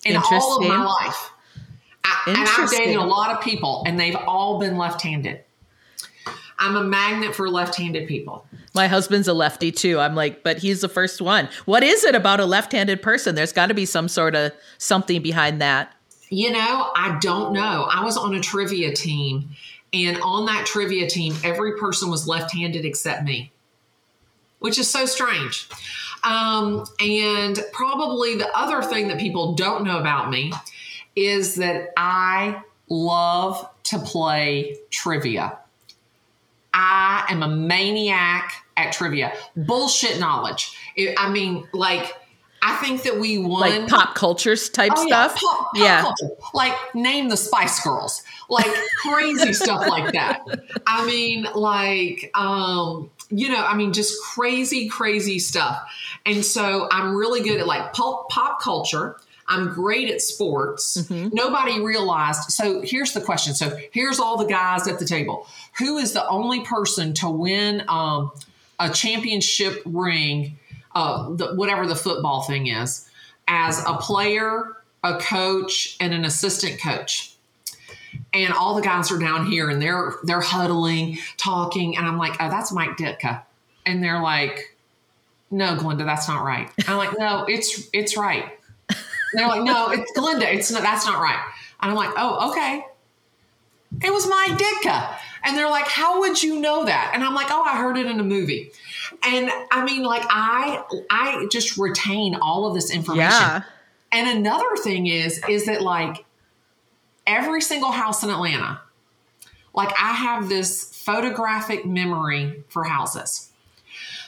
in 0.06 0.18
all 0.18 0.62
of 0.62 0.68
my 0.68 0.84
life. 0.84 1.31
I, 2.04 2.24
and 2.28 2.38
I've 2.38 2.70
dated 2.72 2.96
a 2.96 3.04
lot 3.04 3.32
of 3.36 3.42
people, 3.42 3.84
and 3.86 4.00
they've 4.00 4.16
all 4.16 4.60
been 4.60 4.78
left 4.78 5.02
handed. 5.02 5.44
I'm 6.62 6.76
a 6.76 6.84
magnet 6.84 7.34
for 7.34 7.50
left-handed 7.50 8.08
people. 8.08 8.46
My 8.76 8.88
husband's 8.88 9.28
a 9.28 9.34
lefty 9.34 9.72
too. 9.72 10.00
I'm 10.00 10.14
like, 10.14 10.44
but 10.44 10.60
he's 10.60 10.82
the 10.82 10.88
first 10.88 11.20
one. 11.20 11.50
What 11.66 11.82
is 11.82 12.04
it 12.04 12.14
about 12.14 12.40
a 12.40 12.46
left-handed 12.46 13.02
person? 13.02 13.34
There's 13.34 13.52
got 13.52 13.68
to 13.68 13.74
be 13.74 13.86
some 13.86 14.08
sort 14.08 14.36
of 14.36 14.52
something 14.78 15.24
behind 15.24 15.60
that. 15.60 15.92
You 16.30 16.52
know, 16.52 16.92
I 16.96 17.18
don't 17.20 17.54
know. 17.54 17.88
I 17.92 18.04
was 18.06 18.16
on 18.16 18.36
a 18.36 18.40
trivia 18.40 18.94
team, 18.94 19.50
and 19.92 20.22
on 20.22 20.46
that 20.46 20.68
trivia 20.68 21.10
team, 21.10 21.34
every 21.44 21.80
person 21.80 22.12
was 22.12 22.28
left-handed 22.28 22.86
except 22.86 23.24
me, 23.24 23.52
which 24.60 24.78
is 24.78 24.88
so 24.88 25.08
strange. 25.08 25.68
Um, 26.24 26.86
and 27.00 27.60
probably 27.74 28.36
the 28.36 28.56
other 28.56 28.84
thing 28.84 29.08
that 29.08 29.18
people 29.18 29.56
don't 29.56 29.84
know 29.84 29.98
about 29.98 30.30
me 30.30 30.54
is 31.16 31.56
that 31.56 31.90
I 31.98 32.62
love 32.90 33.70
to 33.84 34.00
play 34.00 34.78
trivia. 34.90 35.58
I 36.74 37.26
am 37.30 37.44
a 37.44 37.48
maniac 37.48 38.54
at 38.78 38.94
trivia. 38.94 39.34
Bullshit 39.56 40.20
knowledge. 40.20 40.78
It, 40.96 41.16
I 41.18 41.30
mean, 41.30 41.68
like, 41.74 42.16
I 42.62 42.76
think 42.76 43.04
that 43.04 43.20
we 43.20 43.40
won 43.40 43.60
like 43.62 43.88
pop 43.88 44.16
cultures 44.16 44.70
type 44.70 44.92
oh, 44.96 45.08
stuff. 45.08 45.34
Yeah, 45.34 45.42
pop, 45.42 45.60
pop 45.60 45.72
yeah. 45.76 46.02
Culture. 46.02 46.30
like 46.54 46.74
name 46.94 47.30
the 47.30 47.38
Spice 47.38 47.84
Girls, 47.84 48.22
like 48.50 48.68
crazy 49.02 49.54
stuff 49.54 49.88
like 49.88 50.14
that. 50.14 50.42
I 50.86 51.06
mean, 51.06 51.48
like, 51.56 52.30
um, 52.36 53.10
you 53.30 53.50
know, 53.50 53.66
I 53.66 53.76
mean, 53.76 53.94
just 53.94 54.22
crazy, 54.24 54.90
crazy 54.90 55.40
stuff. 55.40 55.82
And 56.26 56.46
so 56.46 56.88
I'm 56.92 57.16
really 57.16 57.42
good 57.42 57.60
at 57.60 57.66
like 57.66 57.94
pop, 57.94 58.30
pop 58.30 58.62
culture. 58.62 59.18
I'm 59.52 59.68
great 59.74 60.10
at 60.10 60.22
sports. 60.22 60.96
Mm-hmm. 60.96 61.36
Nobody 61.36 61.82
realized. 61.82 62.52
So 62.52 62.82
here's 62.82 63.12
the 63.12 63.20
question. 63.20 63.54
So 63.54 63.78
here's 63.92 64.18
all 64.18 64.38
the 64.38 64.46
guys 64.46 64.88
at 64.88 64.98
the 64.98 65.06
table. 65.06 65.46
Who 65.78 65.98
is 65.98 66.14
the 66.14 66.26
only 66.30 66.62
person 66.62 67.14
to 67.16 67.30
win 67.30 67.84
um, 67.90 68.32
a 68.80 68.90
championship 68.90 69.82
ring, 69.86 70.58
uh, 70.96 71.32
the, 71.36 71.54
whatever 71.56 71.86
the 71.86 71.98
football 71.98 72.44
thing 72.44 72.68
is, 72.68 73.10
as 73.46 73.84
a 73.86 73.96
player, 73.96 74.78
a 75.04 75.18
coach, 75.18 75.98
and 76.00 76.14
an 76.14 76.24
assistant 76.24 76.82
coach? 76.82 77.36
And 78.34 78.54
all 78.54 78.76
the 78.76 78.82
guys 78.82 79.12
are 79.12 79.20
down 79.20 79.48
here 79.48 79.70
and 79.70 79.82
they're 79.82 80.16
they're 80.24 80.40
huddling, 80.40 81.18
talking, 81.36 81.98
and 81.98 82.08
I'm 82.08 82.18
like, 82.18 82.38
oh, 82.40 82.50
that's 82.50 82.72
Mike 82.72 82.96
Ditka. 82.96 83.44
And 83.86 84.02
they're 84.02 84.22
like, 84.22 84.78
no, 85.50 85.76
Glennda, 85.76 86.06
that's 86.06 86.30
not 86.30 86.46
right. 86.46 86.72
I'm 86.88 86.96
like, 86.96 87.18
no, 87.20 87.44
it's 87.50 87.90
it's 87.92 88.16
right 88.16 88.54
they're 89.34 89.48
like, 89.48 89.64
no, 89.64 89.90
it's 89.92 90.12
Glennda. 90.14 90.54
It's 90.54 90.72
not, 90.72 90.82
that's 90.82 91.06
not 91.06 91.22
right. 91.22 91.40
And 91.82 91.92
I'm 91.92 91.98
like, 91.98 92.12
oh, 92.18 92.52
okay. 92.52 92.86
It 94.04 94.12
was 94.12 94.28
Mike 94.28 94.58
Ditka. 94.58 95.16
And 95.44 95.58
they're 95.58 95.70
like, 95.70 95.88
how 95.88 96.20
would 96.20 96.42
you 96.42 96.60
know 96.60 96.86
that? 96.86 97.12
And 97.14 97.24
I'm 97.24 97.34
like, 97.34 97.48
oh, 97.50 97.64
I 97.64 97.78
heard 97.78 97.98
it 97.98 98.06
in 98.06 98.20
a 98.20 98.24
movie. 98.24 98.72
And 99.24 99.50
I 99.72 99.84
mean, 99.84 100.04
like, 100.04 100.24
I 100.30 100.84
I 101.10 101.48
just 101.52 101.78
retain 101.78 102.36
all 102.36 102.68
of 102.68 102.74
this 102.74 102.92
information. 102.92 103.32
Yeah. 103.32 103.64
And 104.12 104.38
another 104.38 104.76
thing 104.78 105.08
is, 105.08 105.42
is 105.50 105.66
that 105.66 105.82
like 105.82 106.26
every 107.26 107.62
single 107.62 107.92
house 107.92 108.24
in 108.24 108.30
Atlanta, 108.30 108.82
like 109.74 109.90
I 110.00 110.14
have 110.14 110.50
this 110.50 110.96
photographic 110.96 111.86
memory 111.86 112.64
for 112.70 112.84
houses. 112.84 113.50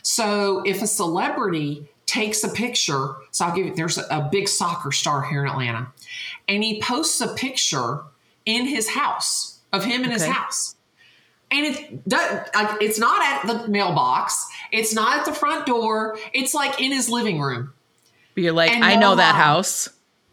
So 0.01 0.63
if 0.65 0.81
a 0.81 0.87
celebrity 0.87 1.89
takes 2.05 2.43
a 2.43 2.49
picture. 2.49 3.15
So 3.31 3.45
I'll 3.45 3.55
give 3.55 3.65
you, 3.65 3.75
there's 3.75 3.97
a, 3.97 4.29
big 4.31 4.47
soccer 4.47 4.91
star 4.91 5.23
here 5.23 5.45
in 5.45 5.51
Atlanta, 5.51 5.87
and 6.47 6.63
he 6.63 6.81
posts 6.81 7.21
a 7.21 7.27
picture 7.35 8.01
in 8.45 8.65
his 8.65 8.89
house 8.89 9.59
of 9.71 9.83
him 9.83 10.01
in 10.01 10.07
okay. 10.07 10.13
his 10.13 10.25
house. 10.25 10.75
And 11.51 11.67
it 11.67 12.01
it's 12.81 12.97
not 12.97 13.21
at 13.21 13.45
the 13.45 13.67
mailbox. 13.67 14.47
It's 14.71 14.93
not 14.93 15.19
at 15.19 15.25
the 15.25 15.33
front 15.33 15.67
door. 15.67 16.17
It's 16.33 16.53
like 16.53 16.81
in 16.81 16.91
his 16.91 17.09
living 17.09 17.39
room. 17.39 17.73
But 18.33 18.43
you're 18.43 18.53
like, 18.53 18.71
and 18.71 18.83
I 18.83 18.95
know 18.95 19.15
that 19.15 19.35
house. 19.35 19.87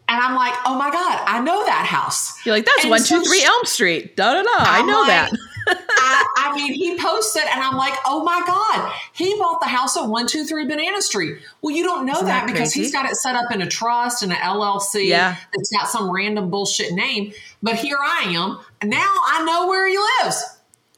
And 0.09 0.19
I'm 0.19 0.35
like, 0.35 0.53
oh 0.65 0.75
my 0.77 0.89
God, 0.89 1.23
I 1.25 1.39
know 1.39 1.63
that 1.65 1.85
house. 1.85 2.43
You're 2.45 2.55
like, 2.55 2.65
that's 2.65 2.83
and 2.83 2.89
one, 2.89 2.99
so 2.99 3.19
two, 3.19 3.23
three 3.23 3.43
Elm 3.43 3.65
Street. 3.65 4.17
Da 4.17 4.33
da 4.33 4.41
da. 4.41 4.49
I 4.57 4.81
know 4.81 5.01
like, 5.01 5.07
that. 5.07 5.31
I, 5.67 6.25
I, 6.37 6.55
mean, 6.55 6.73
he 6.73 6.97
posted, 6.97 7.43
and 7.43 7.61
I'm 7.61 7.77
like, 7.77 7.93
oh 8.05 8.23
my 8.23 8.41
God, 8.45 8.93
he 9.13 9.37
bought 9.37 9.59
the 9.61 9.67
house 9.67 9.95
at 9.95 10.01
123 10.01 10.65
Banana 10.65 11.01
Street. 11.01 11.39
Well, 11.61 11.75
you 11.75 11.83
don't 11.83 12.05
know 12.05 12.21
that, 12.21 12.45
that 12.45 12.47
because 12.47 12.73
he's 12.73 12.91
got 12.91 13.09
it 13.09 13.15
set 13.15 13.35
up 13.35 13.51
in 13.51 13.61
a 13.61 13.67
trust 13.67 14.23
and 14.23 14.31
an 14.31 14.37
LLC 14.39 15.07
yeah. 15.07 15.35
that's 15.53 15.71
got 15.71 15.87
some 15.87 16.11
random 16.11 16.49
bullshit 16.49 16.93
name. 16.93 17.33
But 17.61 17.75
here 17.75 17.97
I 18.01 18.31
am. 18.35 18.59
And 18.81 18.89
now 18.89 19.13
I 19.25 19.43
know 19.45 19.67
where 19.67 19.87
he 19.87 19.97
lives. 20.23 20.43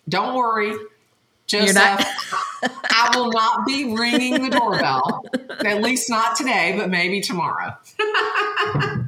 Don't 0.07 0.36
worry. 0.36 0.74
Joseph, 1.45 1.78
I 1.78 3.11
will 3.16 3.30
not 3.32 3.66
be 3.66 3.93
ringing 3.93 4.41
the 4.41 4.49
doorbell. 4.49 5.26
At 5.66 5.82
least 5.82 6.09
not 6.09 6.36
today, 6.36 6.74
but 6.78 6.89
maybe 6.89 7.22
tomorrow. 7.22 7.78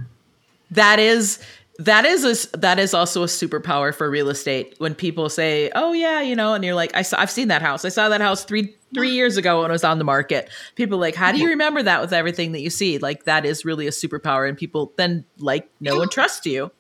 that 0.72 1.00
is 1.00 1.40
that 1.80 2.06
is 2.06 2.48
a, 2.54 2.58
that 2.58 2.80
is 2.80 2.94
also 2.94 3.24
a 3.24 3.28
superpower 3.28 3.94
for 3.94 4.10
real 4.10 4.30
estate. 4.30 4.76
When 4.78 4.96
people 4.96 5.30
say 5.30 5.72
oh 5.76 5.94
yeah 5.94 6.22
you 6.22 6.36
know 6.36 6.54
and 6.54 6.64
you're 6.64 6.76
like 6.76 6.96
I 6.96 7.02
saw, 7.02 7.20
i've 7.20 7.32
seen 7.32 7.50
that 7.50 7.62
house. 7.62 7.84
I 7.86 7.90
saw 7.90 8.10
that 8.10 8.22
house 8.22 8.46
three 8.46 8.76
three 8.94 9.12
years 9.12 9.36
ago 9.36 9.62
when 9.62 9.72
it 9.72 9.74
was 9.74 9.84
on 9.84 9.98
the 9.98 10.06
market. 10.06 10.50
People 10.76 10.98
like 10.98 11.16
how 11.16 11.32
do 11.32 11.40
you 11.40 11.50
remember 11.50 11.84
that 11.84 12.02
with 12.02 12.14
everything 12.14 12.54
that 12.54 12.62
you 12.62 12.70
see? 12.70 12.98
Like 12.98 13.26
that 13.26 13.46
is 13.46 13.66
really 13.66 13.88
a 13.88 13.92
superpower 13.92 14.48
and 14.48 14.58
people 14.58 14.94
then 14.96 15.26
like 15.38 15.70
know 15.82 16.02
and 16.02 16.10
trust 16.10 16.46
you. 16.46 16.72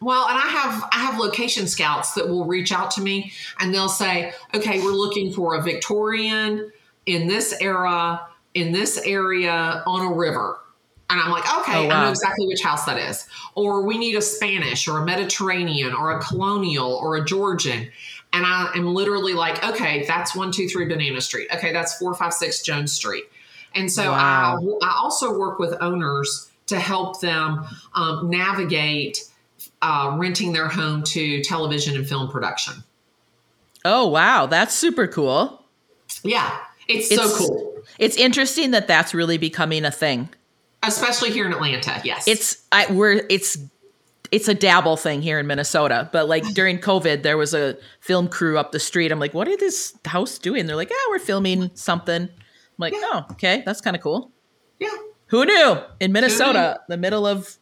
Well, 0.00 0.26
and 0.28 0.38
I 0.38 0.48
have 0.48 0.88
I 0.92 0.98
have 0.98 1.18
location 1.18 1.66
scouts 1.66 2.14
that 2.14 2.28
will 2.28 2.46
reach 2.46 2.72
out 2.72 2.90
to 2.92 3.02
me 3.02 3.32
and 3.58 3.72
they'll 3.72 3.88
say, 3.88 4.32
"Okay, 4.54 4.80
we're 4.80 4.92
looking 4.92 5.32
for 5.32 5.54
a 5.54 5.62
Victorian 5.62 6.72
in 7.06 7.28
this 7.28 7.54
era 7.60 8.26
in 8.54 8.72
this 8.72 8.98
area 9.04 9.82
on 9.86 10.06
a 10.06 10.12
river." 10.12 10.58
And 11.10 11.20
I'm 11.20 11.30
like, 11.30 11.44
okay, 11.60 11.84
oh, 11.84 11.88
wow. 11.88 12.00
I 12.00 12.04
know 12.04 12.10
exactly 12.10 12.46
which 12.46 12.62
house 12.62 12.84
that 12.84 12.96
is. 12.96 13.26
Or 13.56 13.82
we 13.82 13.98
need 13.98 14.16
a 14.16 14.22
Spanish 14.22 14.86
or 14.86 14.98
a 14.98 15.04
Mediterranean 15.04 15.92
or 15.92 16.16
a 16.16 16.22
colonial 16.22 16.94
or 16.94 17.16
a 17.16 17.24
Georgian. 17.24 17.90
And 18.32 18.46
I 18.46 18.70
am 18.76 18.94
literally 18.94 19.34
like, 19.34 19.64
okay, 19.64 20.04
that's 20.06 20.36
one, 20.36 20.52
two, 20.52 20.68
three 20.68 20.86
Banana 20.86 21.20
Street. 21.20 21.48
Okay, 21.52 21.72
that's 21.72 21.98
four, 21.98 22.14
five, 22.14 22.32
six 22.32 22.62
Jones 22.62 22.92
Street. 22.92 23.24
And 23.74 23.90
so 23.90 24.12
wow. 24.12 24.58
I, 24.82 24.86
I 24.86 24.98
also 24.98 25.36
work 25.36 25.58
with 25.58 25.74
owners 25.80 26.48
to 26.66 26.78
help 26.78 27.20
them 27.20 27.64
um, 27.94 28.30
navigate 28.30 29.18
uh, 29.82 30.16
renting 30.16 30.52
their 30.52 30.68
home 30.68 31.02
to 31.02 31.42
television 31.42 31.96
and 31.96 32.08
film 32.08 32.30
production. 32.30 32.84
Oh, 33.84 34.06
wow. 34.06 34.46
That's 34.46 34.74
super 34.74 35.08
cool. 35.08 35.64
Yeah, 36.22 36.56
it's, 36.86 37.10
it's 37.10 37.20
so 37.20 37.36
cool. 37.36 37.82
It's 37.98 38.16
interesting 38.16 38.70
that 38.72 38.86
that's 38.86 39.12
really 39.12 39.38
becoming 39.38 39.84
a 39.84 39.90
thing 39.90 40.28
especially 40.82 41.30
here 41.30 41.46
in 41.46 41.52
Atlanta. 41.52 42.00
Yes, 42.04 42.26
it's 42.26 42.64
I 42.72 42.90
we're 42.92 43.24
it's 43.28 43.58
it's 44.30 44.48
a 44.48 44.54
dabble 44.54 44.96
thing 44.96 45.22
here 45.22 45.38
in 45.38 45.46
Minnesota. 45.46 46.08
But 46.12 46.28
like 46.28 46.44
during 46.54 46.78
COVID, 46.78 47.22
there 47.22 47.36
was 47.36 47.54
a 47.54 47.76
film 48.00 48.28
crew 48.28 48.58
up 48.58 48.72
the 48.72 48.80
street. 48.80 49.10
I'm 49.10 49.18
like, 49.18 49.34
what 49.34 49.48
are 49.48 49.56
this 49.56 49.94
house 50.04 50.38
doing? 50.38 50.66
They're 50.66 50.76
like, 50.76 50.90
yeah, 50.90 50.96
we're 51.08 51.18
filming 51.18 51.70
something. 51.74 52.22
I'm 52.22 52.30
like, 52.78 52.92
yeah. 52.92 53.00
oh, 53.04 53.26
okay, 53.32 53.62
that's 53.66 53.80
kind 53.80 53.96
of 53.96 54.02
cool. 54.02 54.30
Yeah. 54.78 54.94
Who 55.26 55.44
knew? 55.44 55.78
In 56.00 56.12
Minnesota, 56.12 56.80
the 56.88 56.96
middle 56.96 57.26
of 57.26 57.56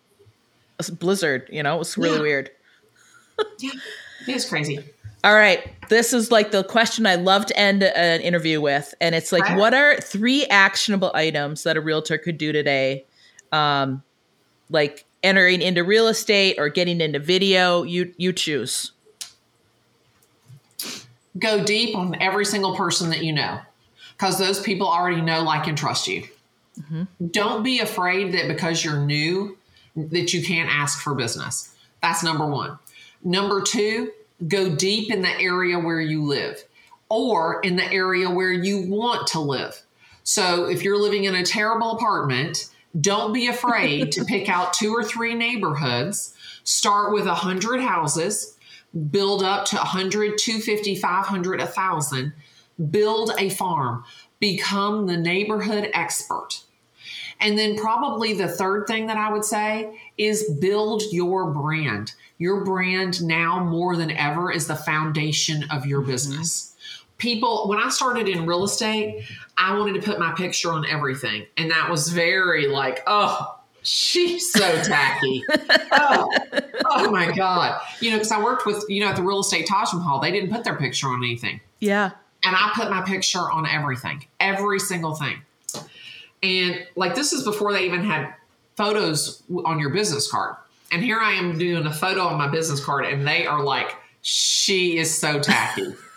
a 0.79 0.93
blizzard, 0.93 1.49
you 1.53 1.63
know, 1.63 1.77
it 1.77 1.79
was 1.79 1.99
really 1.99 2.17
yeah. 2.17 2.23
weird. 2.23 2.51
yeah, 3.59 3.73
it 4.27 4.37
is 4.37 4.49
crazy. 4.49 4.79
All 5.25 5.35
right. 5.35 5.75
This 5.89 6.13
is 6.13 6.31
like 6.31 6.53
the 6.53 6.63
question 6.63 7.07
I 7.07 7.17
love 7.17 7.47
to 7.47 7.59
end 7.59 7.83
an 7.83 8.21
interview 8.21 8.61
with. 8.61 8.95
And 9.01 9.15
it's 9.15 9.33
like, 9.33 9.57
what 9.59 9.75
are 9.75 9.97
three 10.01 10.47
actionable 10.47 11.11
items 11.13 11.65
that 11.65 11.77
a 11.77 11.81
realtor 11.81 12.19
could 12.19 12.39
do 12.39 12.53
today 12.53 13.05
um, 13.53 14.03
like 14.71 15.05
entering 15.23 15.63
into 15.63 15.85
real 15.85 16.09
estate 16.09 16.57
or 16.59 16.69
getting 16.69 17.01
into 17.01 17.19
video, 17.19 17.83
you 17.83 18.15
you 18.17 18.33
choose. 18.33 18.93
Go 21.39 21.65
deep 21.65 21.97
on 21.97 22.21
every 22.21 22.45
single 22.45 22.75
person 22.75 23.11
that 23.11 23.23
you 23.23 23.33
know, 23.33 23.61
because 24.17 24.39
those 24.39 24.61
people 24.61 24.89
already 24.89 25.21
know, 25.21 25.43
like, 25.43 25.67
and 25.67 25.79
trust 25.79 26.09
you. 26.09 26.27
Mm-hmm. 26.81 27.27
Don't 27.29 27.63
be 27.63 27.81
afraid 27.81 28.33
that 28.33 28.49
because 28.49 28.85
you're 28.85 29.05
new 29.05 29.57
that 29.97 30.33
you 30.33 30.43
can't 30.43 30.71
ask 30.71 31.01
for 31.01 31.15
business. 31.15 31.75
That's 32.03 32.23
number 32.23 32.47
one. 32.47 32.79
Number 33.23 33.63
two, 33.63 34.13
go 34.47 34.75
deep 34.75 35.13
in 35.13 35.23
the 35.23 35.41
area 35.41 35.79
where 35.79 36.01
you 36.01 36.25
live 36.25 36.63
or 37.09 37.61
in 37.61 37.77
the 37.77 37.91
area 37.93 38.31
where 38.31 38.53
you 38.53 38.83
want 38.83 39.27
to 39.29 39.41
live. 39.41 39.83
So 40.23 40.67
if 40.67 40.83
you're 40.83 41.01
living 41.01 41.25
in 41.25 41.35
a 41.35 41.45
terrible 41.45 41.93
apartment 41.93 42.69
don't 42.99 43.33
be 43.33 43.49
afraid 43.49 44.13
to 44.13 44.25
pick 44.25 44.49
out 44.49 44.73
two 44.73 44.93
or 44.95 45.05
three 45.05 45.35
neighborhoods, 45.35 46.35
start 46.65 47.13
with 47.13 47.27
100 47.27 47.81
houses, 47.81 48.57
build 49.11 49.43
up 49.43 49.67
to 49.67 49.77
100, 49.77 50.39
250, 50.39 50.97
500, 50.97 51.61
1,000, 51.61 52.33
build 52.91 53.33
a 53.39 53.51
farm, 53.51 54.05
become 54.41 55.07
the 55.07 55.17
neighborhood 55.17 55.91
expert. 55.93 56.63
And 57.41 57.57
then, 57.57 57.77
probably 57.77 58.33
the 58.33 58.49
third 58.49 58.89
thing 58.89 59.07
that 59.07 59.17
I 59.17 59.33
would 59.33 59.45
say 59.45 59.97
is 60.17 60.51
build 60.61 61.03
your 61.13 61.53
brand. 61.53 62.15
Your 62.37 62.65
brand 62.65 63.23
now 63.23 63.63
more 63.63 63.95
than 63.97 64.11
ever 64.11 64.51
is 64.51 64.67
the 64.67 64.75
foundation 64.75 65.65
of 65.71 65.87
your 65.87 66.01
business 66.01 66.68
people 67.19 67.69
when 67.69 67.79
i 67.79 67.89
started 67.89 68.29
in 68.29 68.47
real 68.47 68.65
estate 68.65 69.25
i 69.57 69.77
wanted 69.77 70.01
to 70.01 70.01
put 70.01 70.19
my 70.19 70.33
picture 70.33 70.73
on 70.73 70.87
everything. 70.87 71.45
And 71.57 71.71
that 71.71 71.91
was 71.91 72.09
very 72.09 72.69
like 72.69 73.03
oh 73.07 73.57
she's 73.83 74.53
so 74.53 74.83
tacky. 74.83 75.45
Oh, 75.91 76.31
oh 76.85 77.11
my 77.11 77.33
god. 77.33 77.81
You 78.01 78.11
know 78.11 78.17
because 78.17 78.33
i 78.33 78.43
worked 78.43 78.67
with 78.67 78.85
you 78.89 79.01
know 79.01 79.09
at 79.09 79.17
the 79.17 79.23
real 79.23 79.41
estate 79.41 79.67
taj 79.67 79.93
mahal 79.93 80.21
they 80.21 80.31
didn't 80.31 80.51
put 80.51 80.65
their 80.65 80.77
picture 80.77 81.09
on 81.09 81.23
anything. 81.23 81.61
Yeah. 81.81 82.13
And 82.45 82.55
i 82.57 82.71
put 82.75 82.89
my 82.91 83.03
picture 83.03 83.51
on 83.51 83.67
everything 83.67 84.25
every 84.39 84.79
single 84.79 85.15
thing. 85.15 85.43
And 86.43 86.87
like 86.95 87.15
this 87.15 87.33
is 87.33 87.43
before 87.45 87.73
they 87.73 87.85
even 87.85 88.05
had 88.05 88.33
photos 88.77 89.43
on 89.65 89.81
your 89.81 89.91
business 89.91 90.31
card. 90.31 90.57
And 90.93 91.03
here 91.03 91.19
i 91.19 91.33
am 91.33 91.59
doing 91.59 91.85
a 91.85 91.93
photo 91.93 92.23
on 92.23 92.39
my 92.39 92.49
business 92.49 92.85
card 92.85 93.05
and 93.07 93.27
they 93.27 93.47
are 93.47 93.63
like 93.63 93.97
she 94.23 94.99
is 94.99 95.17
so 95.17 95.41
tacky 95.41 95.95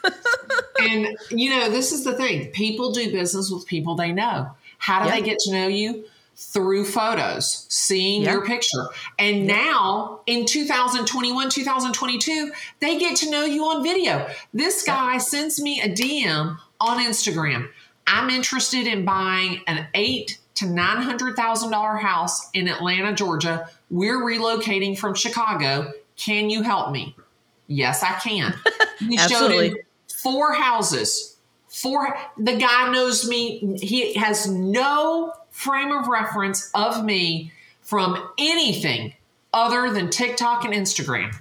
and 0.79 1.17
you 1.29 1.49
know, 1.49 1.69
this 1.69 1.91
is 1.91 2.03
the 2.03 2.13
thing. 2.13 2.51
People 2.51 2.91
do 2.91 3.11
business 3.11 3.49
with 3.51 3.65
people 3.65 3.95
they 3.95 4.11
know. 4.11 4.51
How 4.77 5.03
do 5.03 5.09
yep. 5.09 5.19
they 5.19 5.25
get 5.25 5.39
to 5.39 5.53
know 5.53 5.67
you? 5.67 6.05
Through 6.35 6.85
photos, 6.85 7.67
seeing 7.69 8.23
yep. 8.23 8.31
your 8.31 8.45
picture. 8.45 8.85
And 9.19 9.45
yep. 9.45 9.57
now 9.57 10.21
in 10.25 10.47
2021, 10.47 11.49
2022, 11.49 12.51
they 12.79 12.97
get 12.97 13.15
to 13.17 13.29
know 13.29 13.43
you 13.45 13.63
on 13.65 13.83
video. 13.83 14.27
This 14.51 14.83
guy 14.83 15.19
sends 15.19 15.61
me 15.61 15.81
a 15.81 15.89
DM 15.89 16.57
on 16.79 16.97
Instagram. 16.97 17.69
I'm 18.07 18.31
interested 18.31 18.87
in 18.87 19.05
buying 19.05 19.61
an 19.67 19.87
eight 19.93 20.39
to 20.55 20.65
nine 20.65 21.01
hundred 21.01 21.35
thousand 21.35 21.71
dollar 21.71 21.97
house 21.97 22.49
in 22.53 22.67
Atlanta, 22.67 23.13
Georgia. 23.13 23.69
We're 23.89 24.19
relocating 24.19 24.97
from 24.97 25.13
Chicago. 25.13 25.93
Can 26.17 26.49
you 26.49 26.63
help 26.63 26.91
me? 26.91 27.15
Yes, 27.67 28.03
I 28.03 28.13
can. 28.19 28.55
He 28.99 29.17
Absolutely 29.17 29.81
four 30.21 30.53
houses. 30.53 31.37
Four. 31.67 32.17
The 32.37 32.57
guy 32.57 32.91
knows 32.91 33.27
me. 33.27 33.77
He 33.81 34.13
has 34.15 34.47
no 34.49 35.33
frame 35.51 35.91
of 35.91 36.07
reference 36.07 36.69
of 36.73 37.03
me 37.03 37.51
from 37.81 38.29
anything 38.37 39.13
other 39.53 39.91
than 39.91 40.09
TikTok 40.09 40.65
and 40.65 40.73
Instagram. 40.73 41.35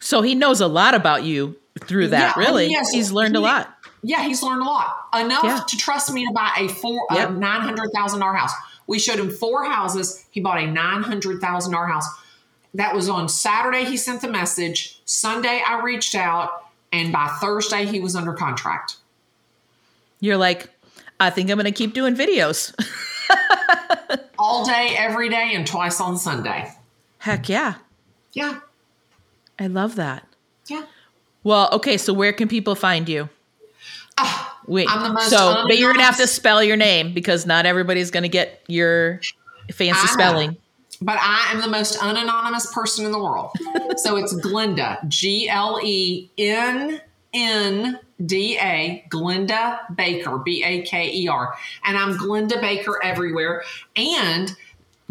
So 0.00 0.22
he 0.22 0.34
knows 0.34 0.60
a 0.60 0.66
lot 0.66 0.94
about 0.94 1.22
you 1.22 1.56
through 1.80 2.08
that. 2.08 2.36
Yeah, 2.36 2.42
really, 2.42 2.68
yes, 2.68 2.90
he's 2.90 3.12
learned 3.12 3.34
he, 3.34 3.38
a 3.38 3.40
lot. 3.40 3.74
Yeah, 4.02 4.22
he's 4.24 4.42
learned 4.42 4.62
a 4.62 4.64
lot 4.64 4.96
enough 5.14 5.44
yeah. 5.44 5.60
to 5.66 5.76
trust 5.76 6.12
me 6.12 6.26
to 6.26 6.32
buy 6.32 6.50
a 6.58 6.68
four 6.68 7.06
yep. 7.12 7.30
a 7.30 7.32
nine 7.32 7.60
hundred 7.60 7.92
thousand 7.92 8.20
dollar 8.20 8.34
house. 8.34 8.52
We 8.86 8.98
showed 8.98 9.18
him 9.18 9.30
four 9.30 9.64
houses. 9.64 10.26
He 10.30 10.40
bought 10.40 10.58
a 10.58 10.66
nine 10.66 11.02
hundred 11.02 11.40
thousand 11.40 11.72
dollar 11.72 11.86
house. 11.86 12.06
That 12.74 12.94
was 12.94 13.08
on 13.08 13.28
Saturday. 13.28 13.84
He 13.84 13.96
sent 13.96 14.22
the 14.22 14.28
message. 14.28 15.00
Sunday, 15.04 15.62
I 15.66 15.82
reached 15.82 16.14
out. 16.14 16.61
And 16.92 17.12
by 17.12 17.28
Thursday, 17.40 17.86
he 17.86 18.00
was 18.00 18.14
under 18.14 18.32
contract. 18.32 18.96
You're 20.20 20.36
like, 20.36 20.68
I 21.18 21.30
think 21.30 21.50
I'm 21.50 21.56
going 21.56 21.64
to 21.64 21.72
keep 21.72 21.94
doing 21.94 22.14
videos. 22.14 22.74
All 24.38 24.64
day, 24.64 24.94
every 24.96 25.28
day, 25.28 25.52
and 25.54 25.66
twice 25.66 26.00
on 26.00 26.18
Sunday. 26.18 26.70
Heck 27.18 27.48
yeah. 27.48 27.74
Yeah. 28.32 28.60
I 29.58 29.68
love 29.68 29.96
that. 29.96 30.26
Yeah. 30.66 30.84
Well, 31.44 31.70
okay, 31.72 31.96
so 31.96 32.12
where 32.12 32.32
can 32.32 32.48
people 32.48 32.74
find 32.74 33.08
you? 33.08 33.28
Uh, 34.18 34.48
Wait, 34.66 34.88
so 35.28 35.64
but 35.66 35.78
you're 35.78 35.92
gonna 35.92 36.04
have 36.04 36.18
to 36.18 36.26
spell 36.26 36.62
your 36.62 36.76
name 36.76 37.12
because 37.14 37.46
not 37.46 37.66
everybody's 37.66 38.10
gonna 38.10 38.28
get 38.28 38.62
your 38.68 39.20
fancy 39.72 40.06
spelling 40.06 40.56
but 41.04 41.18
I 41.20 41.50
am 41.52 41.60
the 41.60 41.68
most 41.68 41.96
unanonymous 42.02 42.72
person 42.72 43.04
in 43.04 43.12
the 43.12 43.18
world. 43.18 43.50
so 43.96 44.16
it's 44.16 44.34
Glennda, 44.34 45.06
G 45.08 45.48
L 45.48 45.80
E 45.82 46.30
N 46.38 47.00
N 47.34 47.98
D 48.24 48.58
A, 48.58 49.04
Glennda 49.10 49.94
Baker, 49.96 50.38
B 50.38 50.62
A 50.64 50.82
K 50.82 51.12
E 51.12 51.28
R. 51.28 51.54
And 51.84 51.96
I'm 51.96 52.16
Glennda 52.16 52.60
Baker 52.60 53.02
everywhere. 53.02 53.64
And 53.96 54.54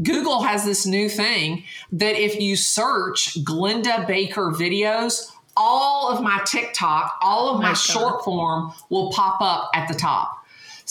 Google 0.02 0.44
has 0.44 0.66
this 0.66 0.86
new 0.86 1.10
thing 1.10 1.64
that 1.92 2.16
if 2.16 2.40
you 2.40 2.56
search 2.56 3.38
Glennda 3.44 4.08
Baker 4.08 4.52
videos, 4.52 5.32
all 5.58 6.10
of 6.10 6.24
my 6.24 6.42
TikTok, 6.46 7.18
all 7.22 7.54
of 7.54 7.62
My 7.62 7.70
my, 7.70 7.74
short 7.74 8.24
form 8.24 8.72
will 8.90 9.12
pop 9.12 9.42
up 9.42 9.70
at 9.76 9.88
the 9.88 9.94
top. 9.94 10.41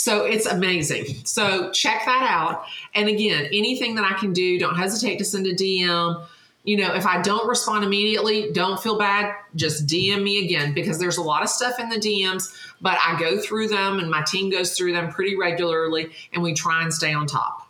So 0.00 0.24
it's 0.24 0.46
amazing. 0.46 1.04
So 1.26 1.70
check 1.72 2.06
that 2.06 2.26
out. 2.26 2.64
And 2.94 3.06
again, 3.06 3.44
anything 3.52 3.96
that 3.96 4.10
I 4.10 4.18
can 4.18 4.32
do, 4.32 4.58
don't 4.58 4.74
hesitate 4.76 5.18
to 5.18 5.26
send 5.26 5.46
a 5.46 5.54
DM. 5.54 6.24
You 6.64 6.78
know, 6.78 6.94
if 6.94 7.04
I 7.04 7.20
don't 7.20 7.46
respond 7.46 7.84
immediately, 7.84 8.50
don't 8.50 8.82
feel 8.82 8.96
bad. 8.96 9.34
Just 9.56 9.86
DM 9.86 10.22
me 10.22 10.42
again 10.42 10.72
because 10.72 10.98
there's 10.98 11.18
a 11.18 11.22
lot 11.22 11.42
of 11.42 11.50
stuff 11.50 11.78
in 11.78 11.90
the 11.90 11.96
DMs, 11.96 12.44
but 12.80 12.96
I 13.06 13.20
go 13.20 13.38
through 13.38 13.68
them 13.68 13.98
and 13.98 14.10
my 14.10 14.22
team 14.26 14.48
goes 14.48 14.74
through 14.74 14.94
them 14.94 15.10
pretty 15.12 15.36
regularly 15.36 16.12
and 16.32 16.42
we 16.42 16.54
try 16.54 16.82
and 16.82 16.94
stay 16.94 17.12
on 17.12 17.26
top. 17.26 17.68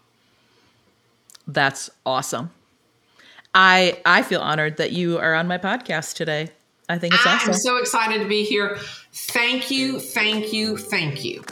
That's 1.48 1.90
awesome. 2.06 2.50
I 3.56 3.98
I 4.06 4.22
feel 4.22 4.40
honored 4.40 4.76
that 4.76 4.92
you 4.92 5.18
are 5.18 5.34
on 5.34 5.48
my 5.48 5.58
podcast 5.58 6.14
today. 6.14 6.50
I 6.88 6.96
think 6.96 7.14
it's 7.14 7.26
awesome. 7.26 7.50
I'm 7.50 7.56
so 7.56 7.78
excited 7.78 8.22
to 8.22 8.28
be 8.28 8.44
here. 8.44 8.78
Thank 9.12 9.70
you, 9.70 10.00
thank 10.00 10.52
you, 10.52 10.76
thank 10.76 11.24
you. 11.24 11.42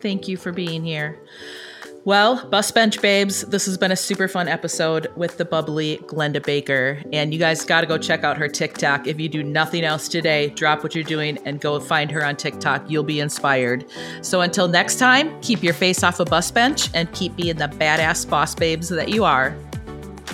Thank 0.00 0.28
you 0.28 0.36
for 0.36 0.52
being 0.52 0.84
here. 0.84 1.18
Well, 2.04 2.46
Bus 2.50 2.70
Bench 2.70 3.00
Babes, 3.00 3.42
this 3.46 3.64
has 3.64 3.78
been 3.78 3.90
a 3.90 3.96
super 3.96 4.28
fun 4.28 4.46
episode 4.46 5.06
with 5.16 5.38
the 5.38 5.46
bubbly 5.46 5.98
Glennda 6.02 6.44
Baker. 6.44 7.02
And 7.14 7.32
you 7.32 7.40
guys 7.40 7.64
got 7.64 7.80
to 7.80 7.86
go 7.86 7.96
check 7.96 8.24
out 8.24 8.36
her 8.36 8.46
TikTok. 8.46 9.06
If 9.06 9.18
you 9.18 9.30
do 9.30 9.42
nothing 9.42 9.84
else 9.84 10.06
today, 10.06 10.50
drop 10.50 10.82
what 10.82 10.94
you're 10.94 11.02
doing 11.02 11.38
and 11.46 11.62
go 11.62 11.80
find 11.80 12.10
her 12.10 12.22
on 12.22 12.36
TikTok. 12.36 12.90
You'll 12.90 13.04
be 13.04 13.20
inspired. 13.20 13.86
So 14.20 14.42
until 14.42 14.68
next 14.68 14.96
time, 14.96 15.40
keep 15.40 15.62
your 15.62 15.72
face 15.72 16.02
off 16.02 16.20
a 16.20 16.26
bus 16.26 16.50
bench 16.50 16.90
and 16.92 17.10
keep 17.12 17.36
being 17.36 17.56
the 17.56 17.68
badass 17.68 18.28
boss 18.28 18.54
babes 18.54 18.90
that 18.90 19.08
you 19.08 19.24
are. 19.24 19.56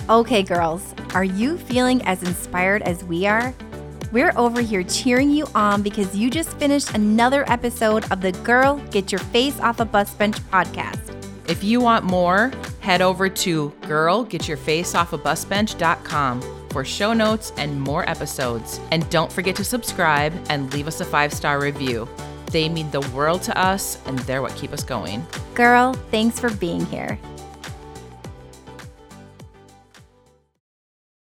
Okay, 0.09 0.43
girls, 0.43 0.93
are 1.13 1.23
you 1.23 1.57
feeling 1.57 2.01
as 2.01 2.21
inspired 2.21 2.81
as 2.81 3.01
we 3.05 3.25
are? 3.27 3.53
We're 4.11 4.33
over 4.35 4.61
here 4.61 4.83
cheering 4.83 5.29
you 5.29 5.47
on 5.55 5.81
because 5.81 6.13
you 6.15 6.29
just 6.29 6.51
finished 6.57 6.93
another 6.93 7.49
episode 7.49 8.11
of 8.11 8.19
the 8.19 8.33
Girl 8.33 8.75
Get 8.91 9.09
Your 9.11 9.19
Face 9.19 9.57
Off 9.61 9.79
a 9.79 9.85
Bus 9.85 10.13
Bench 10.13 10.35
podcast. 10.51 10.99
If 11.47 11.63
you 11.63 11.79
want 11.79 12.03
more, 12.03 12.51
head 12.81 13.01
over 13.01 13.29
to 13.29 13.69
girlgetyourfaceoffabusbench.com 13.83 16.41
for 16.71 16.83
show 16.83 17.13
notes 17.13 17.53
and 17.57 17.81
more 17.81 18.09
episodes. 18.09 18.81
And 18.91 19.09
don't 19.09 19.31
forget 19.31 19.55
to 19.55 19.63
subscribe 19.63 20.33
and 20.49 20.73
leave 20.73 20.87
us 20.87 20.99
a 20.99 21.05
five 21.05 21.31
star 21.33 21.61
review. 21.61 22.09
They 22.47 22.67
mean 22.67 22.91
the 22.91 22.99
world 23.13 23.43
to 23.43 23.57
us 23.57 23.97
and 24.05 24.19
they're 24.19 24.41
what 24.41 24.53
keep 24.55 24.73
us 24.73 24.83
going. 24.83 25.25
Girl, 25.53 25.93
thanks 26.11 26.37
for 26.37 26.49
being 26.49 26.85
here. 26.85 27.17